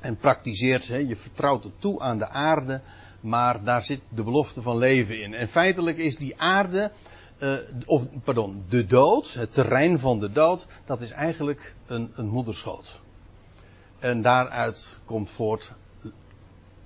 en 0.00 0.16
praktiseert, 0.16 0.84
je 0.86 1.16
vertrouwt 1.16 1.64
het 1.64 1.80
toe 1.80 2.00
aan 2.00 2.18
de 2.18 2.28
aarde, 2.28 2.80
maar 3.20 3.64
daar 3.64 3.82
zit 3.82 4.00
de 4.08 4.22
belofte 4.22 4.62
van 4.62 4.78
leven 4.78 5.22
in. 5.22 5.34
En 5.34 5.48
feitelijk 5.48 5.98
is 5.98 6.16
die 6.16 6.40
aarde 6.40 6.90
uh, 7.44 7.54
of 7.86 8.06
pardon, 8.24 8.64
de 8.68 8.86
dood, 8.86 9.34
het 9.34 9.52
terrein 9.52 9.98
van 9.98 10.18
de 10.18 10.32
dood, 10.32 10.66
dat 10.84 11.00
is 11.00 11.10
eigenlijk 11.10 11.74
een, 11.86 12.10
een 12.14 12.28
moederschoot. 12.28 13.00
En 13.98 14.22
daaruit 14.22 14.98
komt 15.04 15.30
voort 15.30 15.72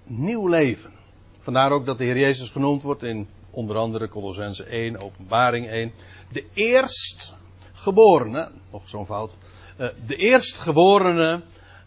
nieuw 0.05 0.47
leven. 0.47 0.93
Vandaar 1.39 1.71
ook 1.71 1.87
dat 1.87 1.99
de 1.99 2.05
Heer 2.05 2.19
Jezus 2.19 2.51
genoemd 2.51 2.83
wordt 2.83 3.03
in 3.03 3.29
onder 3.51 3.77
andere 3.77 4.09
Colossense 4.09 4.65
1, 4.65 5.01
Openbaring 5.01 5.69
1. 5.69 5.93
De 6.33 6.45
eerstgeborene, 6.53 8.51
nog 8.73 8.89
zo'n 8.89 9.07
fout, 9.07 9.37
uh, 9.77 9.87
de 10.07 10.17
eerstgeborene 10.17 11.43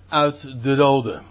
uit 0.08 0.64
de 0.64 0.76
doden. 0.76 1.24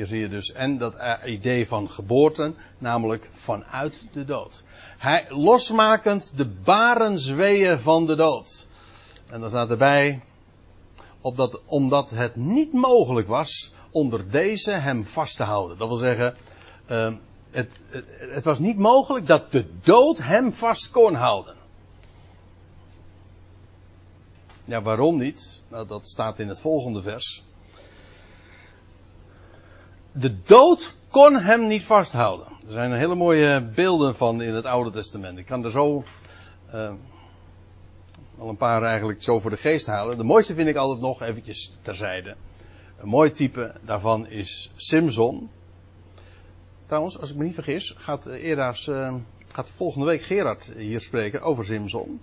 Hier 0.00 0.08
zie 0.08 0.20
je 0.20 0.28
dus 0.28 0.52
en 0.52 0.78
dat 0.78 0.94
idee 1.24 1.68
van 1.68 1.90
geboorte, 1.90 2.54
namelijk 2.78 3.28
vanuit 3.32 4.06
de 4.12 4.24
dood. 4.24 4.62
Hij, 4.98 5.26
losmakend 5.28 6.32
de 6.36 6.46
barenzweeën 6.46 7.80
van 7.80 8.06
de 8.06 8.14
dood. 8.14 8.66
En 9.26 9.40
dan 9.40 9.48
staat 9.48 9.70
erbij, 9.70 10.22
opdat, 11.20 11.60
omdat 11.66 12.10
het 12.10 12.36
niet 12.36 12.72
mogelijk 12.72 13.28
was 13.28 13.72
onder 13.90 14.30
deze 14.30 14.70
hem 14.70 15.04
vast 15.04 15.36
te 15.36 15.42
houden. 15.42 15.78
Dat 15.78 15.88
wil 15.88 15.96
zeggen, 15.96 16.34
uh, 16.90 17.14
het, 17.50 17.70
het, 17.86 18.04
het 18.18 18.44
was 18.44 18.58
niet 18.58 18.78
mogelijk 18.78 19.26
dat 19.26 19.52
de 19.52 19.66
dood 19.80 20.18
hem 20.18 20.52
vast 20.52 20.90
kon 20.90 21.14
houden. 21.14 21.54
Ja, 24.64 24.82
waarom 24.82 25.18
niet? 25.18 25.60
Nou, 25.68 25.86
dat 25.86 26.08
staat 26.08 26.38
in 26.38 26.48
het 26.48 26.60
volgende 26.60 27.02
vers 27.02 27.44
de 30.12 30.42
dood 30.42 30.96
kon 31.08 31.36
hem 31.36 31.66
niet 31.66 31.84
vasthouden. 31.84 32.46
Er 32.46 32.72
zijn 32.72 32.92
hele 32.92 33.14
mooie 33.14 33.70
beelden 33.74 34.16
van 34.16 34.42
in 34.42 34.54
het 34.54 34.64
Oude 34.64 34.90
Testament. 34.90 35.38
Ik 35.38 35.46
kan 35.46 35.64
er 35.64 35.70
zo 35.70 36.04
uh, 36.74 36.92
al 38.38 38.48
een 38.48 38.56
paar 38.56 38.82
eigenlijk 38.82 39.22
zo 39.22 39.40
voor 39.40 39.50
de 39.50 39.56
geest 39.56 39.86
halen. 39.86 40.16
De 40.16 40.24
mooiste 40.24 40.54
vind 40.54 40.68
ik 40.68 40.76
altijd 40.76 41.00
nog 41.00 41.22
eventjes 41.22 41.72
terzijde. 41.82 42.36
Een 42.98 43.08
mooi 43.08 43.30
type 43.30 43.74
daarvan 43.84 44.26
is 44.26 44.72
Simson. 44.76 45.50
Trouwens, 46.86 47.18
als 47.18 47.30
ik 47.30 47.36
me 47.36 47.44
niet 47.44 47.54
vergis, 47.54 47.94
gaat 47.96 48.26
eerder 48.26 48.84
uh, 48.88 49.14
gaat 49.46 49.70
volgende 49.70 50.06
week 50.06 50.22
Gerard 50.22 50.72
hier 50.76 51.00
spreken 51.00 51.42
over 51.42 51.64
Simson. 51.64 52.20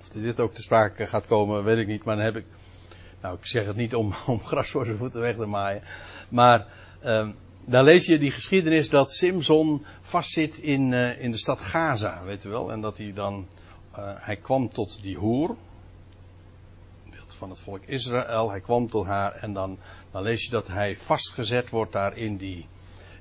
Of 0.00 0.08
dit 0.08 0.40
ook 0.40 0.54
te 0.54 0.62
sprake 0.62 1.06
gaat 1.06 1.26
komen, 1.26 1.64
weet 1.64 1.78
ik 1.78 1.86
niet. 1.86 2.04
Maar 2.04 2.16
dan 2.16 2.24
heb 2.24 2.36
ik. 2.36 2.44
Nou, 3.20 3.36
ik 3.36 3.46
zeg 3.46 3.66
het 3.66 3.76
niet 3.76 3.94
om, 3.94 4.14
om 4.26 4.44
gras 4.44 4.70
voor 4.70 4.84
zijn 4.84 4.98
voeten 4.98 5.20
weg 5.20 5.36
te 5.36 5.46
maaien. 5.46 5.82
Maar 6.28 6.66
uh, 7.04 7.28
daar 7.64 7.84
lees 7.84 8.06
je 8.06 8.18
die 8.18 8.30
geschiedenis 8.30 8.88
dat 8.88 9.10
Simson 9.10 9.84
vastzit 10.00 10.58
in, 10.58 10.92
uh, 10.92 11.22
in 11.22 11.30
de 11.30 11.38
stad 11.38 11.60
Gaza, 11.60 12.22
weet 12.24 12.44
u 12.44 12.48
wel. 12.48 12.72
En 12.72 12.80
dat 12.80 12.98
hij 12.98 13.12
dan, 13.12 13.48
uh, 13.98 14.12
hij 14.16 14.36
kwam 14.36 14.72
tot 14.72 15.02
die 15.02 15.16
hoer, 15.16 15.56
beeld 17.10 17.34
van 17.34 17.50
het 17.50 17.60
volk 17.60 17.84
Israël, 17.84 18.50
hij 18.50 18.60
kwam 18.60 18.88
tot 18.88 19.06
haar 19.06 19.32
en 19.32 19.52
dan, 19.52 19.78
dan 20.10 20.22
lees 20.22 20.44
je 20.44 20.50
dat 20.50 20.68
hij 20.68 20.96
vastgezet 20.96 21.70
wordt 21.70 21.92
daar 21.92 22.16
in 22.16 22.36
die, 22.36 22.66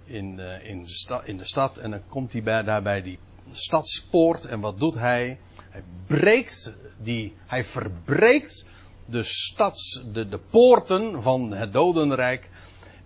in, 0.05 0.39
uh, 0.39 0.69
in, 0.69 0.83
de, 0.83 0.89
sta, 0.89 1.23
in 1.23 1.37
de 1.37 1.45
stad. 1.45 1.77
En 1.77 1.91
dan 1.91 2.01
komt 2.07 2.31
hij 2.31 2.43
bij, 2.43 2.63
daar 2.63 2.81
bij 2.81 3.01
die 3.01 3.19
stadspoort 3.51 4.45
en 4.45 4.59
wat 4.59 4.79
doet 4.79 4.95
hij? 4.95 5.39
Hij 5.69 5.83
breekt 6.07 6.77
die, 6.97 7.35
hij 7.45 7.63
verbreekt 7.63 8.65
de 9.05 9.23
stads, 9.23 10.03
de, 10.13 10.29
de 10.29 10.39
poorten 10.49 11.21
van 11.21 11.51
het 11.51 11.73
dodenrijk. 11.73 12.49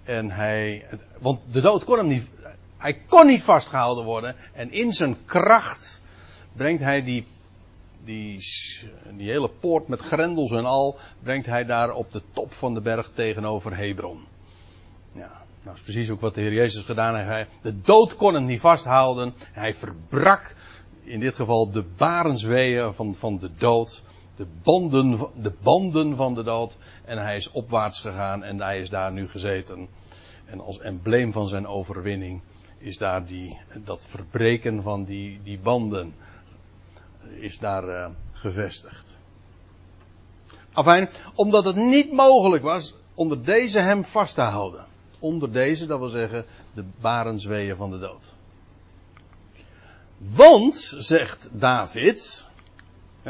En 0.04 0.32
hij, 0.32 0.86
want 1.20 1.40
de 1.52 1.62
dood 1.62 1.84
kon 1.84 1.98
hem 1.98 2.08
niet, 2.08 2.30
Hij 2.78 2.94
kon 3.08 3.26
niet 3.26 3.44
vastgehouden 3.44 4.04
worden. 4.04 4.36
En 4.54 4.72
in 4.72 4.94
zijn 4.94 5.18
kracht 5.26 6.02
brengt 6.54 6.82
hij 6.82 7.04
die, 7.04 7.26
die, 8.04 8.46
die 9.18 9.30
hele 9.30 9.50
poort 9.50 9.88
met 9.88 10.00
grendels 10.00 10.52
en 10.52 10.66
al, 10.66 10.98
brengt 11.24 11.46
hij 11.46 11.66
daar 11.66 11.94
op 11.94 12.12
de 12.12 12.22
top 12.32 12.54
van 12.54 12.74
de 12.74 12.82
berg 12.82 13.12
tegenover 13.14 13.78
Hebron. 13.78 14.26
Ja, 15.12 15.32
dat 15.64 15.76
is 15.76 15.82
precies 15.82 16.10
ook 16.10 16.22
wat 16.22 16.36
de 16.36 16.42
Heer 16.42 16.54
Jezus 16.54 16.84
gedaan 16.84 17.16
heeft. 17.16 17.52
De 17.62 17.82
dood 17.82 18.16
kon 18.16 18.34
hem 18.34 18.46
niet 18.46 18.60
vasthouden. 18.60 19.34
Hij 19.52 19.74
verbrak 19.74 20.56
in 21.04 21.20
dit 21.20 21.36
geval 21.36 21.72
de 21.72 21.84
barensweeën 21.98 22.94
van, 22.94 23.16
van 23.16 23.38
de 23.38 23.50
dood. 23.58 24.04
De 24.40 24.48
banden, 24.64 25.18
de 25.36 25.54
banden 25.62 26.16
van 26.16 26.34
de 26.34 26.44
dood. 26.44 26.78
En 27.06 27.18
hij 27.18 27.36
is 27.36 27.52
opwaarts 27.52 28.02
gegaan 28.02 28.44
en 28.44 28.62
hij 28.62 28.80
is 28.80 28.90
daar 28.90 29.12
nu 29.12 29.28
gezeten. 29.28 29.88
En 30.46 30.60
als 30.60 30.80
embleem 30.80 31.32
van 31.32 31.48
zijn 31.48 31.68
overwinning 31.68 32.42
is 32.78 32.98
daar 32.98 33.26
die, 33.26 33.60
dat 33.84 34.08
verbreken 34.08 34.82
van 34.82 35.04
die, 35.04 35.40
die 35.44 35.60
banden 35.60 36.14
is 37.30 37.60
daar 37.60 37.88
uh, 37.88 38.08
gevestigd. 38.32 39.18
Afijn, 40.74 41.10
omdat 41.36 41.66
het 41.66 41.76
niet 41.76 42.12
mogelijk 42.12 42.64
was 42.64 42.96
onder 43.14 43.44
deze 43.44 43.80
hem 43.80 44.04
vast 44.04 44.36
te 44.36 44.42
houden. 44.42 44.86
Onder 45.20 45.52
deze, 45.52 45.86
dat 45.86 46.00
wil 46.00 46.10
zeggen, 46.10 46.46
de 46.74 46.86
barensweeën 47.02 47.76
van 47.76 47.92
de 47.92 48.00
dood. 48.00 48.34
Want, 50.18 50.96
zegt 50.98 51.50
David, 51.52 52.49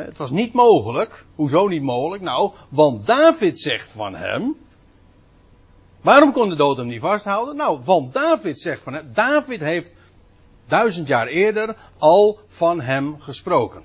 het 0.05 0.17
was 0.17 0.31
niet 0.31 0.53
mogelijk. 0.53 1.25
Hoezo 1.35 1.67
niet 1.67 1.81
mogelijk? 1.81 2.23
Nou, 2.23 2.51
want 2.69 3.05
David 3.05 3.59
zegt 3.59 3.91
van 3.91 4.15
hem. 4.15 4.55
Waarom 6.01 6.31
kon 6.31 6.49
de 6.49 6.55
dood 6.55 6.77
hem 6.77 6.87
niet 6.87 7.01
vasthouden? 7.01 7.55
Nou, 7.55 7.79
want 7.83 8.13
David 8.13 8.59
zegt 8.59 8.83
van 8.83 8.93
hem. 8.93 9.11
David 9.13 9.59
heeft 9.59 9.93
duizend 10.67 11.07
jaar 11.07 11.27
eerder 11.27 11.75
al 11.97 12.39
van 12.47 12.81
hem 12.81 13.19
gesproken. 13.19 13.83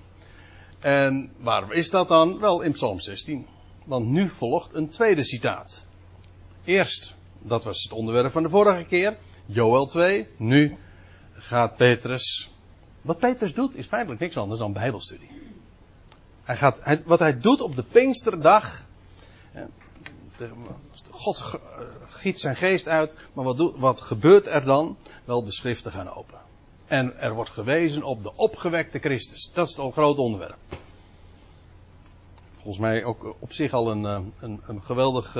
En 0.80 1.32
waarom 1.38 1.72
is 1.72 1.90
dat 1.90 2.08
dan? 2.08 2.38
Wel 2.38 2.60
in 2.60 2.72
Psalm 2.72 3.00
16. 3.00 3.46
Want 3.86 4.06
nu 4.06 4.28
volgt 4.28 4.74
een 4.74 4.88
tweede 4.88 5.24
citaat. 5.24 5.86
Eerst, 6.64 7.14
dat 7.38 7.64
was 7.64 7.82
het 7.82 7.92
onderwerp 7.92 8.32
van 8.32 8.42
de 8.42 8.48
vorige 8.48 8.84
keer, 8.84 9.16
Joel 9.46 9.86
2. 9.86 10.26
Nu 10.36 10.76
gaat 11.32 11.76
Petrus. 11.76 12.50
Wat 13.00 13.18
Petrus 13.18 13.54
doet 13.54 13.76
is 13.76 13.86
feitelijk 13.86 14.20
niks 14.20 14.36
anders 14.36 14.60
dan 14.60 14.72
Bijbelstudie. 14.72 15.28
Hij 16.44 16.56
gaat, 16.56 17.02
wat 17.04 17.18
hij 17.18 17.40
doet 17.40 17.60
op 17.60 17.76
de 17.76 17.82
Pinksterdag. 17.82 18.84
God 21.10 21.60
giet 22.06 22.40
zijn 22.40 22.56
geest 22.56 22.88
uit, 22.88 23.14
maar 23.32 23.44
wat, 23.44 23.56
doet, 23.56 23.76
wat 23.76 24.00
gebeurt 24.00 24.46
er 24.46 24.64
dan? 24.64 24.96
Wel, 25.24 25.44
de 25.44 25.52
schriften 25.52 25.92
gaan 25.92 26.08
open. 26.08 26.38
En 26.86 27.18
er 27.20 27.34
wordt 27.34 27.50
gewezen 27.50 28.02
op 28.02 28.22
de 28.22 28.34
opgewekte 28.34 28.98
Christus. 28.98 29.50
Dat 29.52 29.68
is 29.68 29.76
het 29.76 29.92
grote 29.92 30.20
onderwerp. 30.20 30.58
Volgens 32.54 32.78
mij 32.78 33.04
ook 33.04 33.34
op 33.38 33.52
zich 33.52 33.72
al 33.72 33.90
een, 33.90 34.06
eh, 34.06 34.20
een, 34.40 34.60
een 34.66 34.82
geweldig 34.82 35.36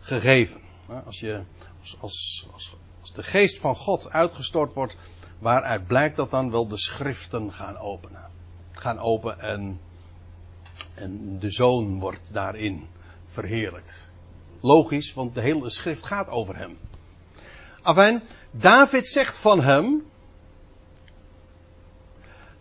gegeven. 0.00 0.60
Als, 1.04 1.20
je, 1.20 1.42
als, 1.80 1.96
als, 2.00 2.48
als, 2.52 2.76
als 3.00 3.12
de 3.12 3.22
geest 3.22 3.58
van 3.58 3.76
God 3.76 4.10
uitgestort 4.10 4.72
wordt, 4.72 4.96
waaruit 5.38 5.86
blijkt 5.86 6.16
dat 6.16 6.30
dan 6.30 6.50
wel 6.50 6.68
de 6.68 6.78
schriften 6.78 7.52
gaan 7.52 7.78
openen. 7.78 8.30
Gaan 8.72 8.98
open 8.98 9.40
en, 9.40 9.80
en 10.96 11.38
de 11.38 11.50
zoon 11.50 11.98
wordt 11.98 12.32
daarin 12.32 12.86
verheerlijkt. 13.26 14.10
Logisch, 14.60 15.14
want 15.14 15.34
de 15.34 15.40
hele 15.40 15.70
schrift 15.70 16.04
gaat 16.04 16.28
over 16.28 16.56
hem. 16.56 16.78
Afijn, 17.82 18.22
David 18.50 19.08
zegt 19.08 19.38
van 19.38 19.60
hem. 19.60 20.04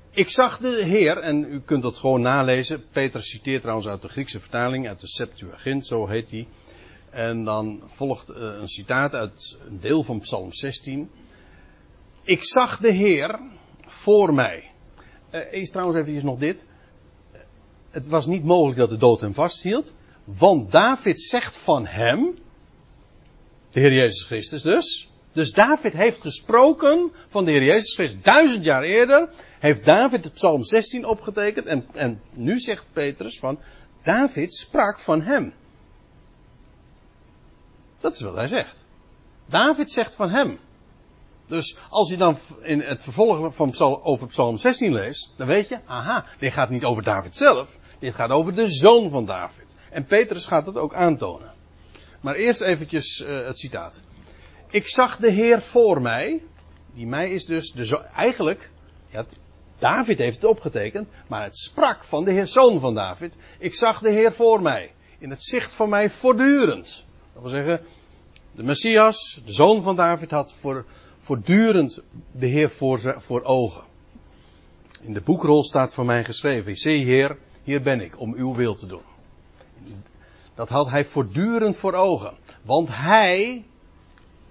Ik 0.09 0.29
zag 0.29 0.57
de 0.57 0.83
Heer, 0.83 1.17
en 1.17 1.43
u 1.43 1.61
kunt 1.61 1.83
dat 1.83 1.97
gewoon 1.97 2.21
nalezen. 2.21 2.83
Peter 2.91 3.23
citeert 3.23 3.61
trouwens 3.61 3.87
uit 3.87 4.01
de 4.01 4.09
Griekse 4.09 4.39
vertaling, 4.39 4.87
uit 4.87 4.99
de 4.99 5.07
Septuagint, 5.07 5.85
zo 5.85 6.07
heet 6.07 6.29
die. 6.29 6.47
En 7.09 7.43
dan 7.43 7.83
volgt 7.85 8.29
eh, 8.29 8.41
een 8.41 8.67
citaat 8.67 9.13
uit 9.13 9.57
een 9.65 9.79
deel 9.79 10.03
van 10.03 10.19
Psalm 10.19 10.53
16. 10.53 11.09
Ik 12.23 12.43
zag 12.43 12.77
de 12.77 12.91
Heer 12.91 13.39
voor 13.81 14.33
mij. 14.33 14.71
Eerst 15.31 15.71
trouwens 15.71 16.07
even 16.07 16.25
nog 16.25 16.39
dit. 16.39 16.65
Het 17.95 18.07
was 18.07 18.25
niet 18.25 18.43
mogelijk 18.43 18.77
dat 18.77 18.89
de 18.89 18.97
dood 18.97 19.21
hem 19.21 19.33
vasthield. 19.33 19.93
Want 20.23 20.71
David 20.71 21.21
zegt 21.21 21.57
van 21.57 21.85
hem. 21.85 22.35
De 23.71 23.79
Heer 23.79 23.93
Jezus 23.93 24.23
Christus 24.23 24.61
dus. 24.61 25.09
Dus 25.31 25.51
David 25.51 25.93
heeft 25.93 26.21
gesproken 26.21 27.11
van 27.27 27.45
de 27.45 27.51
Heer 27.51 27.63
Jezus 27.63 27.95
Christus. 27.95 28.21
Duizend 28.21 28.63
jaar 28.63 28.83
eerder 28.83 29.29
heeft 29.59 29.85
David 29.85 30.23
het 30.23 30.33
Psalm 30.33 30.63
16 30.63 31.05
opgetekend. 31.05 31.65
En, 31.65 31.87
en 31.93 32.21
nu 32.31 32.59
zegt 32.59 32.85
Petrus 32.93 33.39
van. 33.39 33.59
David 34.03 34.53
sprak 34.53 34.99
van 34.99 35.21
hem. 35.21 35.53
Dat 37.99 38.15
is 38.15 38.21
wat 38.21 38.35
hij 38.35 38.47
zegt. 38.47 38.83
David 39.45 39.91
zegt 39.91 40.15
van 40.15 40.29
hem. 40.29 40.59
Dus 41.47 41.77
als 41.89 42.09
je 42.09 42.17
dan 42.17 42.37
in 42.61 42.81
het 42.81 43.01
vervolg 43.01 43.55
van 43.55 43.69
Psalm, 43.69 43.99
over 44.03 44.27
Psalm 44.27 44.57
16 44.57 44.93
leest, 44.93 45.33
dan 45.37 45.47
weet 45.47 45.67
je, 45.67 45.79
aha, 45.85 46.25
dit 46.39 46.53
gaat 46.53 46.69
niet 46.69 46.83
over 46.83 47.03
David 47.03 47.37
zelf, 47.37 47.77
dit 47.99 48.13
gaat 48.13 48.29
over 48.29 48.55
de 48.55 48.69
zoon 48.69 49.09
van 49.09 49.25
David. 49.25 49.65
En 49.89 50.05
Petrus 50.05 50.45
gaat 50.45 50.65
het 50.65 50.77
ook 50.77 50.93
aantonen. 50.93 51.53
Maar 52.21 52.35
eerst 52.35 52.61
eventjes 52.61 53.19
uh, 53.19 53.45
het 53.45 53.57
citaat. 53.57 54.01
Ik 54.69 54.87
zag 54.87 55.17
de 55.17 55.29
Heer 55.29 55.61
voor 55.61 56.01
mij, 56.01 56.41
die 56.93 57.07
mij 57.07 57.31
is 57.31 57.45
dus 57.45 57.71
de 57.71 57.85
zo, 57.85 58.01
eigenlijk, 58.15 58.71
ja, 59.07 59.25
David 59.79 60.17
heeft 60.17 60.35
het 60.35 60.45
opgetekend, 60.45 61.07
maar 61.27 61.43
het 61.43 61.57
sprak 61.57 62.03
van 62.03 62.25
de 62.25 62.31
Heer, 62.31 62.47
zoon 62.47 62.79
van 62.79 62.95
David. 62.95 63.33
Ik 63.59 63.75
zag 63.75 63.99
de 63.99 64.09
Heer 64.09 64.31
voor 64.31 64.61
mij, 64.61 64.91
in 65.19 65.29
het 65.29 65.43
zicht 65.43 65.73
van 65.73 65.89
mij 65.89 66.09
voortdurend. 66.09 67.05
Dat 67.33 67.41
wil 67.41 67.51
zeggen, 67.51 67.81
de 68.51 68.63
Messias, 68.63 69.41
de 69.45 69.53
zoon 69.53 69.83
van 69.83 69.95
David, 69.95 70.31
had 70.31 70.53
voor, 70.53 70.85
voortdurend 71.17 72.01
de 72.31 72.47
Heer 72.47 72.69
voor, 72.69 73.15
voor 73.17 73.43
ogen. 73.43 73.83
In 75.01 75.13
de 75.13 75.21
boekrol 75.21 75.63
staat 75.63 75.93
voor 75.93 76.05
mij 76.05 76.23
geschreven: 76.23 76.75
Zie, 76.75 77.03
Heer, 77.03 77.37
hier 77.65 77.81
ben 77.81 78.01
ik 78.01 78.19
om 78.19 78.33
uw 78.33 78.55
wil 78.55 78.75
te 78.75 78.87
doen. 78.87 79.01
Dat 80.53 80.69
had 80.69 80.89
hij 80.89 81.05
voortdurend 81.05 81.75
voor 81.75 81.93
ogen. 81.93 82.33
Want 82.61 82.89
hij, 82.91 83.65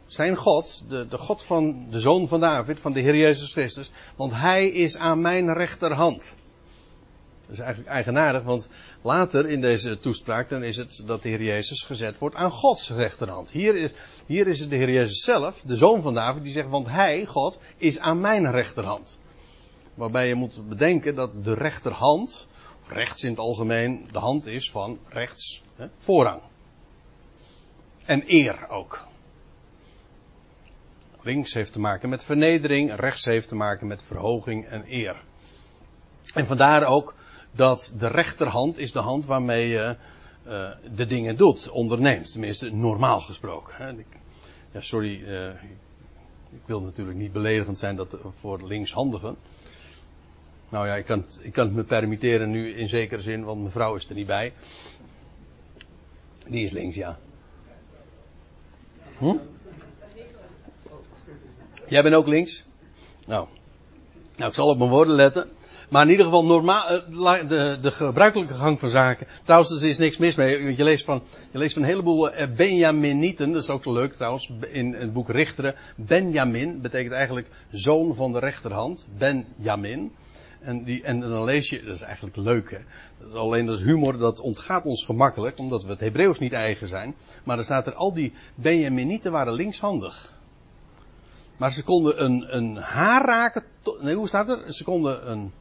zijn 0.07 0.37
God, 0.37 0.85
de, 0.89 1.09
de 1.09 1.19
God 1.19 1.43
van 1.43 1.87
de 1.91 2.01
zoon 2.01 2.29
van 2.29 2.41
David, 2.41 2.81
van 2.81 2.93
de 2.93 3.01
Heer 3.01 3.17
Jezus 3.17 3.53
Christus, 3.53 3.91
want 4.17 4.33
hij 4.35 4.69
is 4.69 4.97
aan 4.97 5.21
mijn 5.21 5.53
rechterhand. 5.53 6.35
Dat 7.47 7.53
is 7.53 7.59
eigenlijk 7.59 7.91
eigenaardig, 7.91 8.43
want 8.43 8.69
later 9.03 9.49
in 9.49 9.61
deze 9.61 10.01
toespraak 10.01 10.49
dan 10.49 10.62
is 10.62 10.77
het 10.77 11.03
dat 11.07 11.23
de 11.23 11.29
Heer 11.29 11.43
Jezus 11.43 11.83
gezet 11.83 12.19
wordt 12.19 12.37
aan 12.37 12.51
Gods 12.51 12.91
rechterhand. 12.91 13.51
Hier 13.51 13.77
is, 13.77 13.91
hier 14.27 14.47
is 14.47 14.61
het 14.61 14.71
de 14.71 14.77
Heer 14.77 14.91
Jezus 14.91 15.23
zelf, 15.23 15.61
de 15.61 15.77
zoon 15.77 16.03
van 16.03 16.15
David, 16.15 16.43
die 16.43 16.53
zegt, 16.53 16.69
want 16.69 16.87
hij, 16.87 17.27
God, 17.27 17.59
is 17.77 17.99
aan 17.99 18.21
mijn 18.21 18.51
rechterhand. 18.51 19.19
Waarbij 19.95 20.29
je 20.29 20.35
moet 20.35 20.69
bedenken 20.69 21.15
dat 21.15 21.45
de 21.45 21.55
rechterhand, 21.55 22.49
rechts 22.89 23.22
in 23.22 23.30
het 23.30 23.39
algemeen, 23.39 24.09
de 24.12 24.18
hand 24.18 24.47
is 24.47 24.70
van 24.70 24.99
rechts, 25.09 25.62
hè, 25.76 25.87
voorrang. 25.99 26.41
En 28.05 28.22
eer 28.26 28.68
ook. 28.68 29.07
Links 31.20 31.55
heeft 31.55 31.72
te 31.72 31.80
maken 31.80 32.09
met 32.09 32.24
vernedering, 32.24 32.95
rechts 32.95 33.24
heeft 33.24 33.49
te 33.49 33.55
maken 33.55 33.87
met 33.87 34.03
verhoging 34.03 34.66
en 34.66 34.85
eer. 34.87 35.22
En 36.35 36.47
vandaar 36.47 36.85
ook 36.85 37.14
dat 37.53 37.95
de 37.99 38.07
rechterhand 38.07 38.78
is 38.78 38.93
de 38.93 38.99
hand 38.99 39.26
waarmee 39.26 39.68
je 39.68 39.97
uh, 40.47 40.70
de 40.95 41.07
dingen 41.07 41.37
doet, 41.37 41.70
onderneemt. 41.70 42.32
Tenminste, 42.32 42.70
normaal 42.70 43.20
gesproken. 43.20 43.74
Hè. 43.76 43.89
Ja, 44.72 44.80
sorry, 44.80 45.22
uh, 45.22 45.49
ik 46.51 46.62
wil 46.64 46.80
natuurlijk 46.80 47.18
niet 47.18 47.32
beledigend 47.32 47.78
zijn 47.78 47.97
dat 47.97 48.18
voor 48.39 48.66
linkshandigen. 48.66 49.37
Nou 50.75 50.87
ja, 50.87 50.95
ik 50.95 51.05
kan, 51.05 51.18
het, 51.18 51.39
ik 51.43 51.53
kan 51.53 51.66
het 51.66 51.75
me 51.75 51.83
permitteren 51.83 52.51
nu 52.51 52.75
in 52.77 52.89
zekere 52.89 53.22
zin, 53.22 53.45
want 53.45 53.61
mijn 53.61 53.72
vrouw 53.72 53.95
is 53.95 54.09
er 54.09 54.14
niet 54.14 54.27
bij. 54.27 54.53
Die 56.49 56.64
is 56.64 56.70
links, 56.70 56.97
ja. 56.97 57.18
Hm? 59.18 59.37
Jij 61.89 62.03
bent 62.03 62.14
ook 62.14 62.27
links? 62.27 62.64
Nou. 63.27 63.47
Nou, 64.37 64.49
ik 64.49 64.55
zal 64.55 64.68
op 64.68 64.79
mijn 64.79 64.91
woorden 64.91 65.14
letten. 65.14 65.49
Maar 65.89 66.05
in 66.05 66.11
ieder 66.11 66.25
geval 66.25 66.45
normaal, 66.45 66.89
eh, 66.89 67.49
de, 67.49 67.79
de 67.81 67.91
gebruikelijke 67.91 68.55
gang 68.55 68.79
van 68.79 68.91
zaken. 68.91 69.27
Trouwens, 69.45 69.83
er 69.83 69.89
is 69.89 69.99
niks 69.99 70.16
mis 70.16 70.35
mee. 70.35 70.77
Je 70.77 70.85
leest 70.85 71.05
van, 71.05 71.22
je 71.51 71.59
leest 71.59 71.72
van 71.75 71.83
een 71.83 71.89
heleboel 71.89 72.31
eh, 72.31 72.55
Benjaminieten. 72.57 73.53
Dat 73.53 73.62
is 73.62 73.68
ook 73.68 73.83
zo 73.83 73.93
leuk 73.93 74.12
trouwens. 74.12 74.53
In 74.61 74.95
het 74.95 75.12
boek 75.12 75.29
Richteren. 75.29 75.75
Benjamin 75.97 76.81
betekent 76.81 77.12
eigenlijk 77.12 77.49
zoon 77.70 78.14
van 78.14 78.33
de 78.33 78.39
rechterhand. 78.39 79.07
Benjamin. 79.18 80.12
En, 80.65 80.85
die, 80.85 81.03
en 81.03 81.21
dan 81.21 81.45
lees 81.45 81.71
je, 81.71 81.83
dat 81.83 81.95
is 81.95 82.01
eigenlijk 82.01 82.37
leuk 82.37 82.71
hè. 82.71 82.79
Dat 83.19 83.29
is 83.29 83.35
alleen 83.35 83.67
dat 83.67 83.79
is 83.79 83.85
humor, 83.85 84.19
dat 84.19 84.41
ontgaat 84.41 84.85
ons 84.85 85.05
gemakkelijk. 85.05 85.59
Omdat 85.59 85.83
we 85.83 85.89
het 85.89 86.01
Hebreeuws 86.01 86.39
niet 86.39 86.53
eigen 86.53 86.89
zijn. 86.89 87.15
Maar 87.45 87.59
er 87.59 87.65
staat 87.65 87.87
er 87.87 87.95
al 87.95 88.12
die 88.12 88.33
Benjaminieten 88.55 89.33
waren 89.33 89.53
linkshandig. 89.53 90.33
Maar 91.57 91.73
ze 91.73 91.85
konden 91.85 92.25
een, 92.25 92.57
een 92.57 92.77
haar 92.77 93.25
raken. 93.25 93.65
Nee, 94.01 94.15
hoe 94.15 94.29
staat 94.29 94.49
er? 94.49 94.73
Ze 94.73 94.85
konden 94.85 95.31
een. 95.31 95.53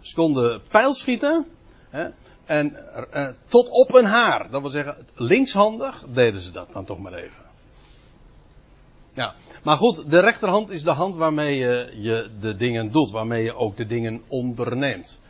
Ze 0.00 0.14
konden 0.14 0.62
pijl 0.68 0.94
schieten. 0.94 1.46
Hè, 1.90 2.08
en 2.44 2.76
uh, 3.14 3.28
tot 3.44 3.68
op 3.68 3.94
een 3.94 4.04
haar. 4.04 4.50
Dat 4.50 4.60
wil 4.60 4.70
zeggen, 4.70 5.06
linkshandig 5.14 6.04
deden 6.08 6.40
ze 6.40 6.50
dat 6.50 6.72
dan 6.72 6.84
toch 6.84 6.98
maar 6.98 7.12
even. 7.12 7.47
Ja, 9.12 9.34
maar 9.62 9.76
goed, 9.76 10.10
de 10.10 10.20
rechterhand 10.20 10.70
is 10.70 10.82
de 10.82 10.90
hand 10.90 11.16
waarmee 11.16 11.56
je, 11.56 11.92
je 11.94 12.30
de 12.40 12.54
dingen 12.56 12.92
doet, 12.92 13.10
waarmee 13.10 13.42
je 13.42 13.56
ook 13.56 13.76
de 13.76 13.86
dingen 13.86 14.22
onderneemt. 14.28 15.20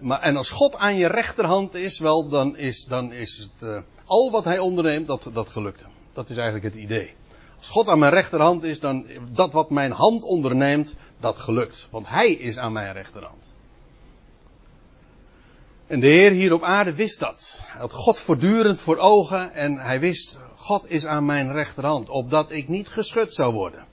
maar, 0.00 0.20
en 0.20 0.36
als 0.36 0.50
God 0.50 0.76
aan 0.76 0.96
je 0.96 1.06
rechterhand 1.06 1.74
is, 1.74 1.98
wel, 1.98 2.28
dan 2.28 2.56
is, 2.56 2.84
dan 2.84 3.12
is 3.12 3.36
het 3.38 3.62
uh, 3.62 3.78
al 4.04 4.30
wat 4.30 4.44
hij 4.44 4.58
onderneemt, 4.58 5.06
dat, 5.06 5.30
dat 5.32 5.48
gelukt. 5.48 5.86
Dat 6.12 6.30
is 6.30 6.36
eigenlijk 6.36 6.74
het 6.74 6.82
idee. 6.82 7.14
Als 7.58 7.68
God 7.68 7.88
aan 7.88 7.98
mijn 7.98 8.12
rechterhand 8.12 8.62
is, 8.62 8.80
dan 8.80 9.06
dat 9.32 9.52
wat 9.52 9.70
mijn 9.70 9.92
hand 9.92 10.24
onderneemt, 10.24 10.94
dat 11.20 11.38
gelukt. 11.38 11.88
Want 11.90 12.08
hij 12.08 12.32
is 12.32 12.58
aan 12.58 12.72
mijn 12.72 12.92
rechterhand. 12.92 13.45
En 15.86 16.00
de 16.00 16.06
Heer 16.06 16.30
hier 16.30 16.52
op 16.52 16.62
aarde 16.62 16.94
wist 16.94 17.18
dat. 17.18 17.58
Hij 17.62 17.80
had 17.80 17.92
God 17.92 18.18
voortdurend 18.18 18.80
voor 18.80 18.96
ogen 18.96 19.52
en 19.52 19.78
hij 19.78 20.00
wist, 20.00 20.38
God 20.54 20.90
is 20.90 21.06
aan 21.06 21.24
mijn 21.24 21.52
rechterhand, 21.52 22.08
opdat 22.08 22.50
ik 22.50 22.68
niet 22.68 22.88
geschud 22.88 23.34
zou 23.34 23.52
worden. 23.54 23.84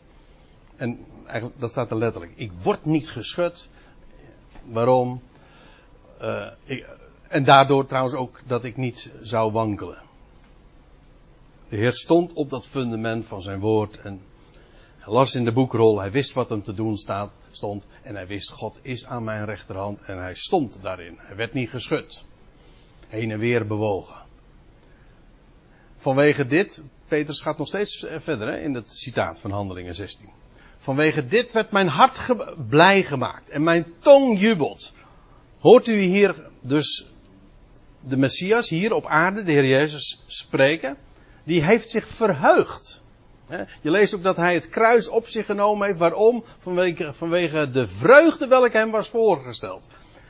En 0.76 1.06
eigenlijk, 1.26 1.60
dat 1.60 1.72
staat 1.72 1.92
er 1.92 1.98
letterlijk. 1.98 2.32
Ik 2.36 2.52
word 2.52 2.86
niet 2.86 3.10
geschud. 3.10 3.70
Waarom? 4.66 5.22
Uh, 6.22 6.48
ik, 6.64 6.86
en 7.28 7.44
daardoor 7.44 7.86
trouwens 7.86 8.16
ook 8.16 8.40
dat 8.48 8.64
ik 8.64 8.78
niet 8.78 9.10
zou 9.22 9.52
wankelen. 9.52 10.02
De 11.70 11.76
Heer 11.76 11.94
stond 11.94 12.34
op 12.34 12.50
dat 12.50 12.68
fundament 12.68 13.26
van 13.26 13.42
zijn 13.42 13.60
woord 13.60 14.00
en 14.00 14.22
hij 15.04 15.14
las 15.14 15.36
in 15.36 15.46
de 15.46 15.52
boekrol, 15.52 16.00
hij 16.00 16.12
wist 16.12 16.34
wat 16.34 16.50
hem 16.50 16.64
te 16.64 16.74
doen 16.74 16.98
staat, 16.98 17.38
stond 17.52 17.88
en 18.02 18.16
hij 18.16 18.28
wist 18.28 18.52
God 18.52 18.80
is 18.82 19.06
aan 19.06 19.24
mijn 19.24 19.46
rechterhand 19.46 20.02
en 20.02 20.18
hij 20.18 20.34
stond 20.34 20.80
daarin. 20.82 21.16
Hij 21.18 21.36
werd 21.36 21.54
niet 21.54 21.70
geschud, 21.70 22.26
heen 23.08 23.32
en 23.32 23.40
weer 23.40 23.68
bewogen. 23.68 24.16
Vanwege 25.96 26.48
dit, 26.48 26.84
Petrus 27.08 27.42
gaat 27.42 27.58
nog 27.58 27.68
steeds 27.68 28.06
verder 28.18 28.48
hè, 28.48 28.60
in 28.60 28.74
het 28.74 28.92
citaat 28.92 29.40
van 29.40 29.52
Handelingen 29.52 29.96
16. 29.96 30.30
Vanwege 30.78 31.26
dit 31.26 31.52
werd 31.52 31.72
mijn 31.72 31.88
hart 31.88 32.20
blij 32.68 33.04
gemaakt 33.04 33.50
en 33.50 33.64
mijn 33.64 33.86
tong 34.00 34.40
jubelt. 34.40 34.94
Hoort 35.60 35.88
u 35.88 35.96
hier 35.96 36.50
dus 36.62 37.08
de 38.00 38.18
Messias 38.18 38.70
hier 38.70 38.94
op 38.94 39.06
aarde, 39.06 39.44
de 39.44 39.52
Heer 39.52 39.66
Jezus, 39.66 40.24
spreken? 40.26 40.98
Die 41.44 41.64
heeft 41.64 41.90
zich 41.90 42.08
verheugd. 42.08 42.93
Je 43.82 43.92
leest 43.92 44.16
ook 44.16 44.24
dat 44.24 44.36
hij 44.36 44.54
het 44.54 44.70
kruis 44.70 45.10
op 45.10 45.28
zich 45.28 45.46
genomen 45.46 45.88
heeft. 45.88 46.00
Waarom? 46.00 46.44
Vanwege, 46.58 47.14
vanwege 47.14 47.72
de 47.72 47.88
vreugde 47.88 48.48
welke 48.48 48.78
hem 48.78 48.92
was 48.92 49.10
voorgesteld. 49.10 49.88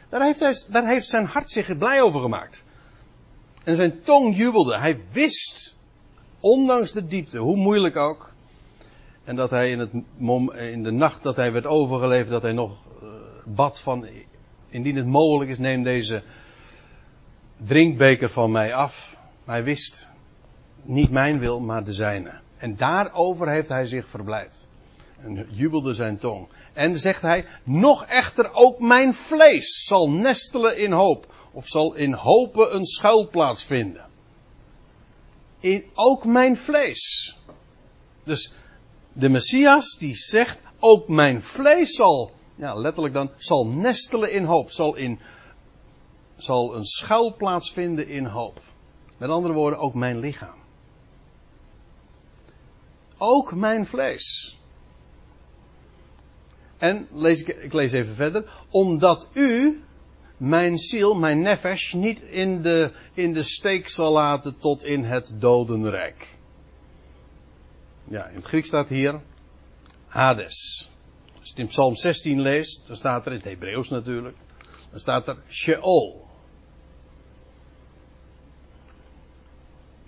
Daar 0.09 0.24
heeft, 0.24 0.39
hij, 0.39 0.61
daar 0.68 0.88
heeft 0.88 1.07
zijn 1.07 1.26
hart 1.26 1.51
zich 1.51 1.78
blij 1.78 2.01
over 2.01 2.22
gemaakt. 2.22 2.64
En 3.64 3.76
zijn 3.76 4.01
tong 4.01 4.36
jubelde. 4.36 4.78
Hij 4.78 4.99
wist, 5.11 5.76
ondanks 6.39 6.91
de 6.91 7.07
diepte, 7.07 7.38
hoe 7.38 7.55
moeilijk 7.55 7.97
ook. 7.97 8.34
En 9.24 9.36
dat 9.36 9.49
hij 9.49 9.72
in, 9.72 9.80
het 9.80 9.91
in 10.57 10.84
de 10.84 10.91
nacht 10.91 11.24
dat 11.24 11.36
hij 11.36 11.51
werd 11.51 11.66
overgeleverd, 11.66 12.30
dat 12.30 12.41
hij 12.41 12.51
nog 12.51 12.88
uh, 13.03 13.09
bad 13.45 13.80
van, 13.80 14.07
indien 14.70 14.95
het 14.95 15.05
mogelijk 15.05 15.49
is, 15.49 15.57
neem 15.57 15.84
deze 15.84 16.24
drinkbeker 17.57 18.30
van 18.30 18.51
mij 18.51 18.74
af. 18.74 19.18
Hij 19.45 19.64
wist, 19.64 20.09
niet 20.82 21.11
mijn 21.11 21.39
wil, 21.39 21.59
maar 21.59 21.84
de 21.84 21.93
zijne. 21.93 22.43
En 22.64 22.76
daarover 22.76 23.49
heeft 23.49 23.68
hij 23.68 23.86
zich 23.86 24.07
verblijd. 24.07 24.68
En 25.22 25.47
jubelde 25.49 25.93
zijn 25.93 26.18
tong. 26.18 26.47
En 26.74 26.99
zegt 26.99 27.22
hij, 27.22 27.45
nog 27.64 28.05
echter 28.05 28.53
ook 28.53 28.80
mijn 28.80 29.14
vlees 29.14 29.86
zal 29.86 30.11
nestelen 30.11 30.78
in 30.78 30.91
hoop. 30.91 31.34
Of 31.51 31.68
zal 31.68 31.93
in 31.93 32.14
hopen 32.14 32.76
een 32.76 32.86
schuilplaats 32.86 33.64
vinden. 33.64 34.05
In, 35.59 35.86
ook 35.93 36.26
mijn 36.26 36.57
vlees. 36.57 37.36
Dus 38.24 38.53
de 39.14 39.30
Messias 39.30 39.97
die 39.97 40.16
zegt, 40.16 40.61
ook 40.80 41.07
mijn 41.07 41.41
vlees 41.41 41.95
zal, 41.95 42.32
ja 42.55 42.74
letterlijk 42.74 43.14
dan, 43.14 43.32
zal 43.38 43.68
nestelen 43.68 44.32
in 44.32 44.43
hoop. 44.43 44.72
Zal, 44.72 44.95
in, 44.95 45.20
zal 46.36 46.76
een 46.76 46.86
schuilplaats 46.86 47.72
vinden 47.72 48.07
in 48.07 48.26
hoop. 48.26 48.61
Met 49.18 49.30
andere 49.30 49.53
woorden, 49.53 49.80
ook 49.80 49.93
mijn 49.93 50.20
lichaam 50.20 50.61
ook 53.18 53.55
mijn 53.55 53.86
vlees. 53.86 54.57
En 56.78 57.07
lees 57.11 57.41
ik, 57.41 57.47
ik 57.47 57.74
lees 57.74 57.91
even 57.91 58.16
verder. 58.16 58.66
Omdat 58.70 59.30
u 59.34 59.82
mijn 60.38 60.78
ziel, 60.78 61.14
mijn 61.14 61.41
nefesh, 61.41 61.93
niet 61.93 62.22
in 62.22 62.61
de, 62.61 62.91
in 63.14 63.34
de 63.34 63.43
steek 63.43 63.89
zal 63.89 64.11
laten 64.11 64.57
tot 64.57 64.84
in 64.84 65.03
het 65.03 65.36
dodenrijk. 65.39 66.38
Ja, 68.03 68.28
in 68.28 68.36
het 68.36 68.45
Grieks 68.45 68.68
staat 68.68 68.89
hier 68.89 69.22
Hades. 70.07 70.89
Als 71.39 71.43
je 71.43 71.49
het 71.49 71.59
in 71.59 71.68
Psalm 71.68 71.95
16 71.95 72.41
leest, 72.41 72.88
dan 72.88 72.95
staat 72.95 73.26
er 73.26 73.32
in 73.32 73.38
het 73.38 73.47
Hebreeuws 73.47 73.89
natuurlijk, 73.89 74.38
dan 74.91 74.99
staat 74.99 75.28
er 75.28 75.38
Sheol. 75.49 76.23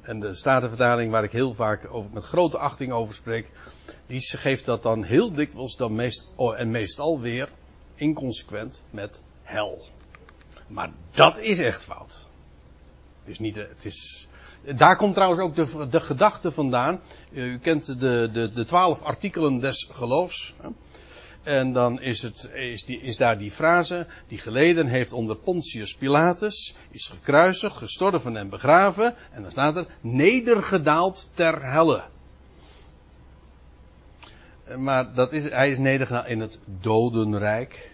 En 0.06 0.20
de 0.20 0.36
Statenvertaling, 0.36 1.12
waar 1.12 1.24
ik 1.24 1.32
heel 1.32 1.54
vaak 1.54 1.94
over, 1.94 2.12
met 2.14 2.24
grote 2.24 2.58
achting 2.58 2.92
over 2.92 3.14
spreek, 3.14 3.50
die 4.06 4.22
geeft 4.22 4.66
dat 4.66 4.84
dan 4.84 5.04
heel 5.04 5.34
dikwijls 5.34 5.76
dan 5.76 5.96
meest, 5.96 6.30
oh, 6.36 6.60
en 6.60 6.72
meestal 6.72 7.20
weer 7.20 7.50
inconsequent 7.96 8.84
met 8.90 9.24
hel. 9.44 9.86
Maar 10.68 10.92
dat 11.12 11.40
is 11.40 11.60
echt 11.60 11.86
fout. 11.86 12.28
Het 13.20 13.30
is 13.30 13.40
niet, 13.40 13.56
het 13.56 13.86
is, 13.86 14.28
daar 14.76 14.98
komt 14.98 15.14
trouwens 15.14 15.42
ook 15.42 15.56
de, 15.56 15.88
de 15.90 16.00
gedachte 16.00 16.52
vandaan. 16.52 17.02
U 17.32 17.60
kent 17.60 18.00
de, 18.00 18.30
de, 18.32 18.52
de 18.52 18.66
twaalf 18.66 19.02
artikelen 19.02 19.60
des 19.60 19.90
geloofs. 19.92 20.54
En 21.46 21.74
dan 21.74 22.02
is, 22.02 22.22
het, 22.22 22.52
is, 22.54 22.86
die, 22.86 23.02
is 23.02 23.18
daar 23.18 23.38
die 23.38 23.52
frase, 23.52 24.08
die 24.28 24.38
geleden 24.38 24.88
heeft 24.88 25.12
onder 25.12 25.36
Pontius 25.36 25.96
Pilatus, 25.96 26.76
is 26.92 27.08
gekruisigd, 27.08 27.76
gestorven 27.76 28.38
en 28.38 28.50
begraven. 28.50 29.16
En 29.32 29.42
dan 29.42 29.52
staat 29.52 29.78
er, 29.78 29.86
nedergedaald 30.02 31.30
ter 31.34 31.72
helle. 31.72 32.04
Maar 34.78 35.14
dat 35.14 35.34
is, 35.34 35.50
hij 35.50 35.70
is 35.70 35.78
nedergedaald 35.78 36.28
in 36.28 36.40
het 36.40 36.60
dodenrijk. 36.66 37.92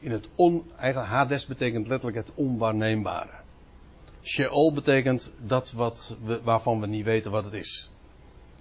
In 0.00 0.10
het 0.10 0.28
on, 0.34 0.70
eigenlijk 0.76 1.12
Hades 1.12 1.46
betekent 1.46 1.86
letterlijk 1.86 2.26
het 2.26 2.34
onwaarneembare. 2.34 3.42
Sheol 4.22 4.72
betekent 4.72 5.32
dat 5.38 5.72
wat 5.72 6.16
waarvan 6.42 6.80
we 6.80 6.86
niet 6.86 7.04
weten 7.04 7.30
wat 7.30 7.44
het 7.44 7.54
is. 7.54 7.90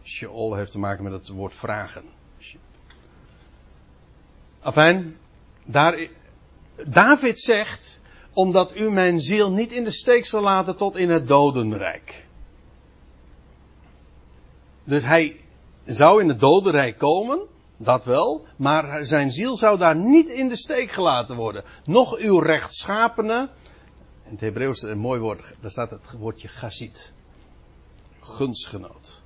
Sheol 0.03 0.55
heeft 0.55 0.71
te 0.71 0.79
maken 0.79 1.03
met 1.03 1.13
het 1.13 1.27
woord 1.27 1.55
vragen. 1.55 2.03
Afijn, 4.63 5.17
daar, 5.65 6.07
David 6.87 7.39
zegt, 7.39 7.99
omdat 8.33 8.77
u 8.77 8.91
mijn 8.91 9.21
ziel 9.21 9.51
niet 9.51 9.71
in 9.71 9.83
de 9.83 9.91
steek 9.91 10.25
zal 10.25 10.41
laten 10.41 10.75
tot 10.75 10.97
in 10.97 11.09
het 11.09 11.27
dodenrijk. 11.27 12.25
Dus 14.83 15.03
hij 15.03 15.39
zou 15.85 16.21
in 16.21 16.27
het 16.27 16.39
dodenrijk 16.39 16.97
komen, 16.97 17.47
dat 17.77 18.05
wel, 18.05 18.45
maar 18.55 19.05
zijn 19.05 19.31
ziel 19.31 19.55
zou 19.55 19.77
daar 19.77 19.95
niet 19.95 20.29
in 20.29 20.49
de 20.49 20.57
steek 20.57 20.91
gelaten 20.91 21.35
worden. 21.35 21.63
Nog 21.85 22.17
uw 22.17 22.39
rechtschapene, 22.39 23.49
in 24.25 24.31
het 24.31 24.39
Hebreeuws 24.39 24.81
een 24.81 24.97
mooi 24.97 25.19
woord, 25.19 25.43
daar 25.59 25.71
staat 25.71 25.89
het 25.89 26.01
woordje 26.17 26.47
gazit. 26.47 27.13
Gunstgenoot. 28.19 29.21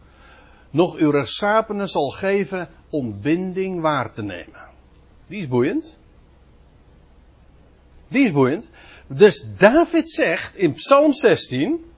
Nog 0.70 0.96
uw 0.96 1.10
rechtschapene 1.10 1.88
zal 1.88 2.10
geven 2.10 2.70
ontbinding 2.90 3.82
waar 3.82 4.14
te 4.14 4.24
nemen. 4.24 4.67
Die 5.28 5.40
is 5.40 5.48
boeiend. 5.48 6.00
Die 8.08 8.26
is 8.26 8.32
boeiend. 8.32 8.70
Dus 9.08 9.46
David 9.58 10.10
zegt 10.10 10.56
in 10.56 10.74
Psalm 10.74 11.14
16 11.14 11.92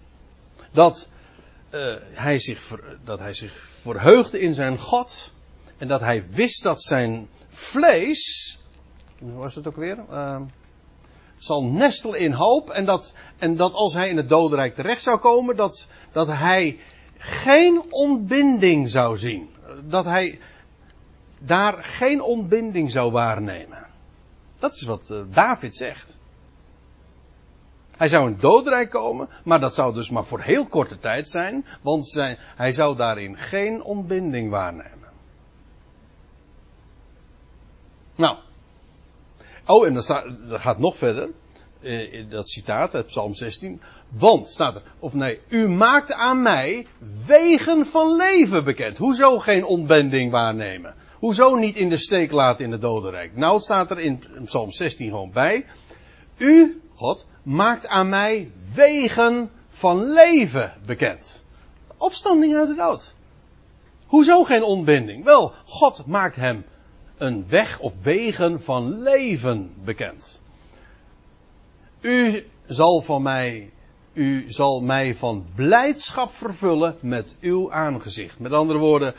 dat, 0.72 1.08
uh, 1.72 1.96
hij 2.00 2.40
zich, 2.40 2.80
dat 3.04 3.20
hij 3.20 3.34
zich 3.34 3.54
verheugde 3.82 4.40
in 4.40 4.54
zijn 4.54 4.80
God. 4.80 5.34
En 5.78 5.88
dat 5.88 6.00
hij 6.00 6.30
wist 6.30 6.64
dat 6.64 6.82
zijn 6.82 7.30
vlees. 7.48 8.58
Hoe 9.20 9.32
was 9.32 9.56
het 9.56 9.68
ook 9.68 9.76
weer? 9.76 9.98
Uh, 10.12 10.42
zal 11.38 11.66
nestelen 11.66 12.20
in 12.20 12.32
hoop. 12.32 12.70
En 12.70 12.86
dat, 12.86 13.16
en 13.38 13.56
dat 13.56 13.74
als 13.74 13.94
hij 13.94 14.10
in 14.10 14.18
het 14.18 14.30
dodenrijk 14.30 14.76
terecht 14.76 15.02
zou 15.02 15.18
komen, 15.18 15.56
dat, 15.56 15.88
dat 16.12 16.28
hij 16.28 16.80
geen 17.18 17.84
ontbinding 17.90 18.90
zou 18.90 19.18
zien. 19.18 19.50
Dat 19.84 20.06
hij 20.06 20.40
daar 21.40 21.84
geen 21.84 22.22
ontbinding 22.22 22.92
zou 22.92 23.12
waarnemen. 23.12 23.88
Dat 24.60 24.76
is 24.76 24.82
wat 24.82 25.10
uh, 25.12 25.20
David 25.30 25.76
zegt. 25.76 26.18
Hij 27.98 28.08
zou 28.08 28.30
in 28.30 28.38
doodrijk 28.40 28.90
komen, 28.90 29.30
maar 29.44 29.60
dat 29.60 29.76
zou 29.76 29.94
dus 29.94 30.10
maar 30.10 30.26
voor 30.26 30.42
heel 30.42 30.66
korte 30.66 31.00
tijd 31.00 31.30
zijn, 31.30 31.66
want 31.82 32.14
hij 32.56 32.72
zou 32.72 32.96
daarin 32.96 33.38
geen 33.38 33.84
ontbinding 33.84 34.50
waarnemen. 34.50 35.10
Nou. 38.16 38.38
Oh, 39.66 39.86
en 39.86 39.94
dat 39.94 40.06
gaat 40.62 40.80
nog 40.80 40.98
verder. 40.98 41.30
Eh, 41.82 42.30
dat 42.30 42.50
citaat 42.50 42.96
uit 42.96 43.06
Psalm 43.06 43.34
16. 43.34 43.82
Want, 44.10 44.50
staat 44.50 44.76
er, 44.76 44.82
of 45.00 45.14
nee, 45.14 45.40
u 45.48 45.70
maakt 45.70 46.14
aan 46.14 46.42
mij 46.42 46.88
wegen 47.26 47.86
van 47.86 48.16
leven 48.16 48.64
bekend. 48.64 48.98
Hoezo 48.98 49.40
geen 49.40 49.64
ontbending 49.64 50.32
waarnemen? 50.32 50.96
Hoezo 51.20 51.56
niet 51.56 51.76
in 51.76 51.90
de 51.90 51.98
steek 51.98 52.32
laten 52.32 52.66
in 52.66 52.72
het 52.72 52.82
dodenrijk? 52.82 53.36
Nou 53.36 53.60
staat 53.60 53.92
er 53.92 54.00
in 54.00 54.24
Psalm 54.46 54.72
16 54.72 55.10
gewoon 55.10 55.32
bij. 55.32 55.66
U, 56.38 56.82
God, 56.96 57.28
maakt 57.44 57.88
aan 57.88 58.10
mij 58.10 58.52
wegen 58.74 59.52
van 59.68 60.12
leven 60.12 60.74
bekend. 60.86 61.46
Opstanding 61.98 62.56
uit 62.56 62.68
de 62.68 62.76
dood. 62.76 63.14
Hoezo 64.06 64.44
geen 64.44 64.64
ontbinding? 64.64 65.24
Wel, 65.24 65.54
God 65.66 66.06
maakt 66.06 66.36
hem 66.36 66.66
een 67.18 67.46
weg 67.50 67.80
of 67.80 67.94
wegen 68.04 68.62
van 68.62 69.02
leven 69.02 69.74
bekend. 69.84 70.42
U 72.02 72.46
zal 72.68 73.02
van 73.02 73.22
mij, 73.22 73.72
u 74.14 74.52
zal 74.52 74.82
mij 74.82 75.16
van 75.16 75.46
blijdschap 75.56 76.32
vervullen 76.32 76.98
met 77.02 77.36
uw 77.42 77.72
aangezicht. 77.72 78.40
Met 78.40 78.52
andere 78.52 78.80
woorden, 78.80 79.16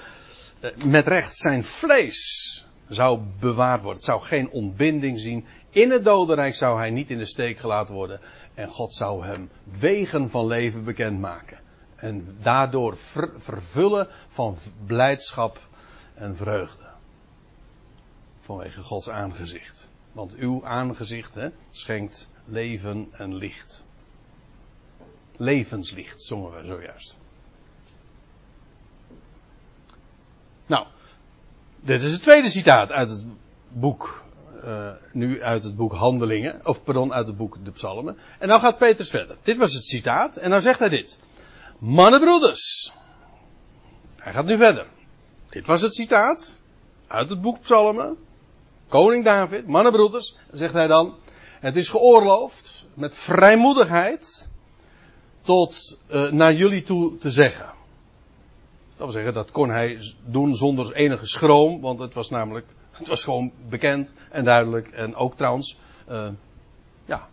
met 0.85 1.07
recht 1.07 1.37
zijn 1.37 1.65
vlees 1.65 2.67
zou 2.89 3.21
bewaard 3.39 3.83
worden. 3.83 3.97
Het 3.97 4.11
zou 4.11 4.23
geen 4.23 4.51
ontbinding 4.51 5.21
zien. 5.21 5.47
In 5.71 5.91
het 5.91 6.05
dodenrijk 6.05 6.55
zou 6.55 6.79
hij 6.79 6.91
niet 6.91 7.11
in 7.11 7.19
de 7.19 7.25
steek 7.25 7.59
gelaten 7.59 7.95
worden. 7.95 8.21
En 8.55 8.69
God 8.69 8.93
zou 8.93 9.25
hem 9.25 9.51
wegen 9.65 10.31
van 10.31 10.47
leven 10.47 10.85
bekendmaken. 10.85 11.59
En 11.97 12.37
daardoor 12.43 12.97
vervullen 13.37 14.09
van 14.29 14.57
blijdschap 14.87 15.69
en 16.15 16.37
vreugde. 16.37 16.85
Vanwege 18.41 18.83
Gods 18.83 19.11
aangezicht. 19.11 19.89
Want 20.13 20.35
uw 20.35 20.67
aangezicht 20.67 21.35
hè, 21.35 21.49
schenkt 21.71 22.29
leven 22.45 23.09
en 23.13 23.35
licht. 23.35 23.85
Levenslicht, 25.37 26.23
zongen 26.23 26.53
we 26.53 26.67
zojuist. 26.67 27.20
Nou, 30.71 30.87
dit 31.81 32.03
is 32.03 32.13
het 32.13 32.23
tweede 32.23 32.49
citaat 32.49 32.91
uit 32.91 33.11
het 33.11 33.25
boek, 33.69 34.23
uh, 34.65 34.91
nu 35.13 35.43
uit 35.43 35.63
het 35.63 35.77
boek 35.77 35.93
Handelingen, 35.93 36.61
of 36.65 36.85
pardon, 36.85 37.13
uit 37.13 37.27
het 37.27 37.37
boek 37.37 37.57
De 37.65 37.71
Psalmen. 37.71 38.19
En 38.39 38.49
nou 38.49 38.61
gaat 38.61 38.79
Petrus 38.79 39.11
verder. 39.11 39.37
Dit 39.43 39.57
was 39.57 39.73
het 39.73 39.85
citaat, 39.85 40.37
en 40.37 40.51
nou 40.51 40.63
zegt 40.63 40.79
hij 40.79 40.89
dit. 40.89 41.19
Mannenbroeders. 41.79 42.93
Hij 44.17 44.33
gaat 44.33 44.45
nu 44.45 44.57
verder. 44.57 44.87
Dit 45.49 45.67
was 45.67 45.81
het 45.81 45.95
citaat 45.95 46.61
uit 47.07 47.29
het 47.29 47.41
boek 47.41 47.61
Psalmen. 47.61 48.17
Koning 48.89 49.25
David, 49.25 49.67
mannenbroeders, 49.67 50.37
zegt 50.53 50.73
hij 50.73 50.87
dan. 50.87 51.15
Het 51.61 51.77
is 51.77 51.89
geoorloofd 51.89 52.87
met 52.95 53.17
vrijmoedigheid 53.17 54.49
tot 55.41 55.99
uh, 56.11 56.31
naar 56.31 56.55
jullie 56.55 56.83
toe 56.83 57.17
te 57.17 57.31
zeggen. 57.31 57.79
Dat 59.01 59.09
wil 59.09 59.19
zeggen, 59.19 59.35
dat 59.35 59.51
kon 59.51 59.71
hij 59.71 59.99
doen 60.25 60.57
zonder 60.57 60.95
enige 60.95 61.27
schroom, 61.27 61.81
want 61.81 62.01
het 62.01 62.15
was 62.15 62.31
namelijk, 62.31 62.67
het 62.91 63.09
was 63.09 63.25
gewoon 63.25 63.53
bekend 63.69 64.13
en 64.31 64.45
duidelijk 64.45 64.89
en 64.89 65.15
ook 65.15 65.37
trouwens, 65.37 65.79
uh, 66.11 66.29
ja, 67.05 67.29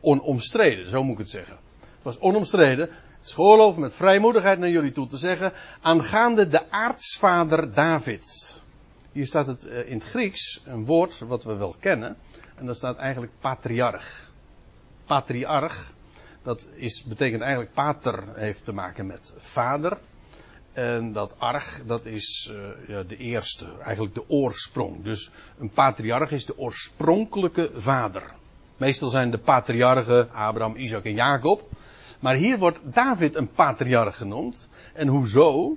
onomstreden, 0.00 0.90
zo 0.90 1.02
moet 1.02 1.12
ik 1.12 1.18
het 1.18 1.30
zeggen. 1.30 1.56
Het 1.80 2.02
was 2.02 2.18
onomstreden. 2.18 2.90
Het 3.20 3.76
met 3.76 3.94
vrijmoedigheid 3.94 4.58
naar 4.58 4.68
jullie 4.70 4.92
toe 4.92 5.06
te 5.06 5.16
zeggen, 5.16 5.52
aangaande 5.80 6.48
de 6.48 6.70
aartsvader 6.70 7.74
David. 7.74 8.60
Hier 9.12 9.26
staat 9.26 9.46
het 9.46 9.66
uh, 9.66 9.88
in 9.88 9.94
het 9.94 10.04
Grieks, 10.04 10.62
een 10.64 10.84
woord 10.84 11.18
wat 11.18 11.44
we 11.44 11.54
wel 11.54 11.74
kennen, 11.80 12.16
en 12.54 12.66
dat 12.66 12.76
staat 12.76 12.96
eigenlijk 12.96 13.32
patriarch. 13.40 14.30
Patriarch, 15.06 15.92
dat 16.42 16.68
is, 16.74 17.04
betekent 17.04 17.42
eigenlijk 17.42 17.72
pater, 17.72 18.22
heeft 18.34 18.64
te 18.64 18.72
maken 18.72 19.06
met 19.06 19.34
vader. 19.36 19.98
En 20.72 21.12
dat 21.12 21.34
arch, 21.38 21.80
dat 21.86 22.06
is 22.06 22.50
uh, 22.52 22.88
ja, 22.88 23.02
de 23.02 23.16
eerste, 23.16 23.66
eigenlijk 23.82 24.14
de 24.14 24.28
oorsprong. 24.28 25.04
Dus 25.04 25.30
een 25.58 25.70
patriarch 25.70 26.30
is 26.30 26.46
de 26.46 26.58
oorspronkelijke 26.58 27.70
vader. 27.74 28.32
Meestal 28.76 29.08
zijn 29.08 29.30
de 29.30 29.38
patriarchen 29.38 30.30
Abraham, 30.32 30.76
Isaac 30.76 31.04
en 31.04 31.14
Jacob. 31.14 31.68
Maar 32.20 32.34
hier 32.34 32.58
wordt 32.58 32.80
David 32.82 33.36
een 33.36 33.52
patriarch 33.52 34.16
genoemd. 34.16 34.68
En 34.94 35.08
hoezo? 35.08 35.76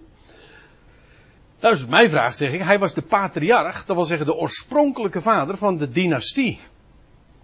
Nou, 1.60 1.74
is 1.74 1.86
mijn 1.86 2.10
vraag, 2.10 2.36
zeg 2.36 2.54
ik. 2.54 2.62
Hij 2.62 2.80
was 2.80 2.94
de 2.94 3.02
patriarch, 3.02 3.86
dat 3.86 3.96
wil 3.96 4.06
zeggen 4.06 4.26
de 4.26 4.36
oorspronkelijke 4.36 5.22
vader 5.22 5.58
van 5.58 5.78
de 5.78 5.90
dynastie. 5.90 6.60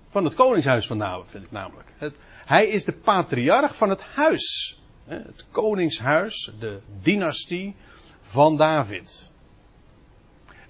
Van 0.09 0.23
het 0.23 0.33
koningshuis 0.33 0.87
van 0.87 0.97
David, 0.97 1.29
vind 1.29 1.43
ik 1.43 1.51
namelijk. 1.51 1.87
Het, 1.97 2.15
hij 2.45 2.67
is 2.67 2.83
de 2.83 2.93
patriarch 2.93 3.75
van 3.75 3.89
het 3.89 4.01
huis. 4.01 4.78
Het 5.09 5.45
koningshuis, 5.51 6.53
de 6.59 6.79
dynastie 7.01 7.75
van 8.21 8.57
David. 8.57 9.31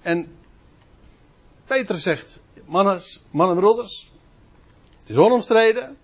En 0.02 0.36
Peter 1.64 1.98
zegt, 1.98 2.42
mannen, 2.64 3.00
en 3.32 3.54
broeders, 3.54 4.10
het 4.98 5.08
is 5.08 5.16
onomstreden 5.16 5.96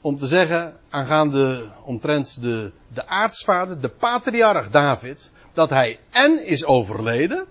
om 0.00 0.18
te 0.18 0.26
zeggen 0.26 0.76
aangaande 0.88 1.70
omtrent 1.84 2.42
de, 2.42 2.72
de 2.92 3.06
aartsvader, 3.06 3.80
de 3.80 3.88
patriarch 3.88 4.70
David, 4.70 5.32
dat 5.52 5.70
hij 5.70 5.98
en 6.10 6.46
is 6.46 6.64
overleden 6.64 7.46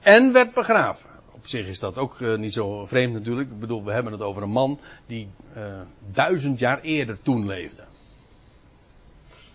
en 0.00 0.32
werd 0.32 0.52
begraven. 0.52 1.10
Op 1.32 1.46
zich 1.46 1.66
is 1.66 1.78
dat 1.78 1.98
ook 1.98 2.20
uh, 2.20 2.38
niet 2.38 2.52
zo 2.52 2.86
vreemd 2.86 3.12
natuurlijk. 3.12 3.50
Ik 3.50 3.60
bedoel, 3.60 3.84
we 3.84 3.92
hebben 3.92 4.12
het 4.12 4.22
over 4.22 4.42
een 4.42 4.50
man 4.50 4.80
die 5.06 5.28
uh, 5.56 5.80
duizend 6.12 6.58
jaar 6.58 6.80
eerder 6.80 7.22
toen 7.22 7.46
leefde. 7.46 7.84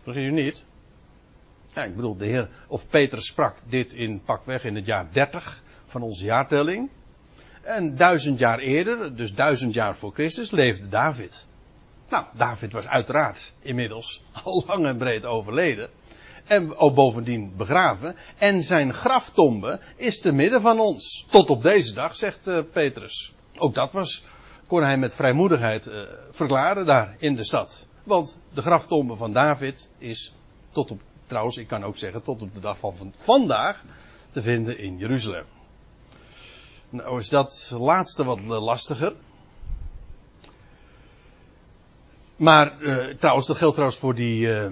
Vergeet 0.02 0.24
u 0.24 0.32
niet? 0.32 0.64
Ja, 1.74 1.84
ik 1.84 1.96
bedoel, 1.96 2.18
de 2.18 2.26
heer, 2.26 2.50
of 2.68 2.88
Peter 2.88 3.22
sprak 3.22 3.56
dit 3.66 3.94
in 3.94 4.22
pakweg 4.22 4.64
in 4.64 4.76
het 4.76 4.86
jaar 4.86 5.08
30 5.12 5.64
van 5.86 6.02
onze 6.02 6.24
jaartelling. 6.24 6.90
En 7.62 7.96
duizend 7.96 8.40
jaar 8.40 8.60
eerder, 8.60 9.16
dus 9.16 9.34
duizend 9.34 9.74
jaar 9.74 9.96
voor 9.96 10.14
Christus, 10.14 10.52
leefde 10.52 10.90
David. 10.90 11.48
Nou, 12.10 12.26
David 12.34 12.72
was 12.72 12.88
uiteraard 12.88 13.54
inmiddels 13.60 14.24
al 14.44 14.64
lang 14.68 14.86
en 14.86 14.98
breed 14.98 15.26
overleden. 15.26 15.90
En 16.46 16.76
ook 16.76 16.96
bovendien 16.96 17.54
begraven. 17.56 18.16
En 18.38 18.64
zijn 18.64 18.94
graftombe 18.94 19.80
is 19.96 20.20
te 20.20 20.32
midden 20.32 20.62
van 20.62 20.80
ons. 20.80 21.26
Tot 21.30 21.50
op 21.50 21.64
deze 21.64 21.94
dag, 21.94 22.16
zegt 22.16 22.48
uh, 22.48 22.60
Petrus. 22.72 23.34
Ook 23.58 23.74
dat 23.74 23.92
was, 23.92 24.26
kon 24.68 24.84
hij 24.84 24.98
met 24.98 25.16
vrijmoedigheid 25.16 25.86
uh, 25.86 26.02
verklaren 26.32 26.86
daar 26.86 27.16
in 27.20 27.36
de 27.36 27.44
stad. 27.44 27.88
Want 28.04 28.38
de 28.54 28.62
graftombe 28.62 29.16
van 29.16 29.34
David 29.34 29.90
is 29.98 30.34
tot 30.70 30.92
op, 30.92 31.02
trouwens, 31.28 31.58
ik 31.58 31.68
kan 31.68 31.84
ook 31.84 31.98
zeggen, 31.98 32.24
tot 32.24 32.42
op 32.42 32.54
de 32.54 32.60
dag 32.60 32.78
van 32.78 33.14
vandaag 33.16 33.84
te 34.32 34.42
vinden 34.42 34.78
in 34.78 34.98
Jeruzalem. 34.98 35.46
Nou 36.90 37.20
is 37.20 37.30
dat 37.30 37.72
laatste 37.78 38.24
wat 38.24 38.40
lastiger. 38.42 39.14
Maar 42.36 42.82
uh, 42.82 43.08
trouwens, 43.08 43.48
dat 43.48 43.58
geldt 43.58 43.74
trouwens 43.74 44.02
voor 44.02 44.16
die 44.16 44.48
uh, 44.48 44.72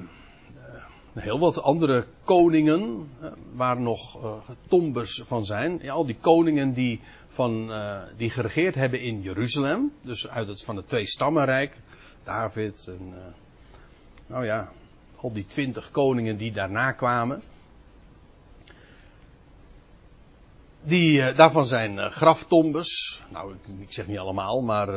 heel 1.14 1.40
wat 1.40 1.62
andere 1.62 2.06
koningen 2.24 3.12
waar 3.54 3.80
nog 3.82 4.18
tombes 4.68 5.22
van 5.26 5.46
zijn. 5.46 5.80
Ja, 5.82 5.94
al 5.94 6.06
die 6.06 6.18
koningen 6.22 6.74
die, 6.74 7.02
van, 7.28 7.72
die 8.18 8.30
geregeerd 8.30 8.76
hebben 8.76 9.02
in 9.02 9.22
Jeruzalem, 9.22 9.94
dus 10.02 10.28
uit 10.28 10.48
het 10.48 10.64
van 10.64 10.76
het 10.76 10.88
twee 10.88 11.08
stammenrijk, 11.08 11.78
David 12.30 12.88
en 12.88 13.14
nou 14.28 14.46
ja, 14.46 14.70
al 15.16 15.34
die 15.34 15.46
twintig 15.46 15.92
koningen 15.92 16.38
die 16.38 16.52
daarna 16.52 16.92
kwamen. 16.92 17.42
Die, 20.82 21.34
daarvan 21.34 21.66
zijn 21.66 22.12
graftombes. 22.12 23.24
Nou, 23.32 23.56
ik, 23.80 23.94
zeg 23.94 24.08
niet 24.08 24.18
allemaal, 24.18 24.62
maar 24.62 24.88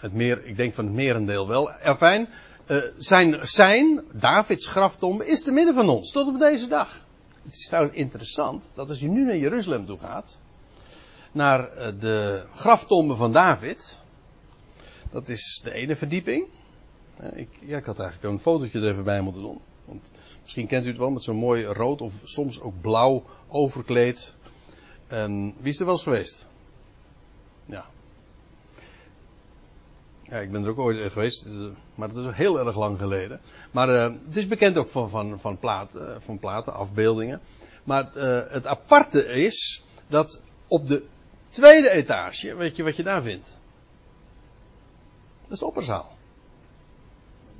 het 0.00 0.12
meer, 0.12 0.44
ik 0.44 0.56
denk 0.56 0.74
van 0.74 0.84
het 0.84 0.94
merendeel 0.94 1.48
wel. 1.48 1.72
Erfijn, 1.72 2.28
zijn, 2.96 3.48
zijn, 3.48 4.02
Davids 4.12 4.66
graftombe, 4.66 5.26
is 5.26 5.42
te 5.42 5.52
midden 5.52 5.74
van 5.74 5.88
ons, 5.88 6.10
tot 6.12 6.28
op 6.28 6.38
deze 6.38 6.68
dag. 6.68 7.06
Het 7.42 7.52
is 7.52 7.66
trouwens 7.66 7.96
interessant, 7.96 8.70
dat 8.74 8.88
als 8.88 9.00
je 9.00 9.08
nu 9.08 9.24
naar 9.24 9.36
Jeruzalem 9.36 9.86
toe 9.86 9.98
gaat, 9.98 10.40
naar 11.32 11.70
de 11.98 12.44
graftombe 12.54 13.16
van 13.16 13.32
David, 13.32 14.01
dat 15.12 15.28
is 15.28 15.60
de 15.64 15.72
ene 15.72 15.96
verdieping. 15.96 16.46
Uh, 17.20 17.38
ik, 17.38 17.48
ja, 17.60 17.76
ik 17.76 17.84
had 17.84 17.98
eigenlijk 17.98 18.32
een 18.32 18.40
fotootje 18.40 18.80
er 18.80 18.90
even 18.90 19.04
bij 19.04 19.20
moeten 19.20 19.42
doen. 19.42 19.60
Want 19.84 20.12
misschien 20.42 20.66
kent 20.66 20.84
u 20.84 20.88
het 20.88 20.98
wel 20.98 21.10
met 21.10 21.22
zo'n 21.22 21.36
mooi 21.36 21.64
rood 21.64 22.00
of 22.00 22.20
soms 22.24 22.60
ook 22.60 22.80
blauw 22.80 23.22
overkleed. 23.48 24.36
En 25.06 25.54
wie 25.60 25.72
is 25.72 25.78
er 25.78 25.84
wel 25.84 25.94
eens 25.94 26.02
geweest? 26.02 26.46
Ja, 27.64 27.86
ja, 30.32 30.38
ik 30.38 30.52
ben 30.52 30.64
er 30.64 30.70
ook 30.70 30.78
ooit 30.78 31.12
geweest, 31.12 31.46
eh, 31.46 31.52
maar 31.94 32.12
dat 32.12 32.24
is 32.26 32.34
heel 32.34 32.58
erg 32.58 32.76
lang 32.76 32.98
geleden. 32.98 33.40
Maar 33.70 33.88
uh, 33.88 34.14
het 34.26 34.36
is 34.36 34.46
bekend 34.46 34.78
ook 34.78 34.88
van, 34.88 35.10
van, 35.10 35.40
van, 35.40 35.58
plaat, 35.58 35.96
uh, 35.96 36.02
van 36.18 36.38
platen, 36.38 36.74
afbeeldingen. 36.74 37.40
Maar 37.84 38.10
het 38.48 38.66
aparte 38.66 39.24
is 39.24 39.82
dat 40.06 40.42
op 40.68 40.88
de 40.88 41.04
tweede 41.48 41.90
etage, 41.90 42.54
weet 42.54 42.76
je 42.76 42.82
wat 42.82 42.96
je 42.96 43.02
daar 43.02 43.22
vindt? 43.22 43.60
Is 45.52 45.58
de 45.58 45.66
opperzaal. 45.66 46.08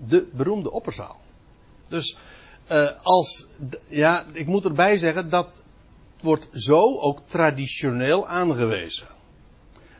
De 0.06 0.28
beroemde 0.32 0.70
opperzaal. 0.70 1.20
Dus 1.88 2.16
uh, 2.70 2.88
als, 3.02 3.46
ja, 3.88 4.24
ik 4.32 4.46
moet 4.46 4.64
erbij 4.64 4.96
zeggen 4.96 5.28
dat 5.28 5.62
wordt 6.22 6.48
zo 6.52 6.98
ook 6.98 7.20
traditioneel 7.26 8.26
aangewezen. 8.26 9.06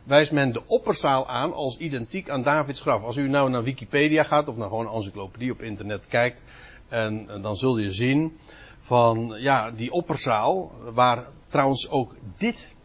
Wijst 0.03 0.31
men 0.31 0.51
de 0.51 0.67
opperzaal 0.67 1.27
aan 1.27 1.53
als 1.53 1.77
identiek 1.77 2.29
aan 2.29 2.43
Davids 2.43 2.81
graf. 2.81 3.03
Als 3.03 3.17
u 3.17 3.29
nou 3.29 3.49
naar 3.49 3.63
Wikipedia 3.63 4.23
gaat 4.23 4.47
of 4.47 4.55
naar 4.55 4.69
gewoon 4.69 4.93
encyclopedie 4.93 5.51
op 5.51 5.61
internet 5.61 6.07
kijkt, 6.07 6.43
en, 6.89 7.29
en 7.29 7.41
dan 7.41 7.55
zul 7.55 7.77
je 7.77 7.91
zien 7.91 8.37
van 8.79 9.35
ja, 9.37 9.71
die 9.71 9.91
opperzaal, 9.91 10.71
waar 10.93 11.27
trouwens 11.45 11.89
ook 11.89 12.15
dit 12.37 12.75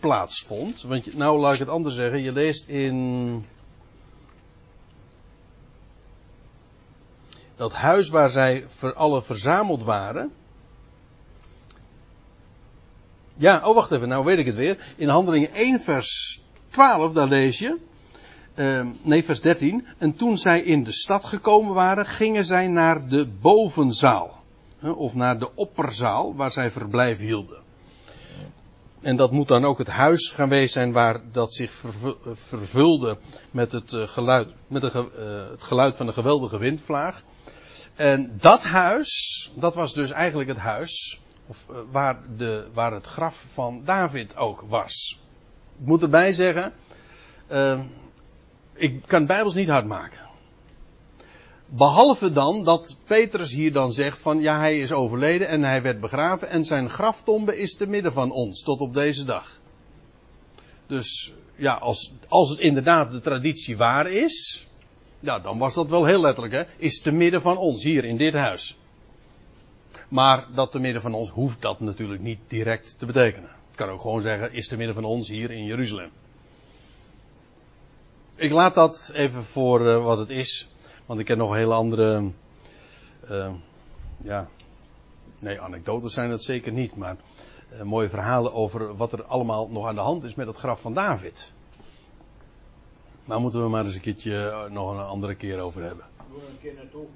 plaatsvond. 0.00 0.82
Want 0.82 1.16
nou 1.16 1.38
laat 1.38 1.52
ik 1.52 1.58
het 1.58 1.68
anders 1.68 1.94
zeggen, 1.94 2.22
je 2.22 2.32
leest 2.32 2.68
in 2.68 3.44
dat 7.56 7.72
huis 7.72 8.08
waar 8.08 8.30
zij 8.30 8.64
voor 8.68 8.94
alle 8.94 9.22
verzameld 9.22 9.82
waren. 9.82 10.32
Ja, 13.36 13.68
oh 13.68 13.74
wacht 13.74 13.90
even, 13.90 14.08
nou 14.08 14.24
weet 14.24 14.38
ik 14.38 14.46
het 14.46 14.54
weer. 14.54 14.78
In 14.96 15.08
handelingen 15.08 15.52
1 15.52 15.80
vers 15.80 16.42
12, 16.68 17.12
daar 17.12 17.28
lees 17.28 17.58
je. 17.58 17.78
Uh, 18.54 18.86
nee, 19.02 19.24
vers 19.24 19.40
13. 19.40 19.86
En 19.98 20.16
toen 20.16 20.38
zij 20.38 20.60
in 20.60 20.84
de 20.84 20.92
stad 20.92 21.24
gekomen 21.24 21.74
waren, 21.74 22.06
gingen 22.06 22.44
zij 22.44 22.68
naar 22.68 23.08
de 23.08 23.26
bovenzaal. 23.26 24.42
Of 24.80 25.14
naar 25.14 25.38
de 25.38 25.54
opperzaal, 25.54 26.34
waar 26.34 26.52
zij 26.52 26.70
verblijf 26.70 27.18
hielden. 27.18 27.62
En 29.04 29.16
dat 29.16 29.30
moet 29.30 29.48
dan 29.48 29.64
ook 29.64 29.78
het 29.78 29.88
huis 29.88 30.28
geweest 30.28 30.72
zijn 30.72 30.92
waar 30.92 31.20
dat 31.32 31.54
zich 31.54 31.72
vervulde 32.32 33.18
met 33.50 33.72
het 33.72 33.92
eh, 33.92 34.08
geluid, 34.08 34.48
met 34.66 34.82
de, 34.82 34.90
uh, 34.94 35.50
het 35.50 35.62
geluid 35.62 35.96
van 35.96 36.06
de 36.06 36.12
geweldige 36.12 36.58
windvlaag. 36.58 37.22
En 37.94 38.34
dat 38.40 38.64
huis, 38.64 39.52
dat 39.54 39.74
was 39.74 39.94
dus 39.94 40.10
eigenlijk 40.10 40.48
het 40.48 40.58
huis 40.58 41.20
of, 41.46 41.66
uh, 41.70 41.76
waar, 41.90 42.18
de, 42.36 42.66
waar 42.72 42.92
het 42.92 43.06
graf 43.06 43.44
van 43.52 43.82
David 43.84 44.36
ook 44.36 44.64
was. 44.68 45.20
Ik 45.80 45.86
moet 45.86 46.02
erbij 46.02 46.32
zeggen, 46.32 46.72
ik 48.74 49.02
kan 49.06 49.26
Bijbels 49.26 49.54
niet 49.54 49.68
hard 49.68 49.86
maken. 49.86 50.23
Behalve 51.76 52.32
dan 52.32 52.64
dat 52.64 52.96
Petrus 53.04 53.52
hier 53.52 53.72
dan 53.72 53.92
zegt 53.92 54.20
van 54.20 54.40
ja 54.40 54.58
hij 54.58 54.78
is 54.78 54.92
overleden 54.92 55.48
en 55.48 55.62
hij 55.62 55.82
werd 55.82 56.00
begraven 56.00 56.48
en 56.48 56.64
zijn 56.64 56.90
graftombe 56.90 57.58
is 57.58 57.74
te 57.74 57.86
midden 57.86 58.12
van 58.12 58.30
ons 58.30 58.62
tot 58.62 58.80
op 58.80 58.94
deze 58.94 59.24
dag. 59.24 59.60
Dus 60.86 61.34
ja 61.56 61.74
als, 61.74 62.12
als 62.28 62.50
het 62.50 62.58
inderdaad 62.58 63.10
de 63.10 63.20
traditie 63.20 63.76
waar 63.76 64.10
is, 64.10 64.66
ja, 65.20 65.38
dan 65.40 65.58
was 65.58 65.74
dat 65.74 65.88
wel 65.88 66.04
heel 66.04 66.20
letterlijk, 66.20 66.54
hè? 66.54 66.62
Is 66.76 67.00
te 67.00 67.10
midden 67.10 67.42
van 67.42 67.56
ons, 67.56 67.82
hier 67.82 68.04
in 68.04 68.16
dit 68.16 68.34
huis. 68.34 68.78
Maar 70.08 70.46
dat 70.54 70.70
te 70.70 70.78
midden 70.78 71.02
van 71.02 71.14
ons 71.14 71.30
hoeft 71.30 71.62
dat 71.62 71.80
natuurlijk 71.80 72.22
niet 72.22 72.40
direct 72.46 72.98
te 72.98 73.06
betekenen. 73.06 73.50
Het 73.66 73.76
kan 73.76 73.88
ook 73.88 74.00
gewoon 74.00 74.22
zeggen, 74.22 74.52
is 74.52 74.68
te 74.68 74.76
midden 74.76 74.94
van 74.94 75.04
ons 75.04 75.28
hier 75.28 75.50
in 75.50 75.64
Jeruzalem. 75.64 76.10
Ik 78.36 78.50
laat 78.50 78.74
dat 78.74 79.10
even 79.14 79.44
voor 79.44 79.86
uh, 79.86 80.04
wat 80.04 80.18
het 80.18 80.30
is. 80.30 80.68
Want 81.06 81.20
ik 81.20 81.28
heb 81.28 81.38
nog 81.38 81.54
hele 81.54 81.74
andere. 81.74 82.30
Uh, 83.30 83.52
ja. 84.16 84.48
Nee, 85.40 85.60
anekdotes 85.60 86.12
zijn 86.12 86.30
het 86.30 86.42
zeker 86.42 86.72
niet. 86.72 86.96
Maar 86.96 87.16
uh, 87.72 87.82
mooie 87.82 88.08
verhalen 88.08 88.52
over 88.52 88.96
wat 88.96 89.12
er 89.12 89.24
allemaal 89.24 89.68
nog 89.68 89.86
aan 89.86 89.94
de 89.94 90.00
hand 90.00 90.24
is 90.24 90.34
met 90.34 90.46
het 90.46 90.56
graf 90.56 90.80
van 90.80 90.94
David. 90.94 91.52
Maar 93.24 93.40
moeten 93.40 93.62
we 93.62 93.68
maar 93.68 93.84
eens 93.84 93.94
een 93.94 94.00
keertje 94.00 94.48
eh, 94.48 94.70
nog 94.70 94.90
een 94.90 95.04
andere 95.04 95.34
keer 95.34 95.60
over 95.60 95.82
hebben. 95.82 96.04
Moeten 96.30 96.48
we 96.48 96.52
een 96.54 96.60
keer 96.60 96.74
naartoe? 96.74 97.06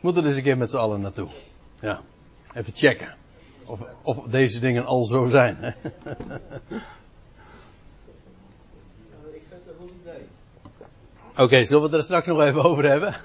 Moeten 0.00 0.22
er 0.22 0.28
eens 0.28 0.36
een 0.36 0.42
keer 0.42 0.56
met 0.56 0.70
z'n 0.70 0.76
allen 0.76 1.00
naartoe. 1.00 1.28
Ja. 1.80 2.00
Even 2.54 2.72
checken. 2.72 3.14
Of, 3.64 3.80
of 4.02 4.22
deze 4.22 4.60
dingen 4.60 4.84
al 4.84 5.04
zo 5.04 5.26
zijn. 5.26 5.56
Hè? 5.56 5.68
Ik 9.32 9.42
vind 9.48 9.60
het 9.64 9.68
een 9.68 9.74
goed 9.78 9.92
idee. 10.00 10.26
Oké, 11.38 11.64
zullen 11.64 11.82
we 11.82 11.88
het 11.88 11.96
er 11.96 12.04
straks 12.04 12.26
nog 12.26 12.40
even 12.40 12.62
over 12.62 12.88
hebben? 12.88 13.16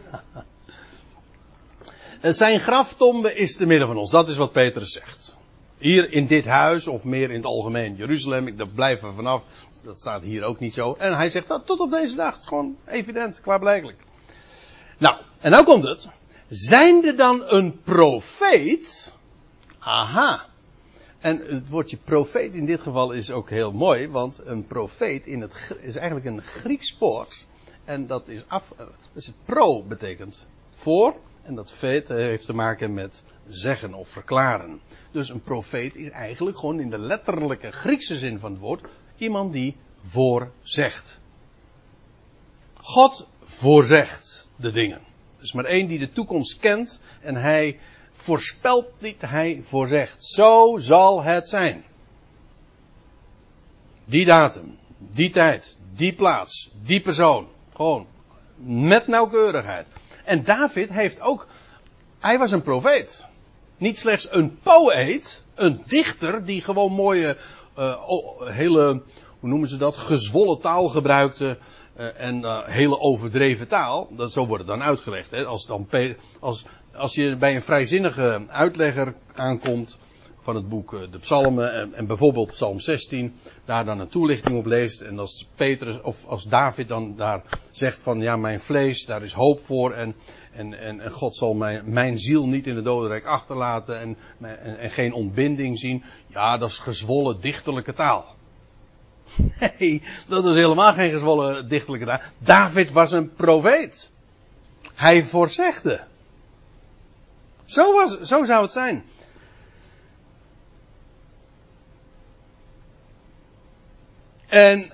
Zijn 2.36 2.60
graftombe 2.60 3.36
is 3.36 3.56
te 3.56 3.66
midden 3.66 3.88
van 3.88 3.98
ons. 3.98 4.12
Dat 4.12 4.30
is 4.30 4.38
wat 4.38 4.52
Petrus 4.52 4.92
zegt. 4.92 5.36
Hier 5.78 6.12
in 6.12 6.28
dit 6.28 6.46
huis, 6.46 6.88
of 6.88 7.04
meer 7.04 7.30
in 7.30 7.36
het 7.36 7.46
algemeen 7.46 7.96
Jeruzalem, 7.96 8.48
ik, 8.48 8.74
blijven 8.74 9.08
we 9.08 9.14
vanaf. 9.14 9.46
Dat 9.84 10.00
staat 10.00 10.22
hier 10.22 10.44
ook 10.44 10.60
niet 10.60 10.74
zo. 10.74 10.96
En 10.98 11.16
hij 11.16 11.30
zegt 11.30 11.48
dat 11.48 11.66
tot 11.66 11.80
op 11.80 11.92
deze 11.92 12.16
dag. 12.16 12.32
Het 12.32 12.40
is 12.40 12.48
gewoon 12.48 12.78
evident, 12.86 13.42
klaarblijkelijk. 13.42 13.98
Nou, 14.98 15.18
en 15.40 15.52
nou 15.52 15.66
komt 15.66 15.84
het. 15.84 16.10
Zijnde 16.50 17.14
dan 17.14 17.44
een 17.46 17.82
profeet? 17.82 19.14
Aha. 19.80 20.46
En 21.20 21.42
het 21.46 21.70
woordje 21.70 21.98
profeet 21.98 22.54
in 22.54 22.66
dit 22.66 22.82
geval 22.82 23.12
is 23.12 23.32
ook 23.32 23.50
heel 23.50 23.72
mooi, 23.72 24.10
want 24.10 24.42
een 24.46 24.68
profeet 24.68 25.26
in 25.26 25.42
het, 25.42 25.76
is 25.82 25.96
eigenlijk 25.96 26.26
een 26.26 26.42
Grieks 26.42 26.98
woord. 27.00 27.46
En 27.92 28.08
dat 28.08 28.28
is 28.28 28.42
af, 28.48 28.74
het 29.14 29.34
pro 29.46 29.84
betekent 29.84 30.48
voor, 30.76 31.16
en 31.42 31.56
dat 31.56 31.72
feet 31.72 32.08
heeft 32.08 32.46
te 32.46 32.54
maken 32.54 32.94
met 32.94 33.24
zeggen 33.50 33.94
of 33.94 34.08
verklaren. 34.10 34.82
Dus 35.12 35.30
een 35.30 35.42
profeet 35.42 35.96
is 35.96 36.10
eigenlijk 36.10 36.58
gewoon 36.58 36.80
in 36.80 36.90
de 36.90 36.98
letterlijke 37.00 37.72
Griekse 37.72 38.18
zin 38.18 38.40
van 38.40 38.52
het 38.52 38.60
woord 38.60 38.90
iemand 39.18 39.54
die 39.54 39.76
voorzegt. 40.00 41.22
God 42.74 43.28
voorzegt 43.40 44.50
de 44.56 44.72
dingen. 44.72 45.00
Er 45.38 45.44
is 45.44 45.54
maar 45.54 45.66
één 45.66 45.88
die 45.88 46.00
de 46.00 46.10
toekomst 46.10 46.58
kent 46.58 47.00
en 47.22 47.36
hij 47.36 47.80
voorspelt 48.12 49.02
niet, 49.02 49.22
hij 49.22 49.60
voorzegt. 49.64 50.24
Zo 50.24 50.78
zal 50.78 51.24
het 51.24 51.48
zijn. 51.48 51.84
Die 54.06 54.26
datum, 54.26 54.78
die 54.98 55.30
tijd, 55.30 55.78
die 55.96 56.14
plaats, 56.14 56.72
die 56.84 57.02
persoon. 57.02 57.48
Gewoon 57.76 58.08
met 58.64 59.08
nauwkeurigheid. 59.08 59.88
En 60.26 60.44
David 60.44 60.90
heeft 60.90 61.22
ook, 61.22 61.48
hij 62.20 62.38
was 62.38 62.52
een 62.52 62.62
profeet. 62.62 63.26
Niet 63.78 64.00
slechts 64.00 64.32
een 64.32 64.60
poëet, 64.64 65.44
een 65.56 65.82
dichter 65.86 66.46
die 66.46 66.62
gewoon 66.62 66.92
mooie, 66.92 67.38
uh, 67.78 67.96
hele, 68.40 69.02
hoe 69.40 69.50
noemen 69.50 69.70
ze 69.70 69.78
dat, 69.78 69.98
gezwollen 69.98 70.60
taal 70.60 70.90
gebruikte. 70.90 71.58
Uh, 71.98 72.22
en 72.22 72.42
uh, 72.42 72.60
hele 72.66 73.00
overdreven 73.00 73.68
taal. 73.68 74.08
Dat, 74.12 74.32
zo 74.32 74.48
wordt 74.48 74.68
het 74.68 74.78
dan 74.78 74.88
uitgelegd. 74.88 75.32
Hè? 75.32 75.46
Als, 75.46 75.66
dan, 75.66 75.88
als, 76.40 76.66
als 76.94 77.16
je 77.16 77.36
bij 77.36 77.56
een 77.56 77.62
vrijzinnige 77.62 78.44
uitlegger 78.48 79.14
aankomt 79.36 79.98
van 80.42 80.56
het 80.56 80.70
boek 80.70 80.92
De 81.12 81.18
Psalmen 81.18 81.74
en, 81.74 81.94
en, 81.94 82.06
bijvoorbeeld 82.06 82.52
Psalm 82.52 82.80
16, 82.80 83.34
daar 83.66 83.86
dan 83.86 84.00
een 84.00 84.08
toelichting 84.08 84.58
op 84.58 84.66
leest 84.66 85.02
en 85.02 85.20
als 85.20 85.48
Petrus 85.56 86.02
of 86.02 86.26
als 86.26 86.44
David 86.44 86.88
dan 86.88 87.16
daar 87.16 87.42
zegt 87.72 88.02
van 88.02 88.22
ja 88.22 88.36
mijn 88.36 88.60
vlees, 88.60 89.06
daar 89.06 89.24
is 89.24 89.34
hoop 89.34 89.60
voor 89.60 89.94
en, 89.94 90.16
en, 90.54 90.80
en, 90.80 91.00
en 91.00 91.12
God 91.12 91.36
zal 91.36 91.54
mijn, 91.54 91.82
mijn 91.86 92.20
ziel 92.20 92.48
niet 92.48 92.68
in 92.68 92.76
de 92.76 92.82
dodenrijk 92.82 93.26
achterlaten 93.26 94.00
en, 94.00 94.18
en, 94.40 94.78
en 94.78 94.92
geen 94.92 95.14
ontbinding 95.14 95.80
zien, 95.80 96.04
ja 96.28 96.58
dat 96.58 96.70
is 96.70 96.80
gezwollen 96.80 97.42
dichterlijke 97.42 97.94
taal. 97.94 98.26
Nee, 99.80 100.04
dat 100.28 100.46
is 100.46 100.56
helemaal 100.56 100.94
geen 100.94 101.12
gezwollen 101.12 101.70
dichterlijke 101.70 102.06
taal. 102.06 102.20
David 102.38 102.92
was 102.92 103.12
een 103.12 103.34
profeet. 103.34 104.12
Hij 104.96 105.24
voorzegde. 105.24 106.04
Zo, 107.66 107.94
was, 107.94 108.20
zo 108.20 108.44
zou 108.44 108.62
het 108.62 108.72
zijn. 108.72 109.04
En 114.52 114.92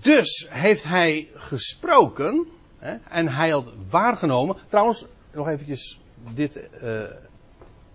dus 0.00 0.46
heeft 0.50 0.84
hij 0.84 1.28
gesproken. 1.34 2.46
Hè, 2.78 2.96
en 3.08 3.28
hij 3.28 3.50
had 3.50 3.72
waargenomen. 3.88 4.56
Trouwens, 4.68 5.06
nog 5.32 5.48
eventjes. 5.48 6.00
Dit 6.34 6.68
uh, 6.82 7.02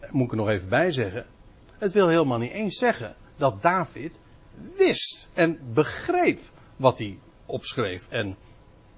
moet 0.09 0.25
ik 0.25 0.31
er 0.31 0.37
nog 0.37 0.49
even 0.49 0.69
bij 0.69 0.91
zeggen. 0.91 1.25
Het 1.77 1.91
wil 1.91 2.07
helemaal 2.07 2.37
niet 2.37 2.51
eens 2.51 2.77
zeggen 2.77 3.15
dat 3.35 3.61
David 3.61 4.19
wist 4.77 5.29
en 5.33 5.59
begreep 5.73 6.39
wat 6.75 6.97
hij 6.97 7.19
opschreef 7.45 8.07
en 8.09 8.37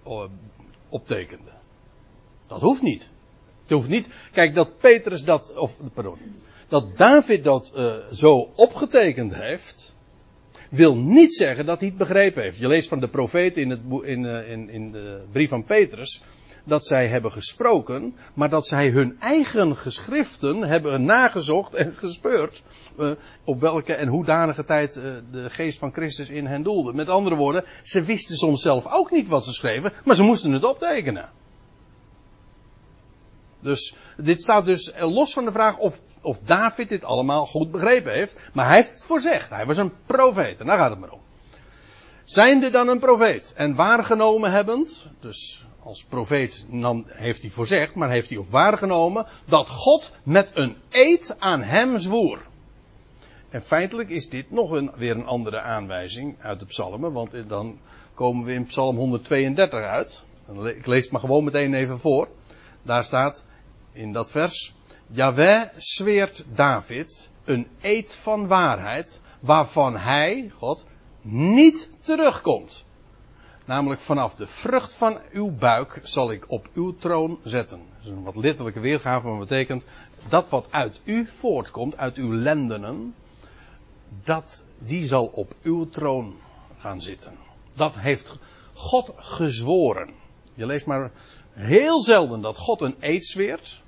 uh, 0.08 0.24
optekende. 0.90 1.52
Dat 2.48 2.62
hoeft 2.62 2.82
niet. 2.82 3.10
Het 3.62 3.72
hoeft 3.72 3.90
niet. 3.90 4.10
Kijk, 4.32 4.56
dat 4.56 4.78
Petrus 4.78 5.24
dat, 5.24 5.56
of 5.56 5.80
pardon, 5.94 6.18
dat 6.68 6.98
David 6.98 7.44
dat 7.44 7.72
uh, 7.76 7.96
zo 8.12 8.52
opgetekend 8.56 9.36
heeft, 9.36 9.95
wil 10.70 10.96
niet 10.96 11.34
zeggen 11.34 11.66
dat 11.66 11.80
hij 11.80 11.88
het 11.88 11.98
begrepen 11.98 12.44
heeft. 12.44 12.58
Je 12.58 12.68
leest 12.68 12.90
van 12.90 13.00
de 13.00 13.10
profeet 13.10 13.58
in, 13.58 13.70
het, 13.70 13.80
in, 14.04 14.24
uh, 14.24 14.52
in, 14.52 14.70
in 14.70 14.92
de 14.92 15.22
brief 15.32 15.50
van 15.50 15.64
Petrus, 15.64 16.24
dat 16.64 16.86
zij 16.86 17.08
hebben 17.08 17.32
gesproken, 17.32 18.16
maar 18.34 18.50
dat 18.50 18.68
zij 18.68 18.90
hun 18.90 19.16
eigen 19.20 19.78
geschriften 19.78 20.62
hebben 20.62 21.06
nagezocht 21.06 21.74
en 21.74 21.94
gespeurd. 21.96 22.64
Uh, 23.00 23.12
op 23.44 23.60
welke 23.60 23.94
en 23.94 24.08
hoedanige 24.08 24.64
tijd 24.64 24.96
uh, 24.96 25.04
de 25.32 25.50
geest 25.50 25.80
van 25.80 25.94
Christus 25.94 26.30
in 26.30 26.46
hen 26.46 26.64
doelde. 26.64 26.94
Met 26.94 27.10
andere 27.10 27.36
woorden, 27.36 27.64
ze 27.84 28.04
wisten 28.04 28.36
soms 28.36 28.62
zelf 28.62 28.86
ook 28.94 29.12
niet 29.12 29.28
wat 29.28 29.46
ze 29.46 29.54
schreven, 29.54 29.94
maar 30.04 30.16
ze 30.16 30.24
moesten 30.24 30.52
het 30.52 30.64
optekenen. 30.64 31.30
Dus 33.62 33.96
dit 34.18 34.42
staat 34.42 34.66
dus 34.66 34.94
los 34.98 35.34
van 35.34 35.46
de 35.46 35.52
vraag 35.52 35.78
of, 35.78 36.02
of 36.26 36.40
David 36.40 36.90
dit 36.90 37.04
allemaal 37.04 37.46
goed 37.46 37.72
begrepen 37.72 38.14
heeft. 38.14 38.38
Maar 38.54 38.66
hij 38.66 38.76
heeft 38.76 38.90
het 38.90 39.06
voorzegd. 39.06 39.50
Hij 39.50 39.66
was 39.66 39.78
een 39.78 39.94
profeet. 40.06 40.60
En 40.60 40.66
daar 40.66 40.78
gaat 40.78 40.90
het 40.90 41.00
maar 41.00 41.12
om. 41.12 41.20
Zijnde 42.24 42.70
dan 42.70 42.88
een 42.88 43.00
profeet 43.00 43.54
en 43.56 43.76
waargenomen 43.76 44.52
hebbend, 44.52 45.10
dus 45.20 45.66
als 45.80 46.04
profeet 46.04 46.66
dan 46.70 47.06
heeft 47.08 47.42
hij 47.42 47.52
voorzegd, 47.52 47.96
maar 47.96 48.10
heeft 48.10 48.30
hij 48.30 48.38
ook 48.38 48.50
waargenomen 48.50 49.26
dat 49.46 49.70
God 49.70 50.14
met 50.24 50.52
een 50.56 50.76
eed 50.90 51.36
aan 51.40 51.62
hem 51.62 51.98
zwoer. 51.98 52.42
En 53.50 53.62
feitelijk 53.62 54.10
is 54.10 54.30
dit 54.30 54.52
nog 54.52 54.72
een, 54.72 54.92
weer 54.96 55.16
een 55.16 55.26
andere 55.26 55.62
aanwijzing 55.62 56.36
uit 56.40 56.60
de 56.60 56.66
psalmen, 56.66 57.12
want 57.12 57.32
dan 57.48 57.80
komen 58.14 58.46
we 58.46 58.54
in 58.54 58.66
psalm 58.66 58.96
132 58.96 59.80
uit. 59.80 60.24
Ik 60.64 60.86
lees 60.86 61.04
het 61.04 61.12
maar 61.12 61.22
gewoon 61.22 61.44
meteen 61.44 61.74
even 61.74 62.00
voor. 62.00 62.28
Daar 62.82 63.04
staat 63.04 63.46
in 63.92 64.14
dat 64.14 64.32
vers, 64.32 64.76
Jaweh 65.08 65.70
zweert 65.78 66.46
David 66.56 67.30
een 67.44 67.68
eed 67.82 68.16
van 68.16 68.48
waarheid, 68.48 69.22
waarvan 69.40 69.98
hij, 69.98 70.52
God, 70.54 70.86
niet 71.22 71.90
terugkomt. 72.00 72.84
Namelijk 73.66 74.02
vanaf 74.02 74.36
de 74.36 74.48
vrucht 74.48 74.94
van 74.94 75.20
uw 75.32 75.52
buik 75.52 76.00
zal 76.04 76.32
ik 76.32 76.52
op 76.52 76.68
uw 76.74 76.96
troon 76.96 77.40
zetten. 77.44 77.80
Dat 77.80 78.06
is 78.06 78.10
een 78.10 78.24
wat 78.24 78.36
letterlijke 78.36 78.80
weergave, 78.80 79.28
maar 79.28 79.40
betekent 79.40 79.84
dat 80.30 80.50
wat 80.50 80.68
uit 80.70 81.02
u 81.04 81.28
voortkomt, 81.28 81.98
uit 81.98 82.16
uw 82.16 82.34
lendenen, 82.34 83.16
dat 84.24 84.66
die 84.78 85.06
zal 85.06 85.26
op 85.26 85.56
uw 85.62 85.90
troon 85.90 86.36
gaan 86.78 87.02
zitten. 87.02 87.38
Dat 87.76 87.96
heeft 87.96 88.38
God 88.74 89.14
gezworen. 89.16 90.10
Je 90.54 90.66
leest 90.66 90.86
maar 90.86 91.12
heel 91.52 92.02
zelden 92.02 92.42
dat 92.42 92.58
God 92.58 92.82
een 92.82 92.96
eed 93.00 93.26
zweert. 93.26 93.82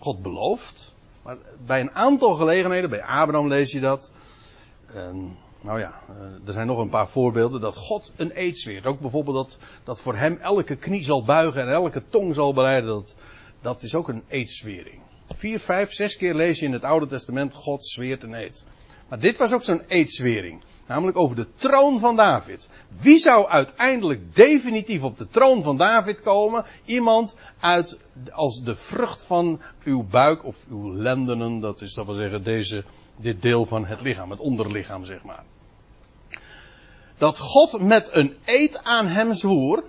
God 0.00 0.22
belooft. 0.22 0.94
Maar 1.22 1.36
bij 1.66 1.80
een 1.80 1.94
aantal 1.94 2.34
gelegenheden, 2.34 2.90
bij 2.90 3.02
Abraham 3.02 3.48
lees 3.48 3.72
je 3.72 3.80
dat. 3.80 4.12
En 4.94 5.36
nou 5.60 5.78
ja, 5.78 5.92
eh, 6.08 6.46
er 6.46 6.52
zijn 6.52 6.66
nog 6.66 6.78
een 6.78 6.88
paar 6.88 7.08
voorbeelden 7.08 7.60
dat 7.60 7.76
God 7.76 8.12
een 8.16 8.30
eed 8.34 8.58
zweert. 8.58 8.86
Ook 8.86 9.00
bijvoorbeeld 9.00 9.36
dat, 9.36 9.58
dat 9.84 10.00
voor 10.00 10.16
hem 10.16 10.36
elke 10.36 10.76
knie 10.76 11.04
zal 11.04 11.24
buigen 11.24 11.62
en 11.62 11.72
elke 11.72 12.02
tong 12.08 12.34
zal 12.34 12.52
bereiden. 12.52 12.90
Dat, 12.90 13.14
dat 13.60 13.82
is 13.82 13.94
ook 13.94 14.08
een 14.08 14.24
eedzwering. 14.28 15.00
Vier, 15.36 15.60
vijf, 15.60 15.92
zes 15.92 16.16
keer 16.16 16.34
lees 16.34 16.58
je 16.58 16.66
in 16.66 16.72
het 16.72 16.84
Oude 16.84 17.06
Testament 17.06 17.54
God 17.54 17.86
zweert 17.86 18.22
een 18.22 18.34
eed. 18.34 18.64
Maar 19.10 19.20
dit 19.20 19.38
was 19.38 19.52
ook 19.52 19.64
zo'n 19.64 19.82
eedzwering. 19.86 20.62
Namelijk 20.86 21.16
over 21.16 21.36
de 21.36 21.46
troon 21.54 21.98
van 21.98 22.16
David. 22.16 22.70
Wie 23.00 23.18
zou 23.18 23.48
uiteindelijk 23.48 24.34
definitief 24.34 25.02
op 25.02 25.18
de 25.18 25.28
troon 25.28 25.62
van 25.62 25.76
David 25.76 26.22
komen? 26.22 26.64
Iemand 26.84 27.36
uit, 27.60 27.98
als 28.30 28.62
de 28.62 28.74
vrucht 28.74 29.22
van 29.22 29.60
uw 29.84 30.06
buik 30.08 30.44
of 30.44 30.64
uw 30.68 30.94
lendenen. 30.94 31.60
Dat 31.60 31.80
is 31.80 31.94
dat 31.94 32.06
wil 32.06 32.14
zeggen 32.14 32.42
deze, 32.42 32.84
dit 33.16 33.42
deel 33.42 33.66
van 33.66 33.86
het 33.86 34.00
lichaam. 34.00 34.30
Het 34.30 34.40
onderlichaam 34.40 35.04
zeg 35.04 35.22
maar. 35.22 35.44
Dat 37.18 37.38
God 37.38 37.80
met 37.80 38.10
een 38.12 38.36
eed 38.44 38.84
aan 38.84 39.06
hem 39.06 39.34
zwoer. 39.34 39.84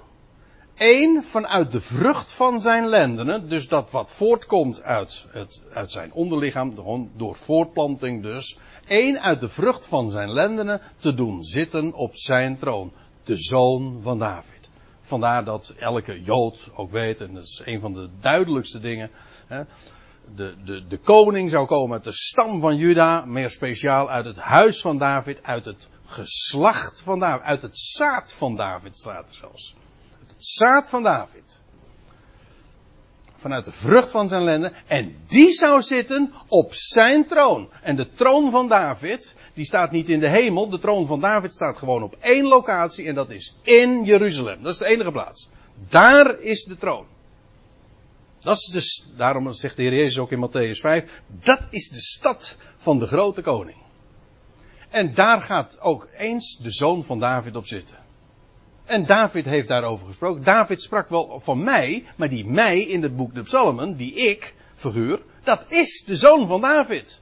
Eén 0.78 1.24
vanuit 1.24 1.72
de 1.72 1.82
vrucht 1.82 2.32
van 2.32 2.62
zijn 2.62 2.88
lendenen. 2.88 3.50
Dus 3.50 3.68
dat 3.68 3.92
wat 3.92 4.12
voortkomt 4.12 4.82
uit, 4.82 5.28
het, 5.30 5.64
uit 5.74 5.92
zijn 5.92 6.14
onderlichaam. 6.14 6.74
Door 7.16 7.36
voortplanting 7.36 8.24
dus 8.24 8.58
één 8.88 9.22
uit 9.22 9.40
de 9.40 9.50
vrucht 9.50 9.86
van 9.86 10.10
zijn 10.10 10.32
lendenen 10.32 10.82
te 10.98 11.14
doen 11.14 11.44
zitten 11.44 11.94
op 11.94 12.16
zijn 12.16 12.58
troon. 12.58 12.92
De 13.24 13.36
zoon 13.38 14.02
van 14.02 14.20
David. 14.20 14.70
Vandaar 15.02 15.46
dat 15.46 15.74
elke 15.78 16.22
Jood 16.22 16.70
ook 16.76 16.92
weet, 16.92 17.22
en 17.22 17.34
dat 17.34 17.44
is 17.44 17.62
een 17.66 17.80
van 17.80 17.94
de 17.94 18.10
duidelijkste 18.20 18.80
dingen. 18.80 19.10
Hè, 19.48 19.64
de, 20.36 20.56
de, 20.66 20.88
de 20.88 20.98
koning 20.98 21.50
zou 21.50 21.66
komen 21.66 21.94
uit 21.94 22.04
de 22.04 22.14
stam 22.14 22.60
van 22.60 22.76
Juda, 22.76 23.26
meer 23.26 23.50
speciaal 23.50 24.10
uit 24.10 24.26
het 24.26 24.38
huis 24.38 24.82
van 24.82 24.98
David, 24.98 25.44
uit 25.44 25.66
het 25.66 25.90
geslacht 26.06 27.02
van 27.02 27.20
David, 27.20 27.46
uit 27.46 27.62
het 27.62 27.78
zaad 27.78 28.34
van 28.34 28.56
David 28.56 28.98
staat 28.98 29.30
er 29.30 29.36
zelfs. 29.36 29.76
Zaad 30.44 30.90
van 30.90 31.04
David 31.04 31.62
vanuit 33.42 33.66
de 33.66 33.72
vrucht 33.72 34.12
van 34.12 34.28
zijn 34.28 34.44
lenden. 34.44 34.74
En 34.88 35.16
die 35.28 35.52
zou 35.52 35.82
zitten 35.82 36.34
op 36.48 36.74
zijn 36.74 37.26
troon. 37.26 37.70
En 37.82 37.96
de 37.96 38.12
troon 38.12 38.52
van 38.52 38.68
David, 38.68 39.36
die 39.54 39.66
staat 39.66 39.92
niet 39.92 40.10
in 40.10 40.20
de 40.20 40.28
hemel. 40.28 40.70
De 40.70 40.80
troon 40.80 41.08
van 41.08 41.20
David 41.20 41.54
staat 41.54 41.78
gewoon 41.78 42.04
op 42.04 42.16
één 42.20 42.46
locatie. 42.46 43.08
En 43.08 43.16
dat 43.16 43.30
is 43.30 43.56
in 43.62 44.04
Jeruzalem. 44.04 44.64
Dat 44.64 44.74
is 44.74 44.78
de 44.78 44.86
enige 44.86 45.12
plaats. 45.12 45.50
Daar 45.90 46.40
is 46.40 46.64
de 46.64 46.78
troon. 46.78 47.06
Dat 48.40 48.58
is 48.58 48.66
dus, 48.66 49.06
daarom 49.18 49.54
zegt 49.54 49.76
de 49.76 49.82
Heer 49.82 49.94
Jezus 49.94 50.20
ook 50.20 50.32
in 50.32 50.50
Matthäus 50.50 50.80
5. 50.80 51.22
Dat 51.28 51.68
is 51.70 51.90
de 51.90 52.02
stad 52.02 52.58
van 52.78 53.00
de 53.00 53.08
grote 53.08 53.42
koning. 53.42 53.78
En 54.90 55.14
daar 55.14 55.42
gaat 55.42 55.80
ook 55.80 56.08
eens 56.18 56.58
de 56.58 56.72
zoon 56.72 57.04
van 57.04 57.20
David 57.20 57.56
op 57.56 57.66
zitten. 57.66 57.98
En 58.92 59.06
David 59.06 59.46
heeft 59.46 59.68
daarover 59.68 60.08
gesproken. 60.08 60.44
David 60.44 60.82
sprak 60.82 61.10
wel 61.10 61.40
van 61.40 61.64
mij, 61.64 62.06
maar 62.16 62.30
die 62.30 62.46
mij 62.46 62.82
in 62.82 63.04
het 63.04 63.16
boek 63.16 63.36
de 63.36 63.42
Psalmen, 63.42 63.96
die 63.96 64.14
ik, 64.14 64.56
figuur, 64.74 65.22
dat 65.44 65.64
is 65.68 66.04
de 66.06 66.16
zoon 66.16 66.48
van 66.48 66.62
David. 66.62 67.22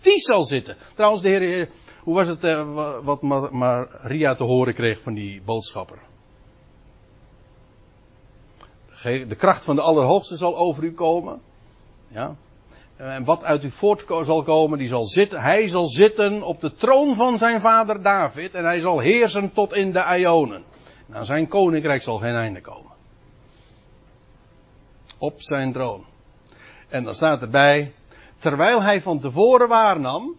Die 0.00 0.18
zal 0.18 0.44
zitten. 0.44 0.76
Trouwens, 0.94 1.22
de 1.22 1.28
Heer, 1.28 1.68
hoe 2.02 2.14
was 2.14 2.26
het 2.26 2.44
eh, 2.44 3.02
wat 3.02 3.22
Maria 3.52 4.34
te 4.34 4.44
horen 4.44 4.74
kreeg 4.74 5.00
van 5.00 5.14
die 5.14 5.42
boodschapper? 5.42 5.98
De 9.02 9.36
kracht 9.36 9.64
van 9.64 9.76
de 9.76 9.82
Allerhoogste 9.82 10.36
zal 10.36 10.56
over 10.56 10.84
u 10.84 10.92
komen. 10.92 11.40
Ja. 12.08 12.36
En 12.96 13.24
wat 13.24 13.44
uit 13.44 13.64
u 13.64 13.70
voort 13.70 14.04
zal 14.22 14.42
komen, 14.42 14.78
die 14.78 14.88
zal 14.88 15.06
zitten, 15.06 15.40
hij 15.40 15.68
zal 15.68 15.86
zitten 15.86 16.42
op 16.42 16.60
de 16.60 16.74
troon 16.74 17.14
van 17.14 17.38
zijn 17.38 17.60
vader 17.60 18.02
David 18.02 18.54
en 18.54 18.64
hij 18.64 18.80
zal 18.80 18.98
heersen 18.98 19.52
tot 19.52 19.74
in 19.74 19.92
de 19.92 20.16
Ionen. 20.18 20.64
Aan 21.12 21.24
zijn 21.24 21.48
koninkrijk 21.48 22.02
zal 22.02 22.18
geen 22.18 22.34
einde 22.34 22.60
komen. 22.60 22.92
Op 25.18 25.42
zijn 25.42 25.72
troon. 25.72 26.04
En 26.88 27.04
dan 27.04 27.14
staat 27.14 27.42
erbij, 27.42 27.94
terwijl 28.38 28.82
hij 28.82 29.02
van 29.02 29.20
tevoren 29.20 29.68
waarnam, 29.68 30.36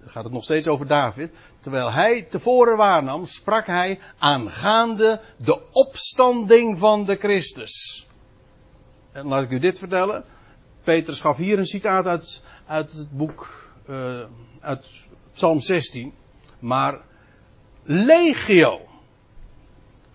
dan 0.00 0.10
gaat 0.10 0.24
het 0.24 0.32
nog 0.32 0.44
steeds 0.44 0.66
over 0.66 0.86
David, 0.86 1.32
terwijl 1.60 1.92
hij 1.92 2.22
tevoren 2.22 2.76
waarnam, 2.76 3.26
sprak 3.26 3.66
hij 3.66 3.98
aangaande 4.18 5.20
de 5.36 5.62
opstanding 5.72 6.78
van 6.78 7.04
de 7.04 7.16
Christus. 7.16 8.06
En 9.12 9.26
laat 9.26 9.42
ik 9.42 9.50
u 9.50 9.58
dit 9.58 9.78
vertellen. 9.78 10.24
Petrus 10.82 11.20
gaf 11.20 11.36
hier 11.36 11.58
een 11.58 11.66
citaat 11.66 12.06
uit, 12.06 12.44
uit 12.66 12.92
het 12.92 13.10
boek, 13.10 13.70
uh, 13.90 14.20
uit 14.60 14.86
Psalm 15.32 15.60
16. 15.60 16.14
Maar 16.58 17.00
legio. 17.82 18.87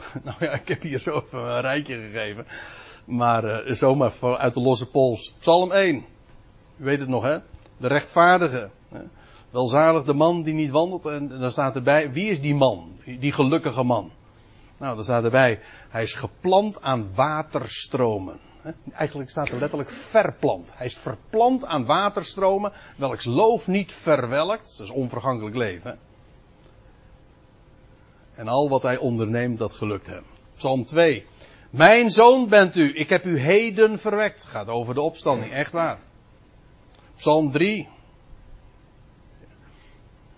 Nou 0.24 0.38
ja, 0.40 0.52
ik 0.52 0.68
heb 0.68 0.82
hier 0.82 1.00
zo 1.00 1.16
even 1.26 1.40
een 1.40 1.62
rijtje 1.62 1.96
gegeven. 1.96 2.46
Maar 3.06 3.68
uh, 3.68 3.76
zomaar 3.76 4.38
uit 4.38 4.54
de 4.54 4.62
losse 4.62 4.90
pols. 4.90 5.34
Psalm 5.40 5.72
1. 5.72 6.06
U 6.78 6.84
weet 6.84 7.00
het 7.00 7.10
nog 7.10 7.24
hè? 7.24 7.38
De 7.78 7.88
rechtvaardige. 7.88 8.70
Welzalig 9.50 10.04
de 10.04 10.14
man 10.14 10.44
die 10.44 10.54
niet 10.54 10.72
wandelt. 10.72 11.06
En 11.06 11.28
dan 11.28 11.52
staat 11.52 11.76
erbij, 11.76 12.12
wie 12.12 12.30
is 12.30 12.42
die 12.42 12.56
man? 12.56 12.92
Die 13.20 13.32
gelukkige 13.32 13.84
man. 13.84 14.12
Nou, 14.78 14.96
dan 14.96 15.04
staat 15.04 15.24
erbij, 15.24 15.60
hij 15.90 16.04
is 16.04 16.14
geplant 16.14 16.82
aan 16.82 17.10
waterstromen. 17.16 18.40
Eigenlijk 18.94 19.30
staat 19.30 19.50
er 19.50 19.60
letterlijk 19.60 19.90
verplant. 19.90 20.72
Hij 20.76 20.86
is 20.86 20.98
verplant 20.98 21.66
aan 21.66 21.86
waterstromen, 21.86 22.72
welks 22.98 23.26
loof 23.26 23.68
niet 23.68 23.92
verwelkt. 23.92 24.78
Dat 24.78 24.88
is 24.88 24.94
onvergankelijk 24.94 25.56
leven. 25.56 26.00
En 28.36 28.48
al 28.48 28.70
wat 28.70 28.84
hij 28.84 28.98
onderneemt, 28.98 29.58
dat 29.58 29.74
gelukt 29.74 30.08
hem. 30.08 30.24
Psalm 30.56 30.86
2. 30.86 31.26
Mijn 31.70 32.10
zoon 32.10 32.50
bent 32.50 32.76
u, 32.76 32.98
ik 32.98 33.10
heb 33.10 33.26
u 33.26 33.38
heden 33.38 34.00
verwekt. 34.00 34.44
Gaat 34.44 34.68
over 34.68 34.94
de 34.94 35.02
opstanding, 35.02 35.52
echt 35.52 35.72
waar. 35.72 36.00
Psalm 37.16 37.52
3. 37.52 37.88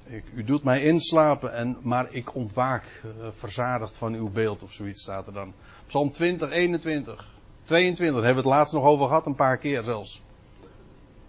Ik, 0.08 0.24
u 0.36 0.44
doet 0.44 0.64
mij 0.64 0.82
inslapen, 0.82 1.54
en, 1.54 1.78
maar 1.82 2.14
ik 2.14 2.36
ontwaak 2.36 3.04
uh, 3.06 3.28
verzadigd 3.32 3.98
van 3.98 4.14
uw 4.14 4.30
beeld, 4.30 4.64
of 4.64 4.72
zoiets 4.72 5.02
staat 5.02 5.28
er 5.28 5.34
dan. 5.34 5.54
Psalm 5.88 6.12
20, 6.12 6.52
21, 6.52 7.34
22, 7.64 8.16
daar 8.16 8.26
hebben 8.26 8.44
we 8.44 8.50
het 8.50 8.58
laatst 8.58 8.74
nog 8.74 8.84
over 8.84 9.08
gehad, 9.08 9.26
een 9.26 9.36
paar 9.36 9.58
keer 9.58 9.84
zelfs. 9.84 10.22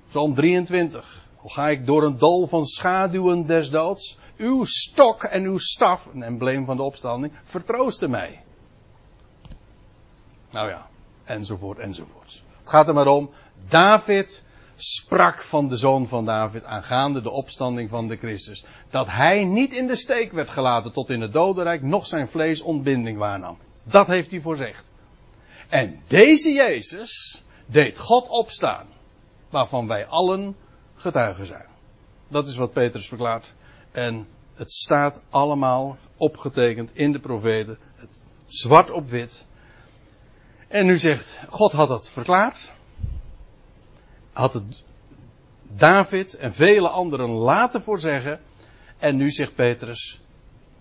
Psalm 0.08 0.34
23. 0.34 1.15
Al 1.46 1.52
ga 1.52 1.68
ik 1.68 1.86
door 1.86 2.02
een 2.02 2.18
dal 2.18 2.46
van 2.46 2.66
schaduwen 2.66 3.46
des 3.46 3.70
doods, 3.70 4.18
uw 4.36 4.64
stok 4.64 5.22
en 5.22 5.44
uw 5.44 5.58
staf, 5.58 6.06
een 6.06 6.22
embleem 6.22 6.64
van 6.64 6.76
de 6.76 6.82
opstanding, 6.82 7.32
vertroosten 7.42 8.10
mij. 8.10 8.42
Nou 10.50 10.68
ja, 10.68 10.88
enzovoort, 11.24 11.78
enzovoort. 11.78 12.42
Het 12.58 12.68
gaat 12.68 12.88
er 12.88 12.94
maar 12.94 13.06
om, 13.06 13.30
David 13.68 14.44
sprak 14.76 15.42
van 15.42 15.68
de 15.68 15.76
zoon 15.76 16.06
van 16.06 16.24
David 16.24 16.64
aangaande 16.64 17.22
de 17.22 17.30
opstanding 17.30 17.90
van 17.90 18.08
de 18.08 18.16
Christus. 18.16 18.64
Dat 18.90 19.06
hij 19.06 19.44
niet 19.44 19.76
in 19.76 19.86
de 19.86 19.96
steek 19.96 20.32
werd 20.32 20.50
gelaten 20.50 20.92
tot 20.92 21.10
in 21.10 21.20
het 21.20 21.32
dodenrijk, 21.32 21.82
noch 21.82 22.06
zijn 22.06 22.28
vlees 22.28 22.62
ontbinding 22.62 23.18
waarnam. 23.18 23.58
Dat 23.82 24.06
heeft 24.06 24.30
hij 24.30 24.40
voorzegd. 24.40 24.90
En 25.68 26.00
deze 26.06 26.52
Jezus 26.52 27.42
deed 27.66 27.98
God 27.98 28.28
opstaan, 28.28 28.86
waarvan 29.50 29.86
wij 29.86 30.06
allen 30.06 30.56
getuigen 30.96 31.46
zijn. 31.46 31.66
Dat 32.28 32.48
is 32.48 32.56
wat 32.56 32.72
Petrus 32.72 33.08
verklaart. 33.08 33.54
En 33.92 34.26
het 34.54 34.72
staat 34.72 35.22
allemaal 35.30 35.96
opgetekend 36.16 36.96
in 36.96 37.12
de 37.12 37.20
profeten, 37.20 37.78
het 37.94 38.22
zwart 38.46 38.90
op 38.90 39.08
wit. 39.08 39.46
En 40.68 40.86
nu 40.86 40.98
zegt, 40.98 41.42
God 41.48 41.72
had 41.72 41.88
dat 41.88 42.10
verklaard. 42.10 42.72
Had 44.32 44.52
het 44.52 44.82
David 45.62 46.34
en 46.34 46.54
vele 46.54 46.88
anderen 46.88 47.30
laten 47.30 47.82
voorzeggen. 47.82 48.40
En 48.98 49.16
nu 49.16 49.30
zegt 49.30 49.54
Petrus, 49.54 50.20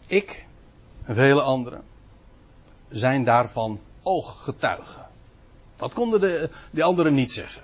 ik 0.07 0.45
en 1.03 1.15
vele 1.15 1.41
anderen 1.41 1.83
zijn 2.89 3.23
daarvan 3.23 3.79
ooggetuigen. 4.03 5.07
Dat 5.75 5.93
konden 5.93 6.19
de, 6.19 6.49
die 6.71 6.83
anderen 6.83 7.13
niet 7.13 7.31
zeggen. 7.31 7.61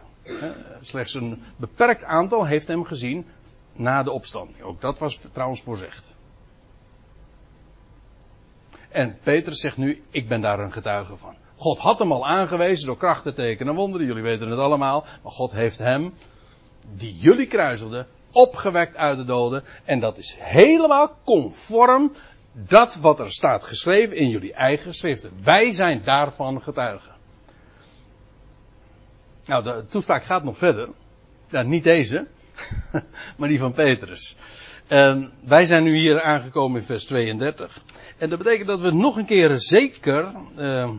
Slechts 0.82 1.14
een 1.14 1.44
beperkt 1.56 2.04
aantal 2.04 2.46
heeft 2.46 2.68
hem 2.68 2.84
gezien 2.84 3.26
na 3.74 4.04
de 4.04 4.12
opstanding. 4.12 4.62
Ook 4.62 4.82
dat 4.82 5.00
was 5.00 5.20
trouwens 5.32 5.62
voorzegd. 5.62 6.16
En 8.90 9.18
Petrus 9.24 9.60
zegt 9.60 9.78
nu, 9.78 10.04
ik 10.10 10.28
ben 10.28 10.42
daar 10.42 10.60
een 10.60 10.72
getuige 10.72 11.18
van. 11.18 11.36
God 11.56 11.78
had 11.78 12.00
hem 12.00 12.12
al 12.12 12.28
aangewezen 12.28 12.86
door 12.86 12.98
krachten, 12.98 13.36
tekenen 13.36 13.74
en 13.74 13.80
wonderen. 13.80 14.08
Jullie 14.08 14.24
weten 14.24 14.50
het 14.50 14.60
allemaal. 14.60 15.06
Maar 15.24 15.32
God 15.32 15.52
heeft 15.52 15.78
hem, 15.78 16.14
die 16.96 17.16
jullie 17.16 17.48
kruiselden, 17.48 18.08
opgewekt 18.32 18.96
uit 18.96 19.18
de 19.18 19.24
doden. 19.24 19.64
En 19.86 20.00
dat 20.00 20.18
is 20.18 20.36
helemaal 20.40 21.16
conform 21.24 22.12
dat 22.54 22.96
wat 22.96 23.20
er 23.20 23.32
staat 23.32 23.64
geschreven 23.64 24.16
in 24.16 24.30
jullie 24.30 24.54
eigen 24.54 24.94
schriften. 24.94 25.32
Wij 25.44 25.72
zijn 25.72 26.02
daarvan 26.06 26.62
getuigen. 26.62 27.12
Nou, 29.46 29.64
de 29.64 29.86
toespraak 29.88 30.24
gaat 30.24 30.44
nog 30.44 30.58
verder. 30.58 30.90
Ja, 31.50 31.62
niet 31.62 31.84
deze, 31.84 32.28
maar 33.38 33.50
die 33.50 33.60
van 33.60 33.74
Petrus. 33.74 34.36
En 34.88 35.32
wij 35.44 35.66
zijn 35.66 35.84
nu 35.84 35.98
hier 35.98 36.22
aangekomen 36.22 36.80
in 36.80 36.86
vers 36.86 37.06
32. 37.06 37.84
En 38.18 38.30
dat 38.30 38.38
betekent 38.38 38.68
dat 38.68 38.80
we 38.80 38.92
nog 38.92 39.18
een 39.18 39.26
keer 39.26 39.60
zeker 39.60 40.32
uh, 40.58 40.90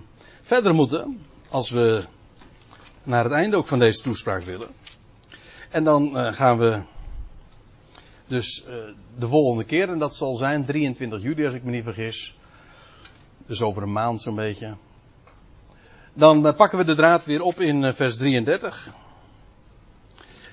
verder 0.41 0.75
moeten. 0.75 1.19
Als 1.49 1.71
we 1.71 2.03
naar 3.03 3.25
het 3.25 3.33
einde 3.33 3.57
ook 3.57 3.67
van 3.67 3.79
deze 3.79 4.03
toespraak 4.03 4.43
willen. 4.43 4.69
En 5.71 5.85
dan 5.85 6.17
uh, 6.17 6.33
gaan 6.33 6.59
we 6.59 6.81
dus 8.27 8.65
uh, 8.69 8.75
de 9.19 9.29
volgende 9.29 9.65
keer, 9.65 9.89
en 9.89 9.99
dat 9.99 10.17
zal 10.17 10.37
zijn 10.37 10.65
23 10.65 11.23
juli 11.23 11.45
als 11.45 11.55
ik 11.55 11.63
me 11.63 11.71
niet 11.71 11.85
vergis. 11.85 12.37
Dus 13.47 13.63
over 13.63 13.83
een 13.83 13.93
maand 13.93 14.21
zo'n 14.21 14.35
beetje. 14.35 14.75
Dan 16.13 16.47
uh, 16.47 16.57
pakken 16.57 16.79
we 16.79 16.85
de 16.85 16.95
draad 16.95 17.25
weer 17.25 17.43
op 17.43 17.61
in 17.61 17.83
uh, 17.83 17.93
vers 17.93 18.17
33. 18.17 18.89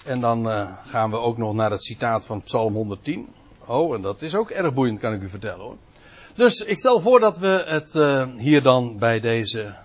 En 0.05 0.20
dan 0.20 0.47
gaan 0.86 1.10
we 1.10 1.18
ook 1.18 1.38
nog 1.38 1.53
naar 1.53 1.72
het 1.72 1.84
citaat 1.84 2.26
van 2.26 2.41
Psalm 2.41 2.74
110. 2.74 3.28
Oh, 3.66 3.95
en 3.95 4.01
dat 4.01 4.22
is 4.22 4.36
ook 4.36 4.49
erg 4.49 4.74
boeiend, 4.74 4.99
kan 4.99 5.14
ik 5.14 5.22
u 5.22 5.30
vertellen 5.30 5.60
hoor. 5.60 5.78
Dus 6.34 6.60
ik 6.60 6.78
stel 6.78 6.99
voor 6.99 7.20
dat 7.20 7.38
we 7.38 7.64
het 7.68 7.93
hier 8.38 8.62
dan 8.62 8.97
bij 8.97 9.20
deze 9.20 9.76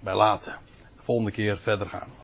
bij 0.00 0.14
laten. 0.14 0.54
De 0.96 1.02
volgende 1.02 1.30
keer 1.30 1.58
verder 1.58 1.88
gaan. 1.88 2.08